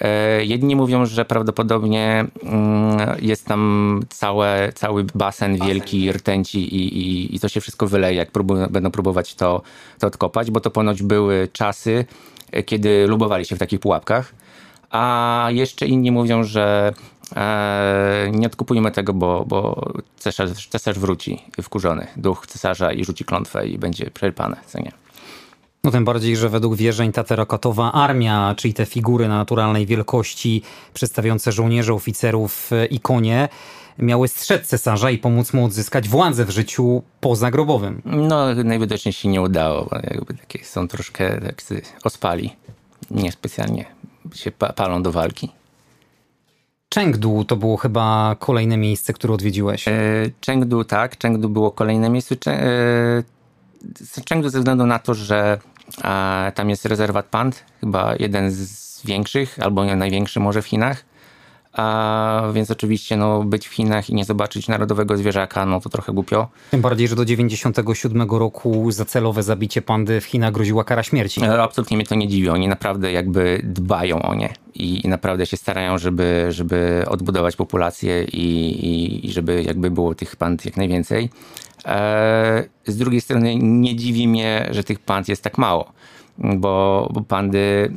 E, 0.00 0.44
jedni 0.44 0.76
mówią, 0.76 1.06
że 1.06 1.24
prawdopodobnie 1.24 2.24
mm, 2.42 2.98
jest 3.22 3.46
tam 3.46 4.02
całe, 4.08 4.72
cały 4.74 5.04
basen 5.04 5.58
wielki 5.66 6.12
rtęci 6.12 6.76
i, 6.76 6.98
i, 6.98 7.36
i 7.36 7.40
to 7.40 7.48
się 7.48 7.60
wszystko 7.60 7.86
wyleje, 7.86 8.16
jak 8.16 8.30
próbują, 8.30 8.66
będą 8.66 8.90
próbować 8.90 9.34
to, 9.34 9.62
to 9.98 10.06
odkopać, 10.06 10.50
bo 10.50 10.60
to 10.60 10.70
ponoć 10.70 11.02
były 11.02 11.48
czasy, 11.52 12.04
e, 12.52 12.62
kiedy 12.62 13.06
lubowali 13.06 13.44
się 13.44 13.56
w 13.56 13.58
takich 13.58 13.80
pułapkach. 13.80 14.34
A 14.90 15.46
jeszcze 15.50 15.86
inni 15.86 16.10
mówią, 16.10 16.44
że 16.44 16.92
e, 17.36 18.30
nie 18.32 18.46
odkupujmy 18.46 18.90
tego, 18.90 19.14
bo, 19.14 19.44
bo 19.48 19.90
cesarz, 20.16 20.68
cesarz 20.68 20.98
wróci 20.98 21.42
wkurzony, 21.62 22.06
duch 22.16 22.46
cesarza 22.46 22.92
i 22.92 23.04
rzuci 23.04 23.24
klątwę 23.24 23.68
i 23.68 23.78
będzie 23.78 24.10
przerpane, 24.10 24.56
co 24.66 24.78
nie? 24.78 24.92
No 25.88 25.92
tym 25.92 26.04
bardziej, 26.04 26.36
że 26.36 26.48
według 26.48 26.76
wierzeń 26.76 27.12
ta 27.12 27.24
terakatowa 27.24 27.92
armia, 27.92 28.54
czyli 28.56 28.74
te 28.74 28.86
figury 28.86 29.28
na 29.28 29.36
naturalnej 29.36 29.86
wielkości 29.86 30.62
przedstawiające 30.94 31.52
żołnierzy, 31.52 31.94
oficerów 31.94 32.70
i 32.90 33.00
konie, 33.00 33.48
miały 33.98 34.28
strzec 34.28 34.66
cesarza 34.66 35.10
i 35.10 35.18
pomóc 35.18 35.52
mu 35.52 35.64
odzyskać 35.64 36.08
władzę 36.08 36.44
w 36.44 36.50
życiu 36.50 37.02
pozagrobowym. 37.20 38.02
No, 38.04 38.54
najwidoczniej 38.54 39.12
się 39.12 39.28
nie 39.28 39.42
udało, 39.42 39.84
bo 39.90 39.96
jakby 39.96 40.34
takie 40.34 40.64
są 40.64 40.88
troszkę 40.88 41.40
tak 41.40 41.62
ospali. 42.04 42.56
Niespecjalnie 43.10 43.84
się 44.34 44.50
palą 44.50 45.02
do 45.02 45.12
walki. 45.12 45.48
Chengdu 46.94 47.44
to 47.44 47.56
było 47.56 47.76
chyba 47.76 48.36
kolejne 48.38 48.76
miejsce, 48.76 49.12
które 49.12 49.34
odwiedziłeś. 49.34 49.88
E, 49.88 49.92
Chengdu, 50.46 50.84
tak. 50.84 51.22
Chengdu 51.22 51.48
było 51.48 51.70
kolejne 51.70 52.10
miejsce. 52.10 52.36
E, 52.46 53.22
Chengdu 54.28 54.48
ze 54.48 54.58
względu 54.58 54.86
na 54.86 54.98
to, 54.98 55.14
że 55.14 55.58
a, 56.02 56.52
tam 56.54 56.70
jest 56.70 56.86
rezerwat 56.86 57.26
pand, 57.26 57.64
chyba 57.80 58.14
jeden 58.18 58.50
z 58.50 59.06
większych, 59.06 59.58
albo 59.62 59.84
największy 59.84 60.40
może 60.40 60.62
w 60.62 60.66
Chinach. 60.66 61.04
A, 61.72 62.42
więc 62.52 62.70
oczywiście 62.70 63.16
no, 63.16 63.44
być 63.44 63.68
w 63.68 63.72
Chinach 63.72 64.10
i 64.10 64.14
nie 64.14 64.24
zobaczyć 64.24 64.68
narodowego 64.68 65.16
zwierzaka, 65.16 65.66
no 65.66 65.80
to 65.80 65.88
trochę 65.88 66.12
głupio. 66.12 66.48
Tym 66.70 66.80
bardziej, 66.80 67.08
że 67.08 67.16
do 67.16 67.24
97 67.24 68.30
roku 68.30 68.90
za 68.90 69.04
celowe 69.04 69.42
zabicie 69.42 69.82
pandy 69.82 70.20
w 70.20 70.24
Chinach 70.24 70.52
groziła 70.52 70.84
kara 70.84 71.02
śmierci. 71.02 71.44
E, 71.44 71.62
absolutnie 71.62 71.96
mnie 71.96 72.06
to 72.06 72.14
nie 72.14 72.28
dziwi. 72.28 72.48
Oni 72.48 72.68
naprawdę 72.68 73.12
jakby 73.12 73.60
dbają 73.64 74.22
o 74.22 74.34
nie 74.34 74.54
i, 74.74 75.06
i 75.06 75.08
naprawdę 75.08 75.46
się 75.46 75.56
starają, 75.56 75.98
żeby, 75.98 76.46
żeby 76.50 77.04
odbudować 77.08 77.56
populację 77.56 78.24
i, 78.24 78.38
i, 78.86 79.26
i 79.26 79.32
żeby 79.32 79.62
jakby 79.62 79.90
było 79.90 80.14
tych 80.14 80.36
pand 80.36 80.64
jak 80.64 80.76
najwięcej. 80.76 81.30
E, 81.86 82.64
z 82.86 82.96
drugiej 82.96 83.20
strony 83.20 83.56
nie 83.56 83.96
dziwi 83.96 84.28
mnie, 84.28 84.68
że 84.70 84.84
tych 84.84 84.98
pand 84.98 85.28
jest 85.28 85.42
tak 85.42 85.58
mało, 85.58 85.92
bo, 86.38 87.08
bo 87.12 87.20
pandy 87.20 87.92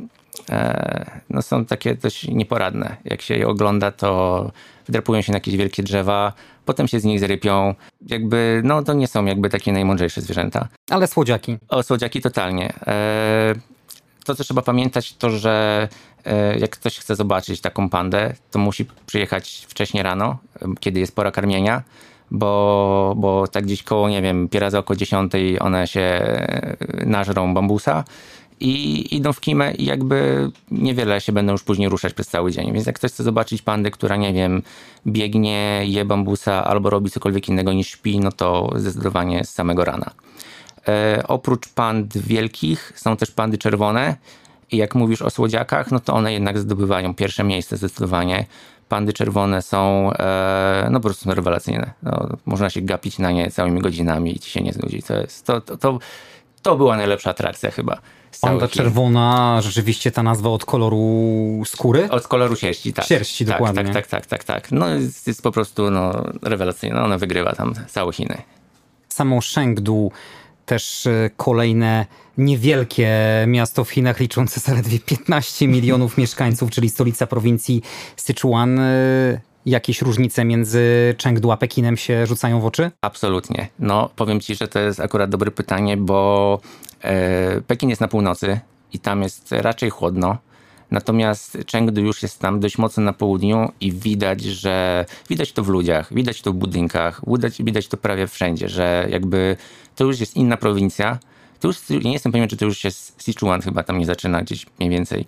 e, 0.50 1.20
no 1.30 1.42
są 1.42 1.64
takie 1.64 1.94
dość 1.94 2.28
nieporadne. 2.28 2.96
Jak 3.04 3.22
się 3.22 3.36
je 3.36 3.48
ogląda, 3.48 3.92
to 3.92 4.50
wdrapują 4.88 5.22
się 5.22 5.32
na 5.32 5.36
jakieś 5.36 5.56
wielkie 5.56 5.82
drzewa, 5.82 6.32
potem 6.64 6.88
się 6.88 7.00
z 7.00 7.04
nich 7.04 7.20
zrypią. 7.20 7.74
Jakby, 8.06 8.62
no 8.64 8.82
to 8.82 8.92
nie 8.92 9.06
są 9.06 9.24
jakby 9.24 9.50
takie 9.50 9.72
najmądrzejsze 9.72 10.20
zwierzęta. 10.20 10.68
Ale 10.90 11.06
słodziaki. 11.06 11.58
O, 11.68 11.82
słodziaki 11.82 12.20
totalnie. 12.20 12.72
E, 12.86 13.54
to, 14.24 14.34
co 14.34 14.44
trzeba 14.44 14.62
pamiętać, 14.62 15.16
to 15.16 15.30
że 15.30 15.88
jak 16.58 16.70
ktoś 16.70 16.98
chce 16.98 17.16
zobaczyć 17.16 17.60
taką 17.60 17.90
pandę, 17.90 18.34
to 18.50 18.58
musi 18.58 18.86
przyjechać 19.06 19.66
wcześniej 19.68 20.02
rano, 20.02 20.38
kiedy 20.80 21.00
jest 21.00 21.14
pora 21.14 21.30
karmienia 21.30 21.82
bo, 22.32 23.14
bo 23.16 23.48
tak 23.48 23.64
gdzieś 23.64 23.82
koło, 23.82 24.08
nie 24.08 24.22
wiem, 24.22 24.48
pieraza 24.48 24.78
około 24.78 24.96
dziesiątej 24.96 25.60
one 25.60 25.86
się 25.86 26.36
nażrą 27.06 27.54
bambusa 27.54 28.04
i 28.60 29.16
idą 29.16 29.32
w 29.32 29.40
kimę 29.40 29.74
i 29.74 29.84
jakby 29.84 30.50
niewiele 30.70 31.20
się 31.20 31.32
będą 31.32 31.52
już 31.52 31.62
później 31.62 31.88
ruszać 31.88 32.14
przez 32.14 32.28
cały 32.28 32.52
dzień. 32.52 32.72
Więc 32.72 32.86
jak 32.86 32.96
ktoś 32.96 33.12
chce 33.12 33.22
zobaczyć 33.22 33.62
pandę, 33.62 33.90
która, 33.90 34.16
nie 34.16 34.32
wiem, 34.32 34.62
biegnie, 35.06 35.82
je 35.84 36.04
bambusa 36.04 36.64
albo 36.64 36.90
robi 36.90 37.10
cokolwiek 37.10 37.48
innego 37.48 37.72
niż 37.72 37.88
śpi, 37.88 38.20
no 38.20 38.32
to 38.32 38.70
zdecydowanie 38.76 39.44
z 39.44 39.50
samego 39.50 39.84
rana. 39.84 40.10
E, 40.88 41.22
oprócz 41.28 41.68
pand 41.68 42.18
wielkich 42.18 42.92
są 42.96 43.16
też 43.16 43.30
pandy 43.30 43.58
czerwone 43.58 44.16
i 44.72 44.76
jak 44.76 44.94
mówisz 44.94 45.22
o 45.22 45.30
słodziakach, 45.30 45.90
no 45.90 46.00
to 46.00 46.14
one 46.14 46.32
jednak 46.32 46.58
zdobywają 46.58 47.14
pierwsze 47.14 47.44
miejsce 47.44 47.76
zdecydowanie 47.76 48.46
pandy 48.92 49.12
czerwone 49.12 49.62
są 49.62 50.12
e, 50.12 50.88
no 50.90 51.00
po 51.00 51.08
prostu 51.08 51.24
są 51.24 51.34
rewelacyjne. 51.34 51.92
No, 52.02 52.28
można 52.46 52.70
się 52.70 52.80
gapić 52.80 53.18
na 53.18 53.30
nie 53.30 53.50
całymi 53.50 53.80
godzinami 53.80 54.36
i 54.36 54.38
ci 54.38 54.50
się 54.50 54.60
nie 54.60 54.72
znudzi. 54.72 55.02
To, 55.02 55.14
jest, 55.14 55.46
to, 55.46 55.60
to, 55.60 55.76
to, 55.76 55.98
to 56.62 56.76
była 56.76 56.96
najlepsza 56.96 57.30
atrakcja 57.30 57.70
chyba. 57.70 57.98
Panda 58.40 58.68
czerwona, 58.68 59.58
rzeczywiście 59.62 60.10
ta 60.10 60.22
nazwa 60.22 60.50
od 60.50 60.64
koloru 60.64 61.62
skóry? 61.66 62.10
Od 62.10 62.28
koloru 62.28 62.56
sierści, 62.56 62.92
tak. 62.92 63.04
Sierści, 63.04 63.46
tak, 63.46 63.54
dokładnie. 63.54 63.84
Tak, 63.84 63.92
tak, 63.92 64.06
tak, 64.06 64.26
tak, 64.26 64.44
tak. 64.44 64.72
No 64.72 64.88
jest, 64.88 65.26
jest 65.26 65.42
po 65.42 65.52
prostu 65.52 65.90
no, 65.90 66.24
rewelacyjna. 66.42 67.04
Ona 67.04 67.18
wygrywa 67.18 67.52
tam 67.52 67.74
całe 67.88 68.12
Chiny. 68.12 68.42
Samą 69.08 69.38
Chengdu 69.54 70.12
też 70.72 71.06
e, 71.06 71.30
kolejne 71.36 72.06
niewielkie 72.38 73.10
miasto 73.46 73.84
w 73.84 73.90
Chinach 73.90 74.20
liczące 74.20 74.60
zaledwie 74.60 74.98
15 74.98 75.68
milionów 75.68 76.18
mieszkańców, 76.18 76.70
czyli 76.70 76.90
stolica 76.90 77.26
prowincji 77.26 77.82
Sichuan. 78.16 78.78
E, 78.78 79.40
jakieś 79.66 80.02
różnice 80.02 80.44
między 80.44 81.14
Chengdu 81.22 81.50
a 81.50 81.56
Pekinem 81.56 81.96
się 81.96 82.26
rzucają 82.26 82.60
w 82.60 82.66
oczy? 82.66 82.90
Absolutnie. 83.00 83.68
No, 83.78 84.10
powiem 84.16 84.40
ci, 84.40 84.54
że 84.54 84.68
to 84.68 84.78
jest 84.78 85.00
akurat 85.00 85.30
dobre 85.30 85.50
pytanie, 85.50 85.96
bo 85.96 86.60
e, 87.02 87.60
Pekin 87.60 87.88
jest 87.90 88.00
na 88.00 88.08
północy 88.08 88.60
i 88.92 88.98
tam 88.98 89.22
jest 89.22 89.52
raczej 89.52 89.90
chłodno. 89.90 90.38
Natomiast 90.92 91.58
Chengdu 91.72 92.00
już 92.00 92.22
jest 92.22 92.38
tam 92.38 92.60
dość 92.60 92.78
mocno 92.78 93.02
na 93.02 93.12
południu 93.12 93.72
i 93.80 93.92
widać, 93.92 94.42
że 94.42 95.04
widać 95.28 95.52
to 95.52 95.62
w 95.62 95.68
ludziach, 95.68 96.14
widać 96.14 96.42
to 96.42 96.52
w 96.52 96.54
budynkach, 96.54 97.20
widać, 97.26 97.62
widać 97.62 97.88
to 97.88 97.96
prawie 97.96 98.26
wszędzie, 98.26 98.68
że 98.68 99.06
jakby 99.10 99.56
to 99.96 100.04
już 100.04 100.20
jest 100.20 100.36
inna 100.36 100.56
prowincja. 100.56 101.18
To 101.60 101.68
już, 101.68 101.76
nie 102.04 102.12
jestem 102.12 102.32
pewien, 102.32 102.48
czy 102.48 102.56
to 102.56 102.64
już 102.64 102.84
jest 102.84 103.22
Sichuan 103.22 103.60
chyba 103.60 103.82
tam 103.82 103.98
nie 103.98 104.06
zaczyna 104.06 104.42
gdzieś 104.42 104.66
mniej 104.78 104.90
więcej. 104.90 105.26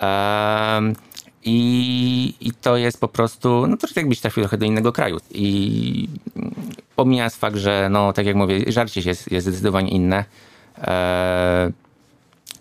Um, 0.00 0.94
i, 1.44 2.34
I 2.40 2.52
to 2.52 2.76
jest 2.76 3.00
po 3.00 3.08
prostu, 3.08 3.66
no 3.66 3.76
to 3.76 3.88
jakbyś 3.96 4.20
trafił 4.20 4.42
trochę 4.42 4.58
do 4.58 4.66
innego 4.66 4.92
kraju. 4.92 5.18
I 5.30 6.08
pomijając 6.96 7.36
fakt, 7.36 7.56
że 7.56 7.88
no 7.90 8.12
tak 8.12 8.26
jak 8.26 8.36
mówię, 8.36 8.72
żarcie 8.72 9.00
jest, 9.00 9.32
jest 9.32 9.46
zdecydowanie 9.46 9.90
inne. 9.90 10.24
E, 10.78 11.72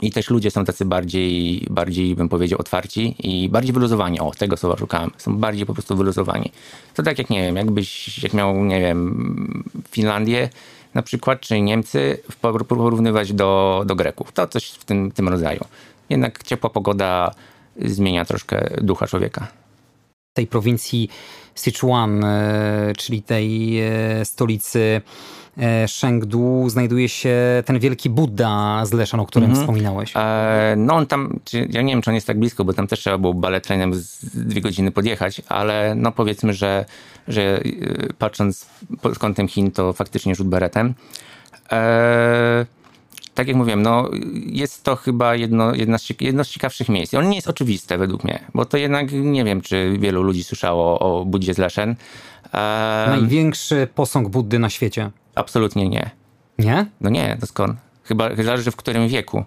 i 0.01 0.11
też 0.11 0.29
ludzie 0.29 0.51
są 0.51 0.65
tacy 0.65 0.85
bardziej, 0.85 1.67
bardziej 1.69 2.15
bym 2.15 2.29
powiedział, 2.29 2.59
otwarci 2.59 3.15
i 3.19 3.49
bardziej 3.49 3.73
wyluzowani. 3.73 4.19
O, 4.19 4.31
tego 4.31 4.57
słowa 4.57 4.77
szukałem. 4.77 5.11
Są 5.17 5.37
bardziej 5.37 5.65
po 5.65 5.73
prostu 5.73 5.97
wyluzowani. 5.97 6.51
To 6.93 7.03
tak 7.03 7.17
jak, 7.17 7.29
nie 7.29 7.41
wiem, 7.41 7.55
jakbyś 7.55 8.23
jak 8.23 8.33
miał, 8.33 8.63
nie 8.63 8.79
wiem, 8.79 9.63
Finlandię 9.91 10.49
na 10.93 11.01
przykład, 11.01 11.41
czy 11.41 11.61
Niemcy 11.61 12.17
porównywać 12.67 13.33
do, 13.33 13.83
do 13.85 13.95
Greków. 13.95 14.31
To 14.31 14.47
coś 14.47 14.69
w 14.69 14.85
tym, 14.85 15.11
tym 15.11 15.29
rodzaju. 15.29 15.65
Jednak 16.09 16.43
ciepła 16.43 16.69
pogoda 16.69 17.31
zmienia 17.77 18.25
troszkę 18.25 18.69
ducha 18.81 19.07
człowieka. 19.07 19.47
Tej 20.33 20.47
prowincji 20.47 21.09
Sichuan, 21.55 22.23
e, 22.23 22.93
czyli 22.97 23.21
tej 23.21 23.79
e, 23.81 24.25
stolicy 24.25 25.01
E, 25.57 25.87
znajduje 26.67 27.09
się 27.09 27.37
ten 27.65 27.79
wielki 27.79 28.09
Buddha 28.09 28.81
z 28.85 28.93
Leszan, 28.93 29.19
o 29.19 29.25
którym 29.25 29.53
-hmm. 29.53 29.59
wspominałeś. 29.59 30.13
E, 30.15 30.73
no 30.77 30.93
on 30.93 31.07
tam, 31.07 31.39
ja 31.69 31.81
nie 31.81 31.93
wiem, 31.93 32.01
czy 32.01 32.09
on 32.09 32.15
jest 32.15 32.27
tak 32.27 32.39
blisko, 32.39 32.65
bo 32.65 32.73
tam 32.73 32.87
też 32.87 32.99
trzeba 32.99 33.17
było 33.17 33.33
ballet 33.33 33.63
trainem 33.63 33.93
z 33.93 34.25
dwie 34.25 34.61
godziny 34.61 34.91
podjechać, 34.91 35.41
ale 35.49 35.95
no 35.95 36.11
powiedzmy, 36.11 36.53
że, 36.53 36.85
że 37.27 37.41
e, 37.41 37.63
patrząc 38.13 38.65
pod 39.01 39.19
kątem 39.19 39.47
Chin, 39.47 39.71
to 39.71 39.93
faktycznie 39.93 40.35
rzut 40.35 40.47
beretem. 40.47 40.93
E, 41.71 42.65
tak 43.33 43.47
jak 43.47 43.57
mówiłem, 43.57 43.81
no, 43.81 44.09
jest 44.45 44.83
to 44.83 44.95
chyba 44.95 45.35
jedno, 45.35 45.75
jedno, 45.75 45.99
z, 45.99 46.09
jedno 46.21 46.43
z 46.43 46.49
ciekawszych 46.49 46.89
miejsc. 46.89 47.13
On 47.13 47.29
nie 47.29 47.35
jest 47.35 47.47
oczywiste 47.47 47.97
według 47.97 48.23
mnie, 48.23 48.39
bo 48.53 48.65
to 48.65 48.77
jednak 48.77 49.11
nie 49.11 49.43
wiem, 49.43 49.61
czy 49.61 49.97
wielu 49.99 50.23
ludzi 50.23 50.43
słyszało 50.43 50.99
o 50.99 51.25
Buddzie 51.25 51.53
z 51.53 51.57
Leszen. 51.57 51.89
Um, 51.89 51.95
Największy 53.19 53.87
posąg 53.95 54.29
Buddy 54.29 54.59
na 54.59 54.69
świecie. 54.69 55.11
Absolutnie 55.41 55.89
nie. 55.89 56.09
Nie? 56.59 56.85
No 57.01 57.09
nie, 57.09 57.37
to 57.39 57.45
skąd? 57.45 57.77
Chyba 58.03 58.35
zależy 58.35 58.71
w 58.71 58.75
którym 58.75 59.07
wieku. 59.07 59.45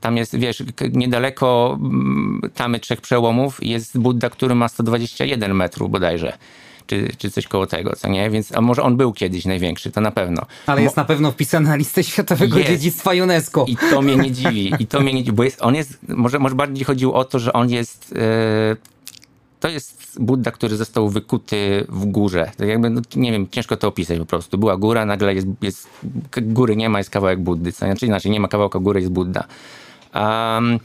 Tam 0.00 0.16
jest, 0.16 0.36
wiesz, 0.38 0.62
niedaleko 0.92 1.78
mm, 1.80 2.40
tamy 2.54 2.80
trzech 2.80 3.00
przełomów 3.00 3.58
jest 3.62 3.98
Buddha, 3.98 4.30
który 4.30 4.54
ma 4.54 4.68
121 4.68 5.54
metrów 5.54 5.90
bodajże. 5.90 6.38
Czy, 6.86 7.08
czy 7.18 7.30
coś 7.30 7.46
koło 7.46 7.66
tego, 7.66 7.96
co 7.96 8.08
nie? 8.08 8.30
Więc, 8.30 8.56
a 8.56 8.60
może 8.60 8.82
on 8.82 8.96
był 8.96 9.12
kiedyś 9.12 9.44
największy, 9.44 9.90
to 9.90 10.00
na 10.00 10.10
pewno. 10.10 10.42
Ale 10.66 10.82
jest 10.82 10.96
na 10.96 11.04
pewno 11.04 11.32
wpisany 11.32 11.68
na 11.68 11.76
listę 11.76 12.04
Światowego 12.04 12.58
jest. 12.58 12.70
Dziedzictwa 12.70 13.10
UNESCO. 13.12 13.64
I 13.68 13.76
to 13.76 14.02
mnie 14.02 14.16
nie 14.16 14.30
dziwi. 14.38 14.72
I 14.78 14.86
to 14.86 15.00
mnie 15.00 15.12
nie 15.12 15.24
dziwi, 15.24 15.36
bo 15.36 15.44
jest, 15.44 15.62
on 15.62 15.74
jest, 15.74 15.98
może, 16.08 16.38
może 16.38 16.54
bardziej 16.54 16.84
chodziło 16.84 17.14
o 17.14 17.24
to, 17.24 17.38
że 17.38 17.52
on 17.52 17.70
jest 17.70 18.14
yy, 18.14 18.76
to 19.64 19.68
jest 19.68 20.16
Buddha, 20.20 20.50
który 20.50 20.76
został 20.76 21.08
wykuty 21.08 21.86
w 21.88 22.04
górze. 22.06 22.50
Tak 22.56 22.68
jakby, 22.68 22.90
no, 22.90 23.00
nie 23.16 23.32
wiem, 23.32 23.48
ciężko 23.50 23.76
to 23.76 23.88
opisać 23.88 24.18
po 24.18 24.26
prostu. 24.26 24.58
Była 24.58 24.76
góra, 24.76 25.06
nagle 25.06 25.34
jest, 25.34 25.46
jest 25.62 25.88
góry 26.42 26.76
nie 26.76 26.88
ma, 26.88 26.98
jest 26.98 27.10
kawałek 27.10 27.40
Buddy. 27.40 27.72
Co? 27.72 27.86
Znaczy 27.86 28.06
inaczej, 28.06 28.32
nie 28.32 28.40
ma 28.40 28.48
kawałka 28.48 28.78
góry, 28.78 29.00
jest 29.00 29.12
Buddha. 29.12 29.44
Um, 30.14 30.78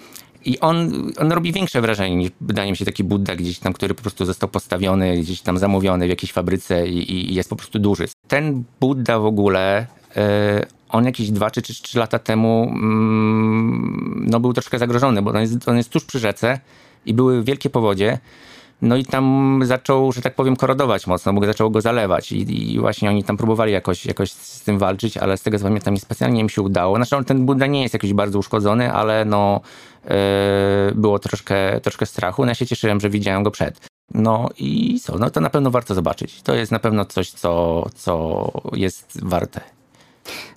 I 0.46 0.60
on, 0.60 0.92
on 1.18 1.32
robi 1.32 1.54
większe 1.54 1.82
wrażenie 1.82 2.16
niż 2.16 2.32
wydaje 2.42 2.72
mi 2.72 2.78
się 2.78 2.86
taki 2.86 3.04
Buddha 3.04 3.36
gdzieś 3.36 3.60
tam, 3.60 3.74
który 3.74 3.94
po 3.94 4.02
prostu 4.02 4.26
został 4.26 4.50
postawiony, 4.50 5.18
gdzieś 5.18 5.42
tam 5.42 5.58
zamówiony 5.58 6.06
w 6.06 6.10
jakiejś 6.10 6.32
fabryce 6.32 6.88
i, 6.88 7.12
i 7.12 7.34
jest 7.34 7.50
po 7.50 7.56
prostu 7.56 7.80
duży. 7.80 8.06
Ten 8.28 8.64
Buddha 8.80 9.20
w 9.20 9.26
ogóle, 9.26 9.88
e, 10.16 10.66
on 10.90 11.06
jakieś 11.06 11.32
dwa 11.32 11.52
czy 11.52 11.62
trzy 11.62 12.00
lata 12.00 12.20
temu 12.20 12.72
mm, 12.72 14.26
no 14.30 14.40
był 14.40 14.54
troszkę 14.54 14.80
zagrożony, 14.80 15.22
bo 15.22 15.32
on 15.32 15.42
jest, 15.42 15.68
on 15.68 15.78
jest 15.78 15.90
tuż 15.90 16.06
przy 16.06 16.20
rzece 16.20 16.60
i 17.06 17.14
były 17.14 17.44
wielkie 17.44 17.70
powodzie. 17.70 18.20
No 18.82 18.96
i 18.96 19.06
tam 19.06 19.60
zaczął, 19.64 20.12
że 20.12 20.22
tak 20.22 20.36
powiem, 20.36 20.56
korodować 20.56 21.08
mocno, 21.08 21.34
bo 21.34 21.46
zaczęło 21.46 21.70
go 21.70 21.82
zalewać 21.82 22.32
i, 22.32 22.74
i, 22.74 22.80
właśnie 22.80 23.10
oni 23.10 23.24
tam 23.24 23.38
próbowali 23.38 23.74
jakoś, 23.74 24.06
jakoś 24.06 24.32
z 24.32 24.62
tym 24.62 24.80
walczyć, 24.80 25.18
ale 25.18 25.38
z 25.38 25.42
tego 25.42 25.58
co 25.58 25.64
pamiętam 25.64 25.94
nie 25.94 26.00
specjalnie 26.00 26.42
im 26.42 26.50
się 26.50 26.62
udało. 26.62 26.96
Znaczy 26.96 27.26
ten 27.26 27.46
Buddha 27.46 27.68
nie 27.68 27.82
jest 27.82 27.94
jakiś 27.94 28.14
bardzo 28.14 28.40
uszkodzony, 28.40 28.94
ale 28.94 29.26
no 29.26 29.62
yy, 30.04 30.12
było 30.96 31.20
troszkę, 31.20 31.82
troszkę 31.82 32.06
strachu. 32.06 32.42
No 32.46 32.52
ja 32.52 32.56
się 32.56 32.68
cieszyłem, 32.68 33.00
że 33.00 33.10
widziałem 33.10 33.44
go 33.44 33.52
przed. 33.52 33.88
No 34.14 34.50
i 34.58 35.00
co? 35.00 35.18
No 35.18 35.30
to 35.30 35.42
na 35.42 35.50
pewno 35.50 35.72
warto 35.72 35.96
zobaczyć. 35.96 36.42
To 36.42 36.56
jest 36.56 36.72
na 36.72 36.80
pewno 36.80 37.06
coś, 37.06 37.32
co, 37.32 37.86
co 37.96 38.52
jest 38.74 39.20
warte. 39.24 39.62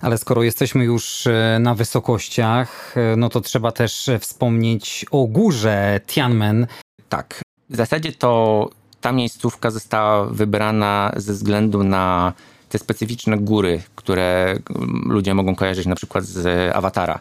Ale 0.01 0.17
skoro 0.17 0.43
jesteśmy 0.43 0.83
już 0.83 1.27
e, 1.27 1.57
na 1.59 1.75
wysokościach, 1.75 2.97
e, 2.97 3.15
no 3.15 3.29
to 3.29 3.41
trzeba 3.41 3.71
też 3.71 4.09
wspomnieć 4.19 5.05
o 5.11 5.27
górze 5.27 6.01
Tianmen. 6.07 6.67
Tak, 7.09 7.42
w 7.69 7.75
zasadzie 7.75 8.11
to 8.11 8.69
ta 9.01 9.11
miejscówka 9.11 9.71
została 9.71 10.25
wybrana 10.25 11.11
ze 11.15 11.33
względu 11.33 11.83
na 11.83 12.33
te 12.69 12.79
specyficzne 12.79 13.37
góry, 13.37 13.81
które 13.95 14.57
ludzie 15.05 15.33
mogą 15.33 15.55
kojarzyć 15.55 15.85
na 15.85 15.95
przykład 15.95 16.23
z 16.23 16.71
Awatara. 16.75 17.19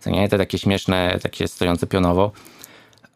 Co 0.00 0.10
nie? 0.10 0.28
Te 0.28 0.38
takie 0.38 0.58
śmieszne, 0.58 1.18
takie 1.22 1.48
stojące 1.48 1.86
pionowo. 1.86 2.32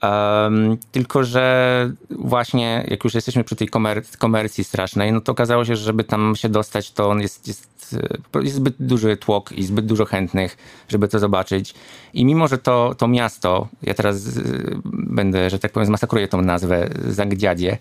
Um, 0.07 0.77
tylko, 0.93 1.25
że 1.25 1.91
właśnie 2.11 2.85
jak 2.89 3.05
już 3.05 3.15
jesteśmy 3.15 3.45
przy 3.45 3.57
tej 3.57 3.69
komer 3.69 4.03
komercji 4.19 4.65
strasznej, 4.65 5.13
no 5.13 5.21
to 5.21 5.33
okazało 5.33 5.65
się, 5.65 5.77
że 5.77 5.85
żeby 5.85 6.05
tam 6.05 6.37
się 6.37 6.49
dostać, 6.49 6.93
to 6.93 7.17
jest, 7.19 7.49
jest, 7.49 7.97
jest 8.43 8.57
zbyt 8.57 8.75
duży 8.81 9.17
tłok 9.17 9.53
i 9.53 9.65
zbyt 9.65 9.87
dużo 9.87 10.05
chętnych, 10.05 10.57
żeby 10.89 11.09
to 11.09 11.19
zobaczyć. 11.19 11.75
I 12.15 12.25
mimo, 12.25 12.49
że 12.49 12.59
to, 12.59 12.95
to 12.99 13.09
miasto, 13.09 13.69
ja 13.83 13.95
teraz 13.95 14.37
y, 14.37 14.81
będę, 14.85 15.51
że 15.51 15.59
tak 15.59 15.73
powiem, 15.73 15.87
zmasakruję 15.87 16.29
tą 16.29 16.43
nazwę 16.43 16.89
Zangdziadzie, 17.09 17.79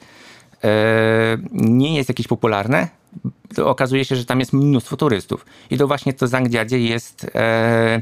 yy, 0.63 0.69
nie 1.51 1.95
jest 1.95 2.09
jakieś 2.09 2.27
popularne, 2.27 2.87
okazuje 3.63 4.05
się, 4.05 4.15
że 4.15 4.25
tam 4.25 4.39
jest 4.39 4.53
mnóstwo 4.53 4.97
turystów. 4.97 5.45
I 5.69 5.77
to 5.77 5.87
właśnie 5.87 6.13
to 6.13 6.27
Zangdziadzie 6.27 6.79
jest... 6.79 7.23
Yy, 7.23 8.01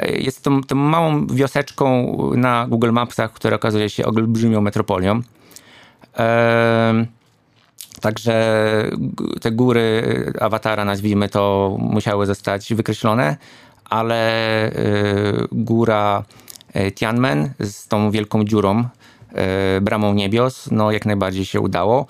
jest 0.00 0.44
tą, 0.44 0.62
tą 0.62 0.74
małą 0.74 1.26
wioseczką 1.26 2.16
na 2.36 2.66
Google 2.66 2.90
Mapsach, 2.90 3.32
która 3.32 3.56
okazuje 3.56 3.90
się 3.90 4.06
olbrzymią 4.06 4.60
metropolią. 4.60 5.22
Także 8.00 8.90
te 9.40 9.50
góry 9.50 10.02
awatara, 10.40 10.84
nazwijmy 10.84 11.28
to, 11.28 11.76
musiały 11.78 12.26
zostać 12.26 12.74
wykreślone, 12.74 13.36
ale 13.84 14.16
e, 14.66 14.72
góra 15.52 16.24
e, 16.72 16.92
Tianmen 16.92 17.52
z 17.60 17.88
tą 17.88 18.10
wielką 18.10 18.44
dziurą, 18.44 18.84
e, 19.32 19.80
bramą 19.80 20.14
niebios, 20.14 20.68
no 20.70 20.92
jak 20.92 21.06
najbardziej 21.06 21.44
się 21.44 21.60
udało. 21.60 22.06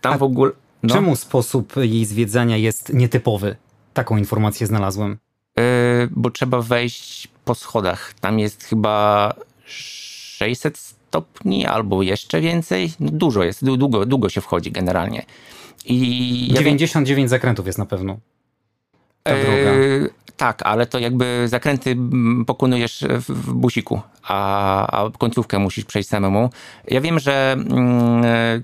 Tam 0.00 0.12
A 0.12 0.18
w 0.18 0.22
ogóle. 0.22 0.52
No. 0.82 0.94
Czemu 0.94 1.16
sposób 1.16 1.76
jej 1.76 2.04
zwiedzania 2.04 2.56
jest 2.56 2.94
nietypowy? 2.94 3.56
Taką 3.94 4.16
informację 4.16 4.66
znalazłem. 4.66 5.18
E, 5.58 6.08
bo 6.10 6.30
trzeba 6.30 6.62
wejść 6.62 7.28
po 7.44 7.54
schodach. 7.54 8.14
Tam 8.20 8.38
jest 8.38 8.64
chyba 8.64 9.34
600 9.66 10.78
stopni 10.78 11.66
albo 11.66 12.02
jeszcze 12.02 12.40
więcej. 12.40 12.92
No 13.00 13.10
dużo 13.12 13.44
jest, 13.44 13.64
długo, 13.64 14.06
długo 14.06 14.28
się 14.28 14.40
wchodzi 14.40 14.72
generalnie. 14.72 15.26
I 15.84 16.50
99 16.54 17.24
ja 17.24 17.28
zakrętów 17.28 17.66
jest 17.66 17.78
na 17.78 17.86
pewno. 17.86 18.18
Ta 19.22 19.30
e, 19.30 19.42
droga. 19.42 20.14
tak, 20.36 20.62
ale 20.62 20.86
to 20.86 20.98
jakby 20.98 21.48
zakręty 21.48 21.96
pokonujesz 22.46 23.04
w 23.08 23.52
busiku, 23.52 24.00
a, 24.22 25.04
a 25.04 25.10
końcówkę 25.10 25.58
musisz 25.58 25.84
przejść 25.84 26.08
samemu. 26.08 26.50
Ja 26.88 27.00
wiem, 27.00 27.18
że 27.18 27.52
mm, 27.52 28.62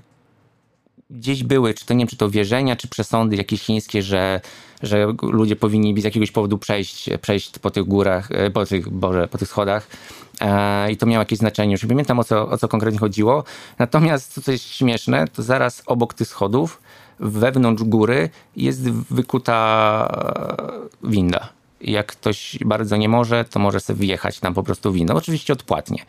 gdzieś 1.09 1.43
były, 1.43 1.73
czy 1.73 1.85
to 1.85 1.93
nie 1.93 1.99
wiem, 1.99 2.07
czy 2.07 2.17
to 2.17 2.29
wierzenia, 2.29 2.75
czy 2.75 2.87
przesądy 2.87 3.35
jakieś 3.35 3.61
chińskie, 3.61 4.01
że, 4.01 4.41
że 4.83 5.07
ludzie 5.21 5.55
powinni 5.55 6.01
z 6.01 6.03
jakiegoś 6.03 6.31
powodu 6.31 6.57
przejść, 6.57 7.09
przejść 7.21 7.59
po 7.59 7.71
tych 7.71 7.83
górach, 7.83 8.31
e, 8.31 8.51
po 8.51 8.65
tych, 8.65 8.89
Boże, 8.89 9.27
po 9.27 9.37
tych 9.37 9.47
schodach. 9.47 9.87
E, 10.41 10.91
I 10.91 10.97
to 10.97 11.05
miało 11.05 11.21
jakieś 11.21 11.39
znaczenie. 11.39 11.71
Już 11.71 11.83
nie 11.83 11.89
pamiętam 11.89 12.19
o 12.19 12.23
co, 12.23 12.49
o 12.49 12.57
co 12.57 12.67
konkretnie 12.67 12.99
chodziło. 12.99 13.43
Natomiast 13.79 14.43
co 14.43 14.51
jest 14.51 14.67
śmieszne, 14.67 15.27
to 15.27 15.43
zaraz 15.43 15.83
obok 15.85 16.13
tych 16.13 16.27
schodów, 16.27 16.81
wewnątrz 17.19 17.83
góry, 17.83 18.29
jest 18.55 18.89
wykuta 18.91 20.07
e, 21.03 21.09
winda. 21.09 21.49
Jak 21.81 22.05
ktoś 22.05 22.57
bardzo 22.65 22.97
nie 22.97 23.09
może, 23.09 23.45
to 23.45 23.59
może 23.59 23.79
sobie 23.79 23.99
wjechać 23.99 24.39
tam 24.39 24.53
po 24.53 24.63
prostu 24.63 24.91
windą. 24.91 25.13
Oczywiście 25.13 25.53
odpłatnie. 25.53 26.05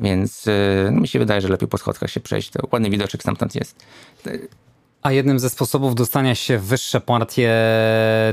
Więc 0.00 0.46
yy, 0.46 0.90
mi 0.92 1.08
się 1.08 1.18
wydaje, 1.18 1.40
że 1.40 1.48
lepiej 1.48 1.68
po 1.68 1.78
schodkach 1.78 2.10
się 2.10 2.20
przejść. 2.20 2.50
To 2.50 2.68
ładny 2.72 2.90
widoczek 2.90 3.22
stamtąd 3.22 3.54
jest. 3.54 3.84
A 5.02 5.12
jednym 5.12 5.38
ze 5.38 5.50
sposobów 5.50 5.94
dostania 5.94 6.34
się 6.34 6.58
w 6.58 6.64
wyższe 6.64 7.00
partie 7.00 7.54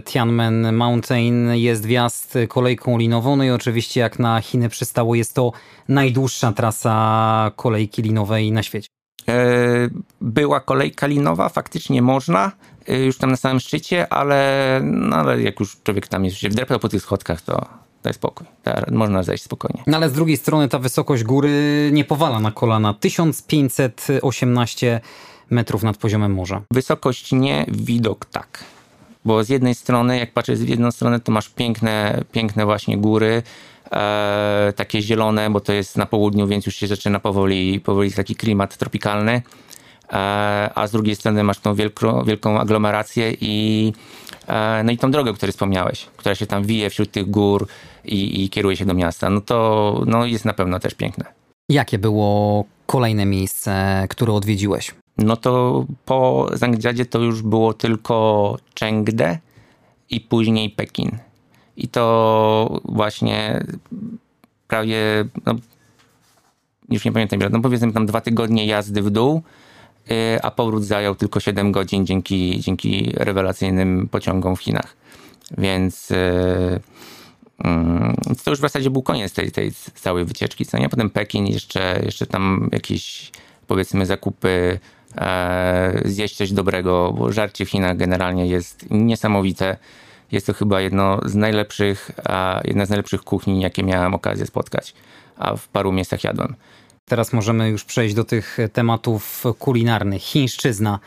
Tianmen 0.05 0.73
Mountain 0.73 1.55
jest 1.55 1.85
wjazd 1.85 2.37
kolejką 2.47 2.97
linową. 2.97 3.35
No 3.35 3.43
i 3.43 3.49
oczywiście 3.49 3.99
jak 3.99 4.19
na 4.19 4.41
Chiny 4.41 4.69
przystało 4.69 5.15
jest 5.15 5.33
to 5.33 5.51
najdłuższa 5.87 6.51
trasa 6.51 7.51
kolejki 7.55 8.01
linowej 8.01 8.51
na 8.51 8.63
świecie. 8.63 8.87
E, 9.29 9.89
była 10.21 10.59
kolejka 10.59 11.07
linowa, 11.07 11.49
faktycznie 11.49 12.01
można, 12.01 12.51
e, 12.87 12.99
już 12.99 13.17
tam 13.17 13.31
na 13.31 13.37
samym 13.37 13.59
szczycie, 13.59 14.13
ale, 14.13 14.81
no, 14.83 15.15
ale 15.15 15.41
jak 15.41 15.59
już 15.59 15.77
człowiek 15.83 16.07
tam 16.07 16.25
jest, 16.25 16.37
się 16.37 16.49
wdrapał 16.49 16.79
po 16.79 16.89
tych 16.89 17.01
schodkach, 17.01 17.41
to 17.41 17.67
daj 18.07 18.13
spokój. 18.13 18.47
Można 18.91 19.23
zejść 19.23 19.43
spokojnie. 19.43 19.83
No 19.87 19.97
ale 19.97 20.09
z 20.09 20.13
drugiej 20.13 20.37
strony 20.37 20.69
ta 20.69 20.79
wysokość 20.79 21.23
góry 21.23 21.89
nie 21.93 22.03
powala 22.03 22.39
na 22.39 22.51
kolana. 22.51 22.93
1518 22.93 25.01
metrów 25.49 25.83
nad 25.83 25.97
poziomem 25.97 26.33
morza. 26.33 26.61
Wysokość 26.71 27.31
nie, 27.31 27.65
widok 27.67 28.25
tak. 28.25 28.63
Bo 29.25 29.43
z 29.43 29.49
jednej 29.49 29.75
strony, 29.75 30.19
jak 30.19 30.33
patrzysz 30.33 30.59
z 30.59 30.69
jedną 30.69 30.91
stronę, 30.91 31.19
to 31.19 31.31
masz 31.31 31.49
piękne, 31.49 32.23
piękne 32.31 32.65
właśnie 32.65 32.97
góry, 32.97 33.43
e, 33.91 34.73
takie 34.75 35.01
zielone, 35.01 35.49
bo 35.49 35.59
to 35.59 35.73
jest 35.73 35.97
na 35.97 36.05
południu, 36.05 36.47
więc 36.47 36.65
już 36.65 36.75
się 36.75 36.87
zaczyna 36.87 37.19
powoli, 37.19 37.79
powoli 37.79 38.11
taki 38.11 38.35
klimat 38.35 38.77
tropikalny. 38.77 39.41
E, 40.11 40.15
a 40.75 40.87
z 40.87 40.91
drugiej 40.91 41.15
strony 41.15 41.43
masz 41.43 41.59
tą 41.59 41.75
wielką, 41.75 42.23
wielką 42.23 42.59
aglomerację 42.59 43.33
i 43.41 43.93
no 44.83 44.91
i 44.91 44.97
tą 44.97 45.11
drogę, 45.11 45.31
o 45.31 45.33
której 45.33 45.51
wspomniałeś, 45.51 46.05
która 46.17 46.35
się 46.35 46.45
tam 46.45 46.63
wije 46.63 46.89
wśród 46.89 47.11
tych 47.11 47.29
gór 47.29 47.67
i, 48.05 48.43
i 48.43 48.49
kieruje 48.49 48.77
się 48.77 48.85
do 48.85 48.93
miasta, 48.93 49.29
no 49.29 49.41
to 49.41 50.03
no 50.05 50.25
jest 50.25 50.45
na 50.45 50.53
pewno 50.53 50.79
też 50.79 50.93
piękne. 50.93 51.25
Jakie 51.69 51.97
było 51.97 52.65
kolejne 52.85 53.25
miejsce, 53.25 54.05
które 54.09 54.33
odwiedziłeś? 54.33 54.95
No 55.17 55.37
to 55.37 55.85
po 56.05 56.49
Zangdziadzie 56.53 57.05
to 57.05 57.19
już 57.19 57.41
było 57.41 57.73
tylko 57.73 58.57
Chengde 58.79 59.39
i 60.09 60.21
później 60.21 60.69
Pekin. 60.69 61.17
I 61.77 61.87
to 61.87 62.81
właśnie 62.85 63.65
prawie, 64.67 65.25
no, 65.45 65.55
już 66.89 67.05
nie 67.05 67.11
pamiętam, 67.11 67.39
no 67.51 67.61
powiedzmy 67.61 67.93
tam 67.93 68.05
dwa 68.05 68.21
tygodnie 68.21 68.65
jazdy 68.65 69.01
w 69.01 69.09
dół 69.09 69.43
a 70.41 70.51
powrót 70.51 70.83
zajął 70.83 71.15
tylko 71.15 71.39
7 71.39 71.71
godzin 71.71 72.05
dzięki, 72.05 72.59
dzięki 72.59 73.11
rewelacyjnym 73.15 74.07
pociągom 74.11 74.55
w 74.55 74.61
Chinach. 74.61 74.95
Więc 75.57 76.11
y, 76.11 76.15
mm, 77.63 78.15
to 78.43 78.51
już 78.51 78.59
w 78.59 78.61
zasadzie 78.61 78.89
był 78.89 79.01
koniec 79.01 79.33
tej, 79.33 79.51
tej 79.51 79.71
całej 79.95 80.25
wycieczki, 80.25 80.65
co 80.65 80.77
nie? 80.77 80.89
Potem 80.89 81.09
Pekin, 81.09 81.47
jeszcze, 81.47 82.01
jeszcze 82.05 82.25
tam 82.25 82.69
jakieś 82.71 83.31
powiedzmy 83.67 84.05
zakupy, 84.05 84.79
e, 85.17 86.01
zjeść 86.05 86.35
coś 86.35 86.51
dobrego, 86.51 87.13
bo 87.17 87.31
żarcie 87.31 87.65
w 87.65 87.69
Chinach 87.69 87.97
generalnie 87.97 88.47
jest 88.47 88.85
niesamowite. 88.91 89.77
Jest 90.31 90.47
to 90.47 90.53
chyba 90.53 90.81
jedno 90.81 91.19
z 91.25 91.35
najlepszych, 91.35 92.11
jedna 92.63 92.85
z 92.85 92.89
najlepszych 92.89 93.21
kuchni, 93.21 93.61
jakie 93.61 93.83
miałem 93.83 94.13
okazję 94.13 94.45
spotkać, 94.45 94.93
a 95.37 95.55
w 95.55 95.67
paru 95.67 95.91
miejscach 95.91 96.23
jadłem. 96.23 96.55
Teraz 97.09 97.33
możemy 97.33 97.69
już 97.69 97.83
przejść 97.83 98.15
do 98.15 98.23
tych 98.23 98.57
tematów 98.73 99.43
kulinarnych. 99.59 100.21
Chińszczyzna, 100.21 100.99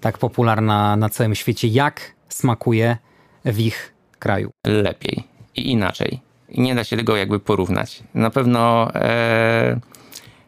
tak 0.00 0.18
popularna 0.18 0.96
na 0.96 1.08
całym 1.08 1.34
świecie. 1.34 1.68
Jak 1.68 2.14
smakuje 2.28 2.96
w 3.44 3.58
ich 3.58 3.94
kraju? 4.18 4.50
Lepiej 4.66 5.24
i 5.56 5.70
inaczej. 5.70 6.20
I 6.48 6.60
nie 6.60 6.74
da 6.74 6.84
się 6.84 6.96
tego 6.96 7.16
jakby 7.16 7.40
porównać. 7.40 8.02
Na 8.14 8.30
pewno 8.30 8.94
e, 8.94 9.80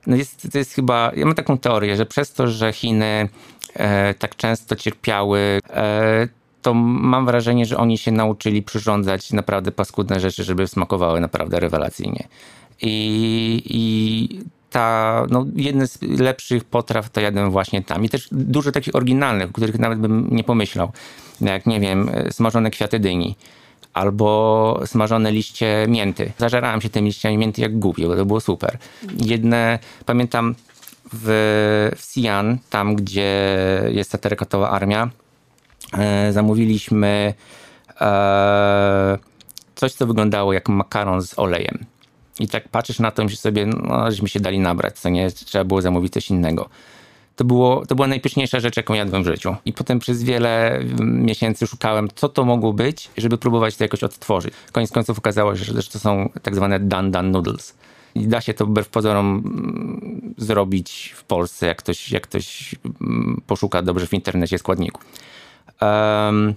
no 0.07 0.16
jest, 0.16 0.53
to 0.53 0.59
jest 0.59 0.74
chyba, 0.74 1.12
ja 1.16 1.26
mam 1.26 1.34
taką 1.34 1.59
teorię, 1.59 1.96
że 1.96 2.07
przez 2.07 2.32
to, 2.32 2.48
że 2.48 2.72
Chiny 2.72 3.28
e, 3.74 4.14
tak 4.14 4.36
często 4.36 4.76
cierpiały, 4.76 5.61
e, 5.70 6.28
to 6.62 6.74
mam 6.74 7.26
wrażenie, 7.26 7.66
że 7.66 7.76
oni 7.76 7.98
się 7.98 8.12
nauczyli 8.12 8.62
przyrządzać 8.62 9.32
naprawdę 9.32 9.72
paskudne 9.72 10.20
rzeczy, 10.20 10.44
żeby 10.44 10.66
smakowały 10.66 11.20
naprawdę 11.20 11.61
rewelacyjnie. 11.61 12.28
I, 12.80 13.62
i 13.64 14.62
ta, 14.73 15.27
no, 15.31 15.47
jedne 15.57 15.87
z 15.87 16.03
lepszych 16.03 16.64
potraw 16.64 17.11
to 17.11 17.20
jadłem 17.20 17.51
właśnie 17.51 17.83
tam. 17.83 18.05
I 18.05 18.09
też 18.09 18.29
dużo 18.33 18.73
takich 18.73 18.95
oryginalnych, 18.95 19.49
o 19.51 19.53
których 19.53 19.79
nawet 19.79 19.99
bym 19.99 20.29
nie 20.31 20.45
pomyślał. 20.45 20.93
Jak, 21.41 21.66
nie 21.66 21.81
wiem, 21.81 22.11
smażone 22.31 22.70
kwiaty 22.70 22.99
dyni 22.99 23.37
albo 23.93 24.81
smażone 24.87 25.33
liście 25.33 25.87
mięty. 25.89 26.33
Zażerałem 26.39 26.81
się 26.81 26.89
tymi 26.91 27.09
liściami 27.09 27.39
mięty 27.39 27.61
jak 27.61 27.79
głupi, 27.79 28.07
bo 28.07 28.16
to 28.16 28.27
było 28.27 28.41
super. 28.41 28.79
Jedne, 29.16 29.79
pamiętam 30.07 30.55
w, 31.12 31.91
w 31.97 32.03
Sian, 32.03 32.59
tam 32.70 32.97
gdzie 32.97 33.59
jest 33.89 34.12
ta 34.12 34.18
terekotowa 34.18 34.70
armia, 34.70 35.11
e, 35.99 36.33
zamówiliśmy 36.33 37.35
e, 38.01 39.18
coś, 39.75 39.93
co 39.93 40.07
wyglądało 40.07 40.53
jak 40.53 40.68
makaron 40.68 41.23
z 41.23 41.39
olejem. 41.39 41.79
I 42.41 42.49
tak 42.49 42.68
patrzysz 42.68 42.99
na 42.99 43.11
to 43.11 43.22
myślisz 43.22 43.41
sobie, 43.41 43.66
no, 43.66 44.11
żeśmy 44.11 44.28
się 44.28 44.41
dali 44.41 44.59
nabrać, 44.59 44.99
co 44.99 45.09
nie, 45.09 45.30
trzeba 45.30 45.64
było 45.64 45.83
zamówić 45.83 46.12
coś 46.12 46.30
innego. 46.30 46.68
To, 47.37 47.45
było, 47.45 47.87
to 47.87 47.95
była 47.95 48.09
najpyszniejsza 48.09 48.61
rzecz, 48.61 48.76
jaką 48.76 48.95
jadłem 48.95 49.22
w 49.22 49.26
życiu. 49.26 49.57
I 49.64 49.72
potem 49.72 49.99
przez 49.99 50.22
wiele 50.22 50.80
miesięcy 51.01 51.66
szukałem, 51.66 52.09
co 52.14 52.28
to 52.28 52.45
mogło 52.45 52.72
być, 52.72 53.11
żeby 53.16 53.39
próbować 53.39 53.76
to 53.76 53.85
jakoś 53.85 54.05
odtworzyć. 54.05 54.55
Koniec 54.72 54.93
końców 54.93 55.18
okazało 55.18 55.57
się, 55.57 55.64
że 55.64 55.83
to 55.83 55.99
są 55.99 56.28
tak 56.43 56.55
zwane 56.55 56.80
dan-dan 56.80 57.30
noodles. 57.30 57.74
I 58.14 58.26
da 58.26 58.41
się 58.41 58.55
to 58.55 58.66
wbrew 58.66 58.89
pozorom 58.89 59.26
mm, 59.26 60.35
zrobić 60.39 61.14
w 61.16 61.24
Polsce, 61.24 61.66
jak 61.66 61.78
ktoś, 61.78 62.11
jak 62.11 62.22
ktoś 62.22 62.74
mm, 63.01 63.43
poszuka 63.47 63.83
dobrze 63.83 64.07
w 64.07 64.12
internecie 64.12 64.59
składniku. 64.59 65.01
Um, 65.80 66.55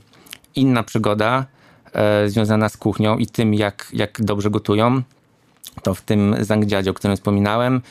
inna 0.55 0.83
przygoda 0.83 1.45
e, 1.93 2.29
związana 2.29 2.69
z 2.69 2.77
kuchnią 2.77 3.17
i 3.17 3.27
tym, 3.27 3.53
jak, 3.53 3.87
jak 3.93 4.21
dobrze 4.21 4.49
gotują, 4.49 5.01
to 5.83 5.93
w 5.93 6.01
tym 6.01 6.35
Zangdziadzie, 6.39 6.91
o 6.91 6.93
którym 6.93 7.17
wspominałem, 7.17 7.81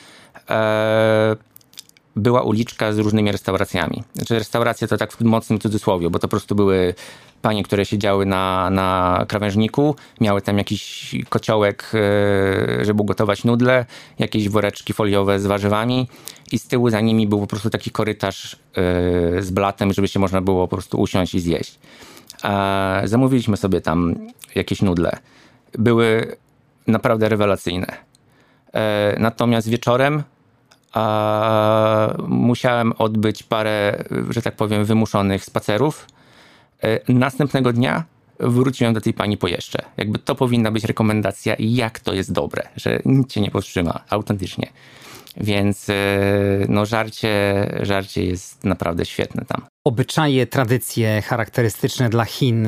e, 0.49 1.35
była 2.15 2.41
uliczka 2.41 2.93
z 2.93 2.99
różnymi 2.99 3.31
restauracjami. 3.31 4.03
Znaczy 4.13 4.39
restauracje 4.39 4.87
to 4.87 4.97
tak 4.97 5.11
w 5.13 5.21
mocnym 5.21 5.59
cudzysłowie, 5.59 6.09
bo 6.09 6.19
to 6.19 6.27
po 6.27 6.31
prostu 6.31 6.55
były 6.55 6.93
panie, 7.41 7.63
które 7.63 7.85
siedziały 7.85 8.25
na, 8.25 8.69
na 8.69 9.25
krawężniku, 9.27 9.95
miały 10.21 10.41
tam 10.41 10.57
jakiś 10.57 11.15
kociołek, 11.29 11.91
e, 11.93 12.85
żeby 12.85 13.01
ugotować 13.01 13.43
nudle, 13.43 13.85
jakieś 14.19 14.49
woreczki 14.49 14.93
foliowe 14.93 15.39
z 15.39 15.45
warzywami 15.45 16.07
i 16.51 16.59
z 16.59 16.67
tyłu 16.67 16.89
za 16.89 17.01
nimi 17.01 17.27
był 17.27 17.39
po 17.39 17.47
prostu 17.47 17.69
taki 17.69 17.91
korytarz 17.91 18.55
e, 18.55 18.57
z 19.41 19.51
blatem, 19.51 19.93
żeby 19.93 20.07
się 20.07 20.19
można 20.19 20.41
było 20.41 20.67
po 20.67 20.75
prostu 20.75 21.01
usiąść 21.01 21.35
i 21.35 21.39
zjeść. 21.39 21.79
Zamówiliśmy 23.03 23.57
sobie 23.57 23.81
tam 23.81 24.15
jakieś 24.55 24.81
nudle. 24.81 25.17
Były 25.73 26.37
naprawdę 26.87 27.29
rewelacyjne. 27.29 27.87
E, 28.73 29.15
natomiast 29.19 29.69
wieczorem 29.69 30.23
musiałem 32.27 32.93
odbyć 32.97 33.43
parę, 33.43 34.03
że 34.29 34.41
tak 34.41 34.55
powiem, 34.55 34.85
wymuszonych 34.85 35.45
spacerów. 35.45 36.07
E, 36.83 37.13
następnego 37.13 37.73
dnia 37.73 38.03
wróciłem 38.39 38.93
do 38.93 39.01
tej 39.01 39.13
pani 39.13 39.37
po 39.37 39.47
jeszcze. 39.47 39.79
Jakby 39.97 40.19
to 40.19 40.35
powinna 40.35 40.71
być 40.71 40.83
rekomendacja, 40.83 41.55
jak 41.59 41.99
to 41.99 42.13
jest 42.13 42.31
dobre, 42.31 42.63
że 42.75 42.99
nic 43.05 43.27
cię 43.29 43.41
nie 43.41 43.51
powstrzyma, 43.51 43.99
autentycznie. 44.09 44.69
Więc 45.37 45.89
e, 45.89 45.93
no, 46.69 46.85
żarcie, 46.85 47.31
żarcie 47.81 48.25
jest 48.25 48.63
naprawdę 48.63 49.05
świetne 49.05 49.45
tam. 49.45 49.61
Obyczaje, 49.85 50.47
tradycje 50.47 51.21
charakterystyczne 51.21 52.09
dla 52.09 52.25
Chin. 52.25 52.67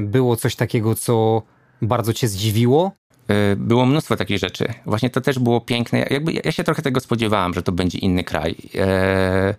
Było 0.00 0.36
coś 0.36 0.56
takiego, 0.56 0.94
co 0.94 1.42
bardzo 1.82 2.12
cię 2.12 2.28
zdziwiło? 2.28 2.92
Y, 3.30 3.56
było 3.56 3.86
mnóstwo 3.86 4.16
takich 4.16 4.38
rzeczy. 4.38 4.74
Właśnie 4.86 5.10
to 5.10 5.20
też 5.20 5.38
było 5.38 5.60
piękne. 5.60 6.06
Jakby 6.10 6.32
ja 6.44 6.52
się 6.52 6.64
trochę 6.64 6.82
tego 6.82 7.00
spodziewałem, 7.00 7.54
że 7.54 7.62
to 7.62 7.72
będzie 7.72 7.98
inny 7.98 8.24
kraj. 8.24 8.56
E, 8.74 9.54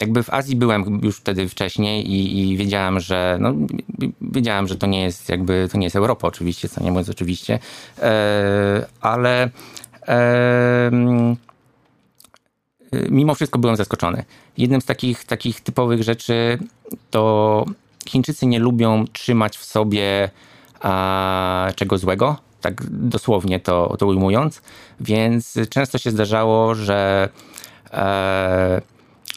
jakby 0.00 0.22
w 0.22 0.30
Azji 0.30 0.56
byłem 0.56 1.00
już 1.02 1.16
wtedy 1.16 1.48
wcześniej 1.48 2.10
i, 2.10 2.40
i, 2.40 2.56
wiedziałem, 2.56 3.00
że 3.00 3.38
no, 3.40 3.54
wiedziałem, 4.20 4.68
że 4.68 4.76
to 4.76 4.86
nie 4.86 5.02
jest 5.02 5.28
jakby, 5.28 5.68
to 5.72 5.78
nie 5.78 5.86
jest 5.86 5.96
Europa 5.96 6.28
oczywiście, 6.28 6.68
co 6.68 6.82
nie 6.82 6.90
mówiąc 6.90 7.08
oczywiście, 7.08 7.58
e, 8.02 8.86
ale 9.00 9.50
mimo 13.10 13.34
wszystko 13.34 13.58
byłem 13.58 13.76
zaskoczony. 13.76 14.24
Jednym 14.58 14.80
z 14.80 14.84
takich, 14.84 15.24
takich 15.24 15.60
typowych 15.60 16.02
rzeczy 16.02 16.58
to 17.10 17.64
Chińczycy 18.08 18.46
nie 18.46 18.58
lubią 18.58 19.04
trzymać 19.12 19.58
w 19.58 19.64
sobie 19.64 20.30
a, 20.80 21.68
czego 21.76 21.98
złego 21.98 22.36
tak 22.64 22.82
dosłownie 22.90 23.60
to, 23.60 23.96
to 23.98 24.06
ujmując. 24.06 24.62
Więc 25.00 25.58
często 25.70 25.98
się 25.98 26.10
zdarzało, 26.10 26.74
że 26.74 27.28
e, 27.92 28.82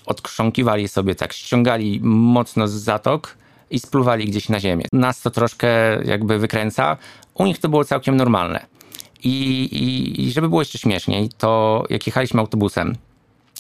odkrząkiwali 0.06 0.88
sobie 0.88 1.16
tak, 1.16 1.34
ściągali 1.34 2.00
mocno 2.04 2.68
z 2.68 2.72
zatok 2.72 3.38
i 3.70 3.80
spluwali 3.80 4.26
gdzieś 4.26 4.50
na 4.50 4.60
ziemię. 4.60 4.86
Nas 4.94 5.22
to 5.22 5.32
troszkę 5.32 5.68
jakby 6.04 6.40
wykręca. 6.40 6.98
U 7.34 7.46
nich 7.46 7.60
to 7.60 7.70
było 7.70 7.84
całkiem 7.86 8.18
normalne. 8.18 8.66
I, 9.24 9.64
i, 9.64 10.22
i 10.22 10.32
żeby 10.32 10.50
było 10.50 10.62
jeszcze 10.62 10.78
śmieszniej, 10.78 11.30
to 11.38 11.84
jak 11.90 12.08
jechaliśmy 12.08 12.40
autobusem, 12.40 12.96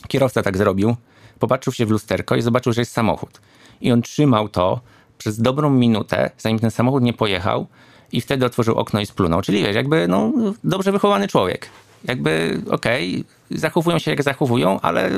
kierowca 0.07 0.43
tak 0.43 0.57
zrobił, 0.57 0.95
popatrzył 1.39 1.74
się 1.74 1.86
w 1.86 1.91
lusterko 1.91 2.36
i 2.36 2.41
zobaczył, 2.41 2.74
że 2.74 2.82
jest 2.82 2.91
samochód. 2.91 3.41
I 3.82 3.91
on 3.91 4.01
trzymał 4.01 4.49
to 4.49 4.82
przez 5.18 5.41
dobrą 5.41 5.70
minutę, 5.70 6.32
zanim 6.38 6.59
ten 6.59 6.72
samochód 6.72 7.03
nie 7.03 7.13
pojechał, 7.13 7.68
i 8.12 8.22
wtedy 8.22 8.45
otworzył 8.45 8.76
okno 8.76 8.99
i 8.99 9.05
splunął. 9.05 9.41
Czyli 9.41 9.64
wiesz, 9.64 9.76
jakby 9.76 10.08
no, 10.08 10.32
dobrze 10.64 10.91
wychowany 10.91 11.28
człowiek. 11.28 11.70
Jakby 12.03 12.62
okej, 12.72 13.26
okay, 13.49 13.60
zachowują 13.60 13.99
się 13.99 14.12
jak 14.12 14.24
zachowują, 14.24 14.82
ale 14.82 15.10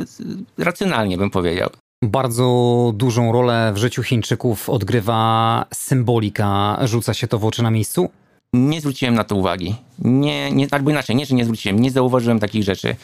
racjonalnie 0.58 1.18
bym 1.18 1.30
powiedział. 1.30 1.70
Bardzo 2.04 2.92
dużą 2.96 3.32
rolę 3.32 3.72
w 3.74 3.78
życiu 3.78 4.04
Chińczyków 4.04 4.70
odgrywa 4.70 5.66
symbolika. 5.74 6.80
Rzuca 6.84 7.14
się 7.14 7.28
to 7.28 7.40
w 7.40 7.46
oczy 7.46 7.64
na 7.64 7.72
miejscu? 7.72 8.10
Nie 8.54 8.82
zwróciłem 8.82 9.16
na 9.16 9.24
to 9.24 9.36
uwagi. 9.36 9.76
Nie, 10.00 10.52
nie, 10.52 10.68
albo 10.72 10.90
inaczej, 10.90 11.16
nie, 11.16 11.26
że 11.26 11.36
nie 11.36 11.44
zwróciłem, 11.44 11.80
nie 11.80 11.92
zauważyłem 11.92 12.40
takich 12.40 12.64
rzeczy. 12.64 12.96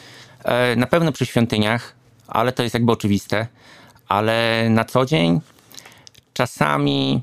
E, 0.44 0.76
na 0.76 0.86
pewno 0.86 1.12
przy 1.12 1.26
świątyniach, 1.26 1.94
ale 2.28 2.52
to 2.52 2.62
jest 2.62 2.74
jakby 2.74 2.92
oczywiste. 2.92 3.46
Ale 4.08 4.66
na 4.70 4.84
co 4.84 5.06
dzień 5.06 5.40
czasami 6.32 7.22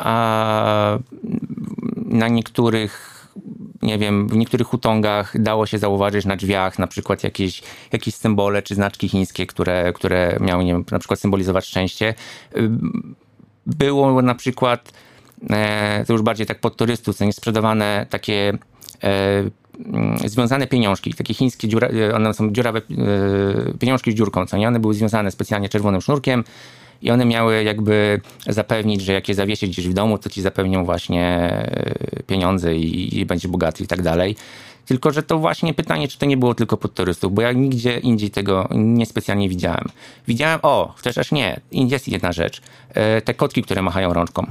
a 0.00 0.98
na 1.96 2.28
niektórych 2.28 3.20
nie 3.82 3.98
wiem, 3.98 4.28
w 4.28 4.36
niektórych 4.36 4.66
hutongach 4.66 5.42
dało 5.42 5.66
się 5.66 5.78
zauważyć 5.78 6.24
na 6.24 6.36
drzwiach 6.36 6.78
na 6.78 6.86
przykład 6.86 7.24
jakieś, 7.24 7.62
jakieś 7.92 8.14
symbole 8.14 8.62
czy 8.62 8.74
znaczki 8.74 9.08
chińskie, 9.08 9.46
które, 9.46 9.92
które 9.92 10.36
miały 10.40 10.64
nie 10.64 10.72
wiem, 10.72 10.84
na 10.90 10.98
przykład 10.98 11.20
symbolizować 11.20 11.66
szczęście. 11.66 12.14
Było 13.66 14.22
na 14.22 14.34
przykład, 14.34 14.92
e, 15.50 16.04
to 16.06 16.12
już 16.12 16.22
bardziej 16.22 16.46
tak 16.46 16.60
pod 16.60 16.76
turystów, 16.76 17.16
co 17.16 17.24
nie 17.24 17.32
sprzedawane 17.32 18.06
takie 18.10 18.58
e, 19.04 20.28
związane 20.28 20.66
pieniążki, 20.66 21.14
takie 21.14 21.34
chińskie, 21.34 21.68
dziura, 21.68 21.88
one 22.14 22.34
są 22.34 22.52
dziurawe 22.52 22.78
e, 22.78 23.78
pieniążki 23.78 24.12
z 24.12 24.14
dziurką, 24.14 24.46
co 24.46 24.56
nie? 24.56 24.68
One 24.68 24.80
były 24.80 24.94
związane 24.94 25.30
specjalnie 25.30 25.68
czerwonym 25.68 26.00
sznurkiem, 26.00 26.44
i 27.02 27.10
one 27.10 27.24
miały 27.24 27.64
jakby 27.64 28.20
zapewnić, 28.46 29.00
że 29.02 29.12
jak 29.12 29.28
je 29.28 29.34
zawiesić 29.34 29.70
gdzieś 29.70 29.88
w 29.88 29.92
domu, 29.92 30.18
to 30.18 30.30
ci 30.30 30.42
zapewnią 30.42 30.84
właśnie 30.84 31.26
e, 31.26 32.22
pieniądze 32.26 32.76
i, 32.76 33.18
i 33.18 33.26
będzie 33.26 33.48
bogaty 33.48 33.84
i 33.84 33.86
tak 33.86 34.02
dalej. 34.02 34.36
Tylko, 34.86 35.10
że 35.10 35.22
to 35.22 35.38
właśnie 35.38 35.74
pytanie, 35.74 36.08
czy 36.08 36.18
to 36.18 36.26
nie 36.26 36.36
było 36.36 36.54
tylko 36.54 36.76
pod 36.76 36.94
turystów, 36.94 37.34
bo 37.34 37.42
ja 37.42 37.52
nigdzie 37.52 37.98
indziej 37.98 38.30
tego 38.30 38.68
niespecjalnie 38.74 39.48
widziałem. 39.48 39.84
Widziałem, 40.28 40.60
o, 40.62 40.94
chociaż 40.96 41.32
nie, 41.32 41.60
jest 41.72 42.08
jedna 42.08 42.32
rzecz. 42.32 42.62
E, 42.88 43.22
te 43.22 43.34
kotki, 43.34 43.62
które 43.62 43.82
machają 43.82 44.12
rączką, 44.12 44.46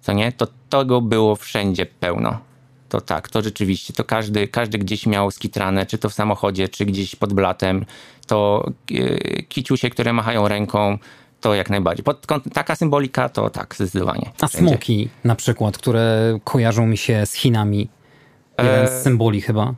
co 0.00 0.12
nie, 0.12 0.32
to 0.32 0.46
tego 0.70 1.00
było 1.00 1.36
wszędzie 1.36 1.86
pełno. 1.86 2.38
To 2.88 3.00
tak, 3.00 3.28
to 3.28 3.42
rzeczywiście, 3.42 3.92
to 3.92 4.04
każdy, 4.04 4.48
każdy 4.48 4.78
gdzieś 4.78 5.06
miał 5.06 5.30
skitrane, 5.30 5.86
czy 5.86 5.98
to 5.98 6.08
w 6.08 6.14
samochodzie, 6.14 6.68
czy 6.68 6.84
gdzieś 6.84 7.16
pod 7.16 7.32
blatem, 7.32 7.84
to 8.26 8.70
e, 8.90 9.42
kiciusie, 9.42 9.90
które 9.90 10.12
machają 10.12 10.48
ręką, 10.48 10.98
to 11.40 11.54
jak 11.54 11.70
najbardziej. 11.70 12.04
Pod, 12.04 12.26
taka 12.52 12.76
symbolika 12.76 13.28
to 13.28 13.50
tak, 13.50 13.74
zdecydowanie. 13.74 14.30
A 14.40 14.48
smoki 14.48 15.08
na 15.24 15.34
przykład, 15.34 15.78
które 15.78 16.38
kojarzą 16.44 16.86
mi 16.86 16.96
się 16.96 17.26
z 17.26 17.32
Chinami. 17.32 17.88
Jeden 18.58 18.86
z 18.86 18.90
e, 18.90 19.02
symboli 19.02 19.40
chyba. 19.40 19.74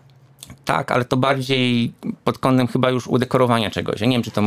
Tak, 0.64 0.92
ale 0.92 1.04
to 1.04 1.16
bardziej 1.16 1.92
pod 2.24 2.38
kątem 2.38 2.66
chyba 2.66 2.90
już 2.90 3.06
udekorowania 3.06 3.70
czegoś. 3.70 4.00
Ja 4.00 4.06
nie 4.06 4.16
wiem, 4.16 4.22
czy 4.22 4.30
to 4.30 4.42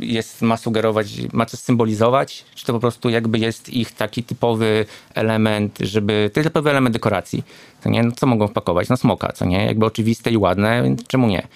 jest, 0.00 0.42
ma 0.42 0.56
sugerować, 0.56 1.06
ma 1.32 1.46
coś 1.46 1.60
symbolizować, 1.60 2.44
czy 2.54 2.66
to 2.66 2.72
po 2.72 2.80
prostu 2.80 3.10
jakby 3.10 3.38
jest 3.38 3.68
ich 3.68 3.92
taki 3.92 4.22
typowy 4.22 4.86
element, 5.14 5.78
żeby, 5.80 6.30
to 6.34 6.40
jest 6.40 6.48
typowy 6.48 6.70
element 6.70 6.92
dekoracji. 6.92 7.42
To 7.82 7.88
nie, 7.90 8.02
no 8.02 8.12
co 8.12 8.26
mogą 8.26 8.48
wpakować? 8.48 8.88
No 8.88 8.96
smoka, 8.96 9.32
co 9.32 9.44
nie? 9.44 9.66
Jakby 9.66 9.86
oczywiste 9.86 10.30
i 10.30 10.36
ładne, 10.36 10.82
więc 10.82 11.06
czemu 11.06 11.26
nie? 11.26 11.48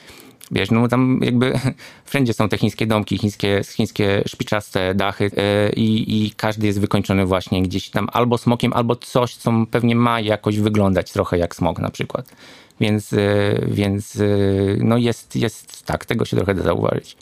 Wiesz, 0.51 0.71
no 0.71 0.89
tam 0.89 1.21
jakby 1.23 1.53
wszędzie 2.05 2.35
są 2.35 2.49
te 2.49 2.59
chińskie 2.59 2.87
domki, 2.87 3.19
chińskie, 3.19 3.63
chińskie 3.65 4.23
szpiczaste 4.27 4.95
dachy 4.95 5.25
yy, 5.25 5.73
i 5.77 6.33
każdy 6.37 6.67
jest 6.67 6.81
wykończony 6.81 7.27
właśnie 7.27 7.63
gdzieś 7.63 7.91
tam 7.91 8.09
albo 8.13 8.39
smokiem, 8.39 8.73
albo 8.73 8.97
coś, 8.97 9.37
co 9.37 9.53
pewnie 9.71 9.97
ma 9.97 10.21
jakoś 10.21 10.59
wyglądać 10.59 11.13
trochę 11.13 11.39
jak 11.39 11.57
smok 11.57 11.79
na 11.79 11.91
przykład. 11.91 12.33
Więc, 12.81 13.13
yy, 13.13 13.69
więc 13.69 14.15
yy, 14.15 14.79
no 14.81 14.97
jest, 14.97 15.37
jest 15.37 15.87
tak, 15.87 16.05
tego 16.05 16.25
się 16.25 16.37
trochę 16.37 16.55
da 16.55 16.63
zauważyć. 16.63 17.17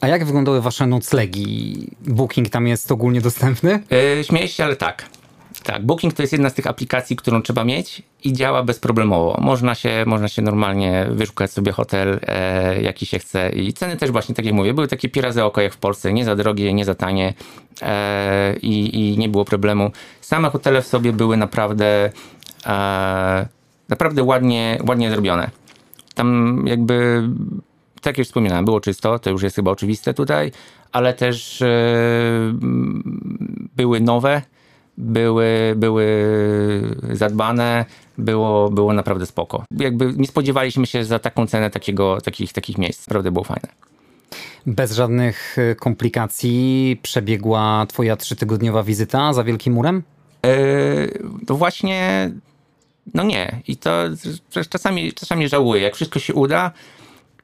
A 0.00 0.08
jak 0.08 0.24
wyglądały 0.24 0.60
wasze 0.60 0.86
noclegi? 0.86 1.90
Booking 2.00 2.48
tam 2.48 2.66
jest 2.66 2.92
ogólnie 2.92 3.20
dostępny? 3.20 3.82
Yy, 4.16 4.24
śmieję 4.24 4.48
się, 4.48 4.64
ale 4.64 4.76
tak. 4.76 5.08
Tak, 5.62 5.86
Booking 5.86 6.14
to 6.14 6.22
jest 6.22 6.32
jedna 6.32 6.50
z 6.50 6.54
tych 6.54 6.66
aplikacji, 6.66 7.16
którą 7.16 7.42
trzeba 7.42 7.64
mieć 7.64 8.02
i 8.24 8.32
działa 8.32 8.62
bezproblemowo. 8.62 9.38
Można 9.40 9.74
się, 9.74 10.04
można 10.06 10.28
się 10.28 10.42
normalnie 10.42 11.06
wyszukać 11.10 11.50
sobie 11.50 11.72
hotel, 11.72 12.20
e, 12.22 12.82
jaki 12.82 13.06
się 13.06 13.18
chce 13.18 13.50
i 13.50 13.72
ceny 13.72 13.96
też 13.96 14.10
właśnie, 14.10 14.34
tak 14.34 14.44
jak 14.44 14.54
mówię, 14.54 14.74
były 14.74 14.88
takie 14.88 15.08
pirazy 15.08 15.44
oko 15.44 15.60
jak 15.60 15.72
w 15.72 15.76
Polsce, 15.76 16.12
nie 16.12 16.24
za 16.24 16.36
drogie, 16.36 16.72
nie 16.72 16.84
za 16.84 16.94
tanie 16.94 17.34
e, 17.82 18.56
i, 18.56 19.00
i 19.12 19.18
nie 19.18 19.28
było 19.28 19.44
problemu. 19.44 19.90
Same 20.20 20.50
hotele 20.50 20.82
w 20.82 20.86
sobie 20.86 21.12
były 21.12 21.36
naprawdę 21.36 22.10
e, 22.66 23.46
naprawdę 23.88 24.22
ładnie, 24.22 24.78
ładnie 24.88 25.10
zrobione. 25.10 25.50
Tam 26.14 26.58
jakby, 26.66 27.22
tak 28.00 28.18
jak 28.18 28.26
wspominałem, 28.26 28.64
było 28.64 28.80
czysto, 28.80 29.18
to 29.18 29.30
już 29.30 29.42
jest 29.42 29.56
chyba 29.56 29.70
oczywiste 29.70 30.14
tutaj, 30.14 30.52
ale 30.92 31.14
też 31.14 31.62
e, 31.62 31.68
były 33.76 34.00
nowe, 34.00 34.42
były, 34.98 35.74
były 35.76 36.06
zadbane, 37.12 37.84
było, 38.18 38.70
było 38.70 38.92
naprawdę 38.92 39.26
spoko. 39.26 39.64
Jakby 39.70 40.12
nie 40.16 40.26
spodziewaliśmy 40.26 40.86
się 40.86 41.04
za 41.04 41.18
taką 41.18 41.46
cenę 41.46 41.70
takiego, 41.70 42.20
takich, 42.20 42.52
takich 42.52 42.78
miejsc. 42.78 43.08
Naprawdę 43.08 43.30
było 43.30 43.44
fajne. 43.44 43.68
Bez 44.66 44.92
żadnych 44.92 45.58
e, 45.58 45.74
komplikacji 45.74 46.98
przebiegła 47.02 47.86
twoja 47.88 48.16
trzytygodniowa 48.16 48.82
wizyta 48.82 49.32
za 49.32 49.44
Wielkim 49.44 49.72
Murem? 49.72 50.02
Yy, 50.46 51.22
to 51.46 51.54
właśnie, 51.54 52.30
no 53.14 53.22
nie. 53.22 53.60
I 53.68 53.76
to 53.76 53.90
czasami, 54.70 55.12
czasami 55.12 55.48
żałuję. 55.48 55.82
Jak 55.82 55.94
wszystko 55.94 56.18
się 56.18 56.34
uda, 56.34 56.70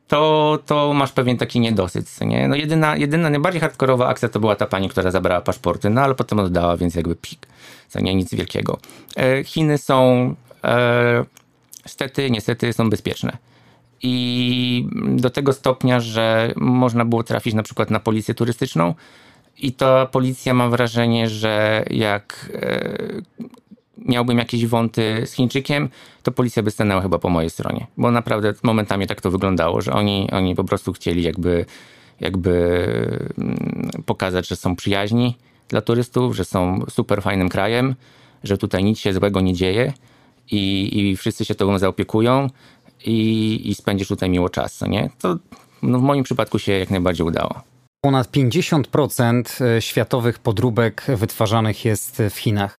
to, 0.09 0.59
to 0.67 0.93
masz 0.95 1.13
pewien 1.13 1.37
taki 1.37 1.61
niedosyt, 1.61 2.21
nie? 2.21 2.49
No 2.49 2.57
jedyna, 2.57 2.97
jedyna 2.97 3.31
najbardziej 3.31 3.61
hardkorowa 3.61 4.09
akcja 4.09 4.29
to 4.29 4.41
była 4.41 4.57
ta 4.57 4.67
pani, 4.67 4.89
która 4.89 5.11
zabrała 5.11 5.41
paszporty, 5.41 5.91
no 5.91 6.01
ale 6.01 6.15
potem 6.15 6.39
oddała, 6.39 6.77
więc 6.77 6.95
jakby 6.95 7.17
pik. 7.17 7.47
To 7.93 8.01
nie 8.01 8.15
nic 8.15 8.35
wielkiego. 8.35 8.79
E, 9.17 9.45
Chiny 9.45 9.79
są 9.79 10.35
e, 10.65 11.25
stety, 11.87 12.31
niestety 12.31 12.73
są 12.73 12.91
bezpieczne. 12.91 13.37
I 14.03 14.89
do 15.09 15.31
tego 15.31 15.53
stopnia, 15.53 16.01
że 16.01 16.53
można 16.57 17.05
było 17.05 17.23
trafić 17.23 17.55
na 17.55 17.63
przykład 17.63 17.91
na 17.91 18.01
policję 18.01 18.35
turystyczną 18.35 18.95
i 19.59 19.73
ta 19.73 20.07
policja 20.07 20.55
ma 20.55 20.69
wrażenie, 20.69 21.29
że 21.29 21.85
jak 21.91 22.51
e, 22.55 22.89
miałbym 24.07 24.39
jakieś 24.39 24.67
wąty 24.67 25.23
z 25.27 25.33
Chińczykiem, 25.33 25.89
to 26.23 26.33
policja 26.33 26.63
by 26.63 26.71
stanęła 26.71 27.03
chyba 27.03 27.19
po 27.19 27.29
mojej 27.29 27.51
stronie. 27.51 27.87
Bo 27.97 28.11
naprawdę 28.11 28.55
momentami 28.63 29.07
tak 29.07 29.21
to 29.21 29.31
wyglądało, 29.31 29.81
że 29.81 29.93
oni, 29.93 30.29
oni 30.33 30.55
po 30.55 30.65
prostu 30.65 30.93
chcieli 30.93 31.23
jakby, 31.23 31.65
jakby 32.21 32.53
mm, 33.39 33.91
pokazać, 34.07 34.49
że 34.49 34.57
są 34.57 34.77
przyjaźni 34.77 35.37
dla 35.69 35.81
turystów, 35.81 36.37
że 36.37 36.45
są 36.45 36.85
super 36.91 37.23
fajnym 37.23 37.49
krajem, 37.49 37.95
że 38.45 38.59
tutaj 38.59 38.85
nic 38.85 38.99
się 38.99 39.13
złego 39.13 39.41
nie 39.41 39.55
dzieje 39.55 39.93
i, 40.51 40.99
i 41.01 41.17
wszyscy 41.17 41.45
się 41.45 41.55
tobą 41.55 41.79
zaopiekują 41.79 42.51
i, 43.05 43.61
i 43.71 43.75
spędzisz 43.75 44.09
tutaj 44.09 44.31
miło 44.31 44.49
czas, 44.49 44.81
nie? 44.89 45.11
To 45.19 45.37
no 45.83 45.99
w 45.99 46.03
moim 46.03 46.25
przypadku 46.25 46.59
się 46.59 46.73
jak 46.73 46.91
najbardziej 46.91 47.27
udało. 47.27 47.61
Ponad 48.01 48.31
50% 48.31 49.65
e, 49.65 49.83
światowych 49.83 50.39
podróbek 50.39 51.07
wytwarzanych 51.09 51.85
jest 51.85 52.23
w 52.31 52.37
Chinach. 52.37 52.79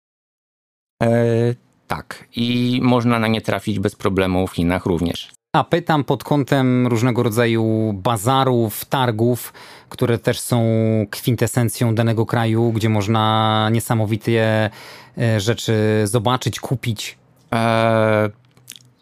E, 1.03 1.55
tak. 1.87 2.25
I 2.35 2.79
można 2.83 3.19
na 3.19 3.27
nie 3.27 3.41
trafić 3.41 3.79
bez 3.79 3.95
problemu 3.95 4.47
w 4.47 4.51
Chinach 4.51 4.85
również. 4.85 5.31
A 5.53 5.63
pytam 5.63 6.03
pod 6.03 6.23
kątem 6.23 6.87
różnego 6.87 7.23
rodzaju 7.23 7.93
bazarów, 7.93 8.85
targów, 8.85 9.53
które 9.89 10.17
też 10.17 10.39
są 10.39 10.63
kwintesencją 11.09 11.95
danego 11.95 12.25
kraju, 12.25 12.71
gdzie 12.71 12.89
można 12.89 13.69
niesamowite 13.71 14.69
e, 15.17 15.39
rzeczy 15.39 16.01
zobaczyć, 16.03 16.59
kupić. 16.59 17.17
E, 17.53 18.29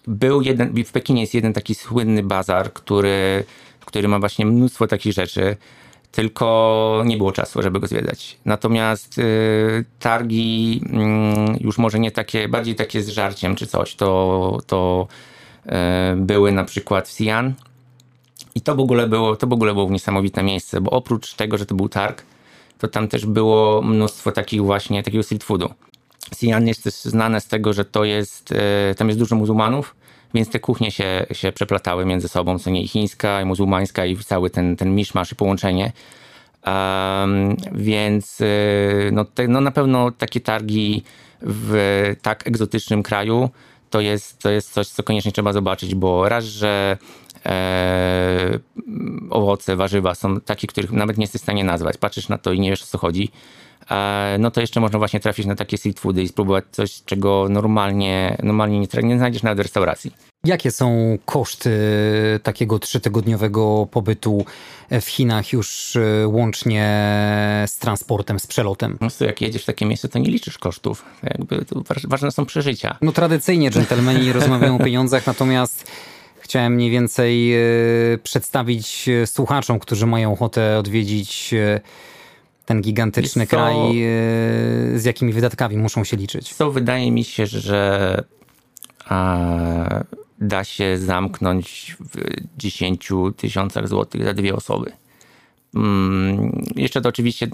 był 0.08 0.42
jeden, 0.42 0.84
w 0.84 0.92
Pekinie 0.92 1.22
jest 1.22 1.34
jeden 1.34 1.54
taki 1.54 1.76
słynny 1.76 2.24
bazar, 2.24 2.74
który, 2.74 3.44
który 3.86 4.08
ma 4.08 4.20
właśnie 4.20 4.46
mnóstwo 4.46 4.88
takich 4.88 5.14
rzeczy 5.14 5.58
tylko 6.12 7.04
nie 7.06 7.18
było 7.18 7.32
czasu, 7.32 7.62
żeby 7.62 7.80
go 7.80 7.88
zwiedzać. 7.88 8.38
Natomiast 8.46 9.20
y, 9.20 9.86
targi 10.00 10.82
y, 11.60 11.64
już 11.64 11.78
może 11.78 12.00
nie 12.00 12.12
takie, 12.12 12.48
bardziej 12.48 12.76
takie 12.76 13.02
z 13.02 13.10
żarciem 13.10 13.56
czy 13.56 13.68
coś, 13.68 13.96
to, 13.96 14.58
to 14.68 15.08
y, 15.66 15.70
były 16.16 16.52
na 16.52 16.64
przykład 16.64 17.08
w 17.08 17.12
Xi'an 17.12 17.52
i 18.56 18.62
to 18.62 18.76
w 18.76 18.80
ogóle 18.80 19.08
było, 19.08 19.36
to 19.36 19.48
w 19.48 19.54
ogóle 19.54 19.74
było 19.74 19.90
niesamowite 19.90 20.44
miejsce, 20.44 20.82
bo 20.82 20.92
oprócz 20.92 21.34
tego, 21.34 21.58
że 21.58 21.66
to 21.66 21.76
był 21.76 21.90
targ, 21.90 22.24
to 22.80 22.88
tam 22.88 23.08
też 23.08 23.26
było 23.26 23.82
mnóstwo 23.82 24.32
takich 24.32 24.64
właśnie, 24.64 25.04
takiego 25.04 25.24
street 25.24 25.44
foodu. 25.44 25.70
Xi'an 26.32 26.68
jest 26.68 26.84
też 26.84 26.94
znane 26.94 27.42
z 27.42 27.48
tego, 27.48 27.74
że 27.74 27.86
to 27.86 28.04
jest, 28.04 28.52
y, 28.52 28.96
tam 28.96 29.08
jest 29.08 29.20
dużo 29.20 29.36
muzułmanów, 29.36 29.96
więc 30.34 30.50
te 30.50 30.60
kuchnie 30.60 30.92
się, 30.92 31.26
się 31.32 31.52
przeplatały 31.52 32.06
między 32.06 32.28
sobą, 32.28 32.60
co 32.60 32.70
nie 32.70 32.82
i 32.82 32.88
chińska, 32.88 33.42
i 33.42 33.46
muzułmańska, 33.46 34.06
i 34.06 34.18
cały 34.18 34.50
ten, 34.50 34.76
ten 34.76 34.96
miszmasz 34.96 35.32
i 35.32 35.36
połączenie. 35.36 35.92
Um, 36.68 37.56
więc 37.72 38.42
y, 38.42 39.10
no, 39.12 39.26
te, 39.26 39.48
no 39.48 39.62
na 39.62 39.72
pewno 39.72 40.12
takie 40.12 40.40
targi 40.40 41.04
w 41.42 42.16
tak 42.22 42.48
egzotycznym 42.48 43.04
kraju 43.04 43.50
to 43.90 44.02
jest, 44.02 44.40
to 44.40 44.50
jest 44.50 44.74
coś, 44.74 44.88
co 44.88 45.04
koniecznie 45.04 45.32
trzeba 45.32 45.54
zobaczyć, 45.54 45.96
bo 45.96 46.30
raz, 46.30 46.46
że 46.46 46.98
e, 47.46 48.60
owoce, 49.30 49.76
warzywa 49.76 50.16
są 50.16 50.42
takie, 50.42 50.68
których 50.68 50.92
nawet 50.92 51.18
nie 51.18 51.24
jesteś 51.24 51.42
w 51.42 51.44
stanie 51.44 51.64
nazwać. 51.64 51.98
Patrzysz 51.98 52.30
na 52.30 52.38
to 52.38 52.52
i 52.52 52.60
nie 52.60 52.70
wiesz 52.70 52.84
o 52.84 52.86
co 52.86 52.98
chodzi. 52.98 53.32
E, 53.92 54.38
no 54.40 54.52
to 54.52 54.62
jeszcze 54.62 54.80
można 54.80 55.00
właśnie 55.00 55.20
trafić 55.20 55.46
na 55.46 55.56
takie 55.56 55.78
street 55.78 56.00
foody 56.00 56.24
i 56.24 56.28
spróbować 56.28 56.66
coś, 56.72 57.04
czego 57.06 57.50
normalnie, 57.50 58.38
normalnie 58.44 58.80
nie, 58.80 58.88
nie 59.04 59.18
znajdziesz 59.18 59.44
nawet 59.44 59.58
w 59.58 59.62
restauracji. 59.62 60.12
Jakie 60.46 60.72
są 60.72 61.18
koszty 61.26 61.72
takiego 62.44 62.80
trzytygodniowego 62.80 63.88
pobytu 63.92 64.46
w 65.02 65.06
Chinach 65.06 65.54
już 65.54 65.96
e, 65.96 66.28
łącznie 66.28 66.86
z 67.68 67.78
transportem, 67.78 68.40
z 68.40 68.48
przelotem? 68.48 68.98
No 69.02 69.08
to 69.20 69.26
jak 69.26 69.42
jedziesz 69.42 69.64
w 69.64 69.66
takie 69.66 69.86
miejsce, 69.86 70.10
to 70.10 70.20
nie 70.20 70.30
liczysz 70.30 70.58
kosztów. 70.58 71.06
Jakby 71.24 71.66
ważne 72.04 72.32
są 72.32 72.46
przeżycia. 72.46 72.98
No 73.02 73.12
tradycyjnie 73.12 73.72
dżentelmeni 73.72 74.32
rozmawiają 74.40 74.76
o 74.76 74.84
pieniądzach, 74.84 75.28
natomiast 75.28 75.92
chciałem 76.40 76.74
mniej 76.74 76.90
więcej 76.90 77.54
e, 77.54 77.60
przedstawić 78.24 79.10
słuchaczom, 79.26 79.80
którzy 79.80 80.06
mają 80.06 80.34
ochotę 80.34 80.80
odwiedzić 80.80 81.54
ten 82.68 82.82
gigantyczny 82.82 83.48
kraj, 83.48 83.76
z 84.96 85.06
jakimi 85.06 85.34
wydatkami 85.34 85.78
muszą 85.78 86.04
się 86.04 86.18
liczyć? 86.18 86.54
Co 86.54 86.72
wydaje 86.72 87.12
mi 87.12 87.24
się, 87.24 87.48
że 87.48 88.24
a, 89.06 90.04
da 90.42 90.64
się 90.64 90.98
zamknąć 90.98 91.96
w 92.00 92.24
10 92.58 93.10
tysiącach 93.38 93.88
złotych 93.88 94.24
za 94.24 94.34
dwie 94.34 94.56
osoby. 94.56 94.92
Hmm, 95.74 96.66
jeszcze 96.76 97.02
to 97.02 97.10
oczywiście 97.10 97.48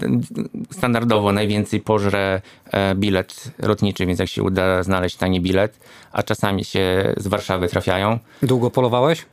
standardowo 0.70 1.32
najwięcej 1.32 1.80
pożre 1.80 2.42
e, 2.70 2.94
bilet 2.94 3.50
lotniczy, 3.58 4.06
więc 4.06 4.18
jak 4.18 4.28
się 4.28 4.42
uda 4.42 4.82
znaleźć 4.82 5.16
tani 5.16 5.40
bilet, 5.40 5.78
a 6.12 6.22
czasami 6.22 6.64
się 6.64 7.14
z 7.16 7.26
Warszawy 7.26 7.68
trafiają. 7.68 8.18
Długo 8.42 8.70
polowałeś? 8.70 9.26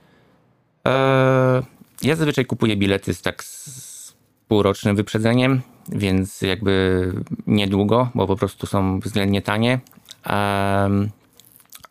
E, 0.87 1.63
ja 2.03 2.15
zazwyczaj 2.15 2.45
kupuję 2.45 2.77
bilety 2.77 3.13
z 3.13 3.21
tak 3.21 3.43
z 3.43 4.13
półrocznym 4.47 4.95
wyprzedzeniem 4.95 5.61
więc 5.89 6.41
jakby 6.41 7.13
niedługo, 7.47 8.09
bo 8.15 8.27
po 8.27 8.35
prostu 8.35 8.67
są 8.67 8.99
względnie 8.99 9.41
tanie. 9.41 9.79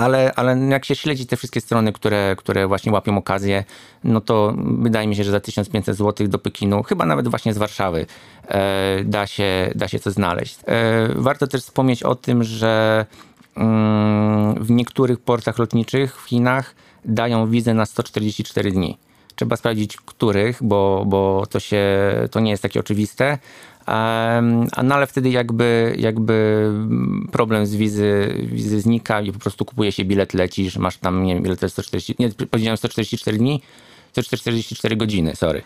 Ale, 0.01 0.33
ale 0.37 0.59
jak 0.59 0.85
się 0.85 0.95
śledzi 0.95 1.27
te 1.27 1.37
wszystkie 1.37 1.61
strony, 1.61 1.93
które, 1.93 2.37
które 2.39 2.67
właśnie 2.67 2.93
łapią 2.93 3.19
okazję, 3.19 3.65
no 4.05 4.21
to 4.21 4.55
wydaje 4.57 5.09
mi 5.09 5.17
się, 5.17 5.25
że 5.25 5.31
za 5.31 5.41
1500 5.41 5.97
zł 5.97 6.29
do 6.29 6.39
Pekinu, 6.39 6.83
chyba 6.83 7.07
nawet 7.07 7.29
właśnie 7.29 7.55
z 7.55 7.59
Warszawy, 7.59 8.07
e, 8.49 9.05
da, 9.05 9.27
się, 9.27 9.71
da 9.75 9.89
się 9.89 9.99
to 9.99 10.11
znaleźć. 10.11 10.59
E, 10.67 11.09
warto 11.15 11.47
też 11.47 11.63
wspomnieć 11.63 12.03
o 12.03 12.15
tym, 12.15 12.45
że 12.45 13.07
mm, 13.57 14.65
w 14.65 14.71
niektórych 14.71 15.21
portach 15.21 15.59
lotniczych 15.59 16.21
w 16.23 16.29
Chinach 16.29 16.75
dają 17.05 17.51
wizę 17.51 17.75
na 17.75 17.87
144 17.87 18.73
dni. 18.73 18.99
Trzeba 19.35 19.57
sprawdzić, 19.57 19.97
których, 19.97 20.59
bo, 20.63 21.05
bo 21.07 21.47
to, 21.51 21.61
się, 21.61 21.85
to 22.31 22.41
nie 22.41 22.51
jest 22.51 22.63
takie 22.63 22.81
oczywiste, 22.81 23.39
no 24.83 24.95
ale 24.95 25.07
wtedy 25.07 25.31
jakby, 25.31 25.95
jakby 25.99 26.67
problem 27.33 27.67
z 27.67 27.75
wizy, 27.75 28.35
wizy 28.43 28.81
znika 28.81 29.21
i 29.21 29.33
po 29.33 29.39
prostu 29.39 29.65
kupuje 29.65 29.93
się 29.93 30.05
bilet, 30.05 30.35
lecisz, 30.35 30.77
masz 30.77 30.97
tam, 30.97 31.25
nie 31.25 31.35
wiem, 31.35 31.47
ile 31.47 31.57
to 31.57 31.67
jest 31.67 31.75
140, 31.75 32.15
nie, 32.19 32.31
powiedziałem 32.51 32.77
144 32.77 33.39
dni, 33.39 33.63
co 34.13 34.23
44 34.23 34.97
godziny, 34.97 35.37
sorry. 35.37 35.63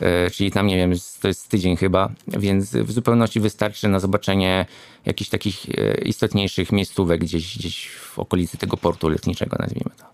E, 0.00 0.30
czyli 0.30 0.50
tam 0.50 0.66
nie 0.66 0.76
wiem, 0.76 0.92
to 1.20 1.28
jest 1.28 1.48
tydzień 1.48 1.76
chyba, 1.76 2.10
więc 2.28 2.76
w 2.76 2.92
zupełności 2.92 3.40
wystarczy 3.40 3.88
na 3.88 4.00
zobaczenie 4.00 4.66
jakichś 5.06 5.30
takich 5.30 5.66
e, 5.68 5.98
istotniejszych 5.98 6.72
miejscówek 6.72 7.20
gdzieś, 7.20 7.58
gdzieś 7.58 7.88
w 7.88 8.18
okolicy 8.18 8.58
tego 8.58 8.76
portu 8.76 9.08
lotniczego, 9.08 9.56
nazwijmy 9.60 9.90
to. 9.98 10.04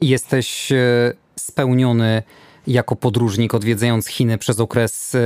Jesteś 0.00 0.72
e, 0.72 1.12
spełniony 1.36 2.22
jako 2.72 2.96
podróżnik 2.96 3.54
odwiedzając 3.54 4.06
Chiny 4.06 4.38
przez 4.38 4.60
okres 4.60 5.14
e, 5.14 5.18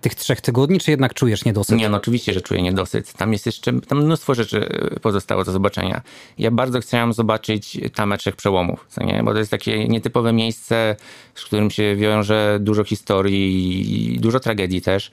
tych 0.00 0.14
trzech 0.14 0.40
tygodni, 0.40 0.78
czy 0.78 0.90
jednak 0.90 1.14
czujesz 1.14 1.44
niedosyt? 1.44 1.78
Nie, 1.78 1.88
no 1.88 1.96
oczywiście, 1.96 2.32
że 2.32 2.40
czuję 2.40 2.62
niedosyt. 2.62 3.12
Tam 3.12 3.32
jest 3.32 3.46
jeszcze, 3.46 3.80
tam 3.80 4.04
mnóstwo 4.04 4.34
rzeczy 4.34 4.68
e, 4.68 5.00
pozostało 5.00 5.44
do 5.44 5.52
zobaczenia. 5.52 6.02
Ja 6.38 6.50
bardzo 6.50 6.80
chciałem 6.80 7.12
zobaczyć 7.12 7.80
tamę 7.94 8.18
trzech 8.18 8.36
przełomów, 8.36 8.86
co 8.88 9.04
nie? 9.04 9.22
bo 9.24 9.32
to 9.32 9.38
jest 9.38 9.50
takie 9.50 9.88
nietypowe 9.88 10.32
miejsce, 10.32 10.96
z 11.34 11.44
którym 11.44 11.70
się 11.70 11.96
wiąże 11.96 12.58
dużo 12.60 12.84
historii 12.84 14.14
i 14.14 14.20
dużo 14.20 14.40
tragedii 14.40 14.82
też. 14.82 15.10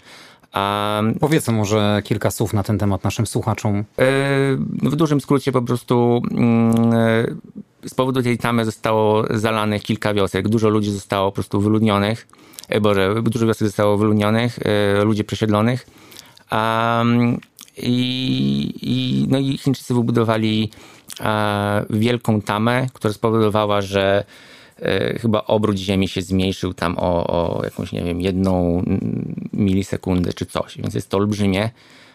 Um, 0.56 1.16
Powiedzmy 1.20 1.54
może 1.54 2.02
kilka 2.04 2.32
słów 2.32 2.54
na 2.54 2.64
ten 2.64 2.78
temat 2.78 3.04
naszym 3.04 3.28
słuchaczom. 3.28 3.76
Yy, 3.78 4.90
w 4.90 4.96
dużym 4.96 5.22
skrócie 5.22 5.52
po 5.52 5.62
prostu 5.62 6.22
yy, 6.32 7.36
z 7.86 7.94
powodu 7.94 8.24
tej 8.24 8.38
tamy 8.38 8.66
zostało 8.66 9.24
zalanych 9.30 9.84
kilka 9.84 10.14
wiosek. 10.14 10.48
Dużo 10.48 10.70
ludzi 10.70 10.92
zostało 10.92 11.32
po 11.32 11.36
prostu 11.36 11.62
wyludnionych. 11.62 12.28
Yy, 12.70 12.82
Boże, 12.82 13.16
dużo 13.24 13.48
wiosek 13.48 13.68
zostało 13.68 13.98
wyludnionych, 13.98 14.60
ludzi 15.04 15.24
przesiedlonych. 15.24 15.88
Um, 16.52 17.40
i, 17.78 18.74
i, 18.82 19.26
no 19.30 19.40
i 19.40 19.58
Chińczycy 19.58 19.94
wybudowali 19.94 20.72
wielką 21.90 22.42
tamę, 22.42 22.88
która 22.94 23.14
spowodowała, 23.14 23.82
że 23.82 24.26
E, 24.82 25.20
chyba 25.20 25.44
obrót 25.44 25.78
Ziemi 25.78 26.08
się 26.08 26.22
zmniejszył 26.22 26.74
tam 26.74 26.98
o, 26.98 27.28
o 27.28 27.64
jakąś, 27.64 27.92
nie 27.92 28.04
wiem, 28.04 28.22
jedną 28.22 28.84
milisekundę 29.54 30.34
czy 30.34 30.46
coś, 30.46 30.78
więc 30.78 30.94
jest 30.94 31.10
to 31.10 31.18
olbrzymie. 31.18 31.70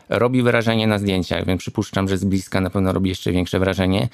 Robi 0.08 0.42
wrażenie 0.42 0.86
na 0.86 0.98
zdjęciach, 0.98 1.46
więc 1.46 1.60
przypuszczam, 1.60 2.08
że 2.08 2.18
z 2.18 2.24
bliska 2.24 2.60
na 2.60 2.70
pewno 2.70 2.92
robi 2.92 3.08
jeszcze 3.08 3.32
większe 3.32 3.58
wrażenie. 3.58 4.08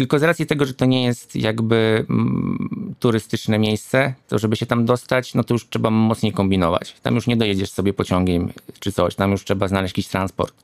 Tylko 0.00 0.18
z 0.18 0.22
racji 0.22 0.46
tego, 0.46 0.64
że 0.64 0.74
to 0.74 0.84
nie 0.84 1.04
jest 1.04 1.36
jakby 1.36 2.06
mm, 2.10 2.94
turystyczne 2.98 3.58
miejsce, 3.58 4.14
to 4.28 4.38
żeby 4.38 4.56
się 4.56 4.66
tam 4.66 4.84
dostać, 4.84 5.34
no 5.34 5.44
to 5.44 5.54
już 5.54 5.68
trzeba 5.68 5.90
mocniej 5.90 6.32
kombinować. 6.32 6.96
Tam 7.02 7.14
już 7.14 7.26
nie 7.26 7.36
dojedziesz 7.36 7.70
sobie 7.70 7.92
pociągiem 7.92 8.52
czy 8.78 8.92
coś, 8.92 9.14
tam 9.14 9.30
już 9.30 9.44
trzeba 9.44 9.68
znaleźć 9.68 9.92
jakiś 9.92 10.08
transport. 10.08 10.54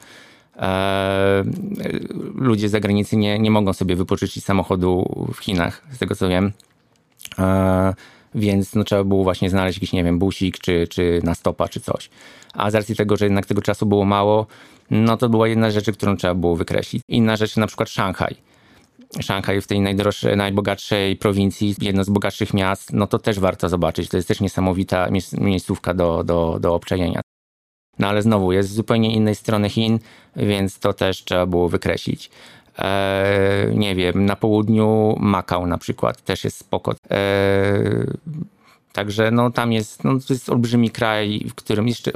Eee, 0.57 1.45
ludzie 2.35 2.69
z 2.69 2.73
zagranicy 2.73 3.17
nie, 3.17 3.39
nie 3.39 3.51
mogą 3.51 3.73
sobie 3.73 3.97
wypożyczyć 3.97 4.45
samochodu 4.45 5.27
w 5.35 5.39
Chinach, 5.39 5.83
z 5.93 5.99
tego 5.99 6.15
co 6.15 6.29
wiem. 6.29 6.53
E, 7.39 7.95
więc 8.35 8.75
no, 8.75 8.85
trzeba 8.85 9.05
było 9.05 9.25
właśnie 9.25 9.51
znaleźć 9.51 9.79
jakiś, 9.79 9.93
nie 9.93 10.05
wiem, 10.05 10.19
busik, 10.19 10.59
czy, 10.59 10.87
czy 10.91 11.21
na 11.25 11.35
stopa, 11.35 11.69
czy 11.69 11.81
coś. 11.81 12.11
A 12.55 12.71
z 12.71 12.75
racji 12.75 12.97
tego, 12.97 13.17
że 13.17 13.25
jednak 13.25 13.47
tego 13.47 13.63
czasu 13.63 13.87
było 13.87 14.05
mało, 14.05 14.47
no 14.91 15.17
to 15.17 15.29
była 15.29 15.49
jedna 15.49 15.71
rzecz, 15.71 15.91
którą 15.91 16.17
trzeba 16.17 16.35
było 16.35 16.57
wykreślić. 16.57 17.03
Inna 17.09 17.37
rzecz, 17.37 17.57
na 17.57 17.67
przykład 17.67 17.89
Szanghaj. 17.89 18.46
Szanghaj 19.21 19.61
w 19.61 19.67
tej 19.67 19.81
najdroższej, 19.81 20.37
najbogatszej 20.37 21.17
prowincji, 21.17 21.75
jedno 21.81 22.05
z 22.05 22.11
bogatszych 22.11 22.55
miast, 22.55 22.93
no 22.93 23.07
to 23.07 23.19
też 23.19 23.41
warto 23.41 23.69
zobaczyć. 23.69 24.09
To 24.09 24.17
jest 24.17 24.29
też 24.29 24.41
niesamowita 24.41 25.09
miejscówka 25.39 25.95
do, 25.95 26.25
do, 26.25 26.59
do 26.61 26.75
obczajenia. 26.75 27.21
No 27.99 28.09
ale 28.09 28.23
znowu, 28.23 28.53
jest 28.53 28.69
z 28.69 28.75
zupełnie 28.75 29.15
innej 29.15 29.35
strony 29.35 29.71
Chin, 29.71 29.99
więc 30.37 30.79
to 30.79 30.93
też 30.93 31.25
trzeba 31.25 31.47
było 31.47 31.69
wykreślić. 31.69 32.31
E, 32.79 33.71
nie 33.75 33.95
wiem, 33.95 34.25
na 34.25 34.37
południu 34.37 35.17
Makał 35.19 35.67
na 35.67 35.79
przykład 35.79 36.23
też 36.23 36.45
jest 36.45 36.59
spoko. 36.59 36.95
E, 37.11 37.19
także 38.97 39.31
no 39.31 39.51
tam 39.51 39.73
jest, 39.73 40.05
no 40.05 40.19
to 40.19 40.33
jest 40.35 40.51
olbrzymi 40.51 40.91
kraj, 40.91 41.47
w 41.49 41.55
którym 41.55 41.89
jeszcze, 41.89 42.13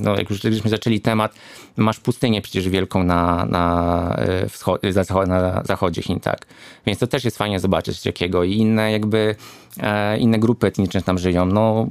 no 0.00 0.16
jak 0.16 0.30
już 0.30 0.40
żeśmy 0.40 0.70
zaczęli 0.70 1.00
temat, 1.00 1.34
masz 1.76 2.00
pustynię 2.00 2.42
przecież 2.42 2.68
wielką 2.68 3.04
na, 3.04 3.46
na, 3.46 4.14
e, 4.18 4.46
wschod- 4.46 5.26
na 5.26 5.62
zachodzie 5.64 6.02
Chin, 6.02 6.20
tak. 6.20 6.46
Więc 6.86 6.98
to 6.98 7.06
też 7.06 7.24
jest 7.24 7.38
fajnie 7.38 7.60
zobaczyć 7.60 8.06
jakiego 8.06 8.44
i 8.44 8.52
inne 8.52 8.92
jakby, 8.92 9.34
inne 10.18 10.38
grupy 10.38 10.66
etniczne 10.66 11.02
tam 11.02 11.18
żyją. 11.18 11.46
No 11.46 11.88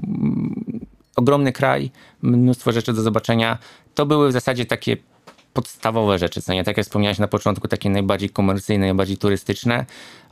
ogromny 1.16 1.52
kraj, 1.52 1.92
mnóstwo 2.22 2.72
rzeczy 2.72 2.94
do 2.94 3.02
zobaczenia. 3.02 3.58
To 3.96 4.06
były 4.06 4.30
w 4.30 4.32
zasadzie 4.32 4.66
takie 4.66 4.98
podstawowe 5.58 6.20
rzeczy, 6.20 6.42
co 6.42 6.54
nie? 6.54 6.64
Tak 6.64 6.78
jak 6.78 6.86
wspomniałeś 6.86 7.20
na 7.20 7.28
początku, 7.28 7.68
takie 7.68 7.90
najbardziej 7.90 8.30
komercyjne, 8.30 8.86
najbardziej 8.86 9.18
turystyczne, 9.18 9.86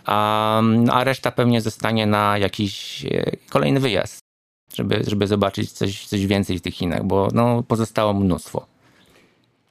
a, 0.06 0.62
a 0.92 1.04
reszta 1.04 1.32
pewnie 1.32 1.62
zostanie 1.62 2.06
na 2.06 2.38
jakiś 2.38 3.06
e, 3.06 3.32
kolejny 3.50 3.80
wyjazd, 3.80 4.20
żeby, 4.76 5.04
żeby 5.08 5.28
zobaczyć 5.28 5.72
coś, 5.72 6.08
coś 6.08 6.26
więcej 6.26 6.60
w 6.60 6.62
tych 6.62 6.74
Chinach, 6.74 7.04
bo 7.04 7.28
no, 7.34 7.64
pozostało 7.64 8.14
mnóstwo. 8.14 8.66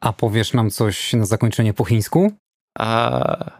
A 0.01 0.13
powiesz 0.13 0.53
nam 0.53 0.71
coś 0.71 1.13
na 1.13 1.25
zakończenie 1.25 1.75
po 1.75 1.85
chińsku? 1.85 2.33
A, 2.79 3.51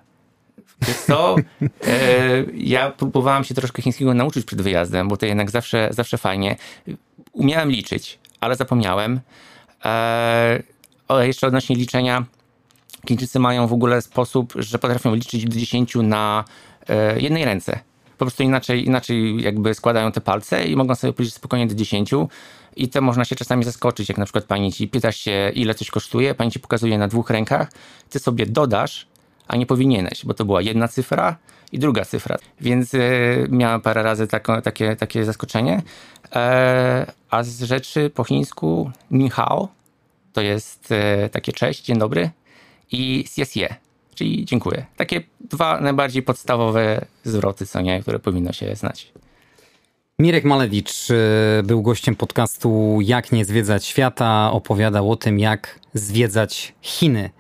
wiesz 0.81 0.97
co, 0.97 1.37
e, 1.87 2.45
ja 2.55 2.91
próbowałam 2.91 3.45
się 3.45 3.55
troszkę 3.55 3.83
chińskiego 3.83 4.15
nauczyć 4.15 4.45
przed 4.45 4.63
wyjazdem, 4.63 5.09
bo 5.09 5.17
to 5.17 5.27
jednak 5.27 5.51
zawsze, 5.51 5.89
zawsze 5.91 6.19
fajnie. 6.19 6.57
Umiałem 7.33 7.71
liczyć, 7.71 8.19
ale 8.41 8.57
zapomniałem. 8.57 9.21
E, 9.85 10.74
o, 11.09 11.23
jeszcze 11.23 11.47
odnośnie 11.47 11.77
liczenia, 11.77 12.25
Chińczycy 13.09 13.39
mają 13.39 13.67
w 13.67 13.73
ogóle 13.73 14.03
sposób, 14.03 14.53
że 14.57 14.79
potrafią 14.79 15.15
liczyć 15.15 15.45
do 15.45 15.57
10 15.57 15.95
na 15.95 16.45
e, 16.89 17.21
jednej 17.21 17.45
ręce. 17.45 17.81
Po 18.19 18.25
prostu 18.25 18.43
inaczej, 18.43 18.87
inaczej 18.87 19.43
jakby 19.43 19.75
składają 19.75 20.13
te 20.13 20.21
palce 20.21 20.65
i 20.65 20.77
mogą 20.77 20.95
sobie 20.95 21.13
policzyć 21.13 21.35
spokojnie 21.35 21.67
do 21.67 21.75
10. 21.75 22.11
I 22.77 22.89
to 22.89 23.01
można 23.01 23.25
się 23.25 23.37
czasami 23.37 23.65
zaskoczyć, 23.65 24.09
jak 24.09 24.19
na 24.19 24.25
przykład 24.25 24.45
pani 24.45 24.73
ci 24.73 24.89
pytasz 24.89 25.17
się, 25.17 25.51
ile 25.55 25.75
coś 25.75 25.91
kosztuje, 25.91 26.35
pani 26.35 26.51
ci 26.51 26.61
pokazuje 26.61 26.99
na 26.99 27.09
dwóch 27.09 27.31
rękach, 27.31 27.73
ty 28.11 28.19
sobie 28.19 28.47
dodasz, 28.47 29.07
a 29.49 29.57
nie 29.57 29.67
powinieneś, 29.67 30.25
bo 30.25 30.35
to 30.35 30.45
była 30.45 30.63
jedna 30.63 30.89
cyfra 30.89 31.37
i 31.73 31.79
druga 31.79 32.05
cyfra. 32.05 32.37
Więc 32.61 32.95
e, 32.95 32.99
miałem 33.49 33.81
parę 33.81 34.03
razy 34.03 34.27
takie, 34.65 34.97
takie 34.97 35.25
zaskoczenie. 35.25 35.83
E, 36.33 37.13
a 37.31 37.43
z 37.43 37.63
rzeczy 37.63 38.11
po 38.11 38.25
chińsku 38.25 38.91
ni 39.11 39.31
hao, 39.31 39.69
to 40.35 40.41
jest 40.41 40.93
e, 40.93 41.29
takie 41.29 41.53
cześć, 41.53 41.85
dzień 41.85 41.99
dobry 41.99 42.31
i 42.93 43.25
siesie, 43.37 43.75
czyli 44.15 44.45
dziękuję. 44.45 44.87
Takie 44.97 45.21
dwa 45.41 45.81
najbardziej 45.81 46.23
podstawowe 46.23 47.05
zwroty, 47.25 47.67
co 47.67 47.81
nie, 47.81 48.03
które 48.03 48.19
powinno 48.19 48.53
się 48.53 48.77
znać. 48.77 49.13
Mirek 50.19 50.45
Malewicz 50.45 51.11
e, 51.11 51.63
był 51.63 51.83
gościem 51.83 52.17
podcastu 52.17 52.99
Jak 53.03 53.33
nie 53.33 53.45
zwiedzać 53.45 53.87
świata. 53.87 54.51
Opowiadał 54.53 55.11
o 55.11 55.17
tym, 55.17 55.39
jak 55.39 55.81
zwiedzać 55.95 56.73
Chiny, 56.81 57.31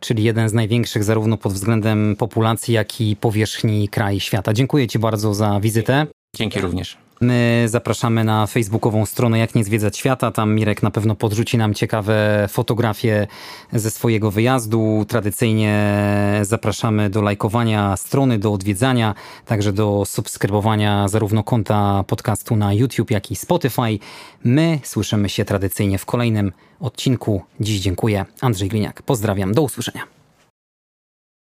czyli 0.00 0.24
jeden 0.24 0.48
z 0.48 0.52
największych 0.52 1.04
zarówno 1.04 1.36
pod 1.36 1.52
względem 1.52 2.16
populacji, 2.16 2.74
jak 2.74 3.00
i 3.00 3.16
powierzchni 3.16 3.88
kraj 3.88 4.20
świata. 4.20 4.52
Dziękuję 4.52 4.88
Ci 4.88 4.98
bardzo 4.98 5.34
za 5.34 5.60
wizytę. 5.60 6.06
Dzięki 6.36 6.60
również. 6.60 7.03
My 7.20 7.64
zapraszamy 7.66 8.24
na 8.24 8.46
facebookową 8.46 9.06
stronę 9.06 9.38
Jak 9.38 9.54
nie 9.54 9.64
zwiedzać 9.64 9.96
świata. 9.98 10.30
Tam 10.30 10.54
Mirek 10.54 10.82
na 10.82 10.90
pewno 10.90 11.14
podrzuci 11.14 11.58
nam 11.58 11.74
ciekawe 11.74 12.46
fotografie 12.48 13.26
ze 13.72 13.90
swojego 13.90 14.30
wyjazdu. 14.30 15.04
Tradycyjnie 15.08 15.94
zapraszamy 16.42 17.10
do 17.10 17.22
lajkowania 17.22 17.96
strony, 17.96 18.38
do 18.38 18.52
odwiedzania, 18.52 19.14
także 19.46 19.72
do 19.72 20.02
subskrybowania 20.06 21.08
zarówno 21.08 21.44
konta 21.44 22.04
podcastu 22.06 22.56
na 22.56 22.72
YouTube, 22.72 23.10
jak 23.10 23.30
i 23.30 23.36
Spotify. 23.36 23.98
My 24.44 24.80
słyszymy 24.82 25.28
się 25.28 25.44
tradycyjnie 25.44 25.98
w 25.98 26.06
kolejnym 26.06 26.52
odcinku. 26.80 27.42
Dziś 27.60 27.80
dziękuję. 27.80 28.24
Andrzej 28.40 28.68
Gliniak. 28.68 29.02
Pozdrawiam. 29.02 29.54
Do 29.54 29.62
usłyszenia. 29.62 30.13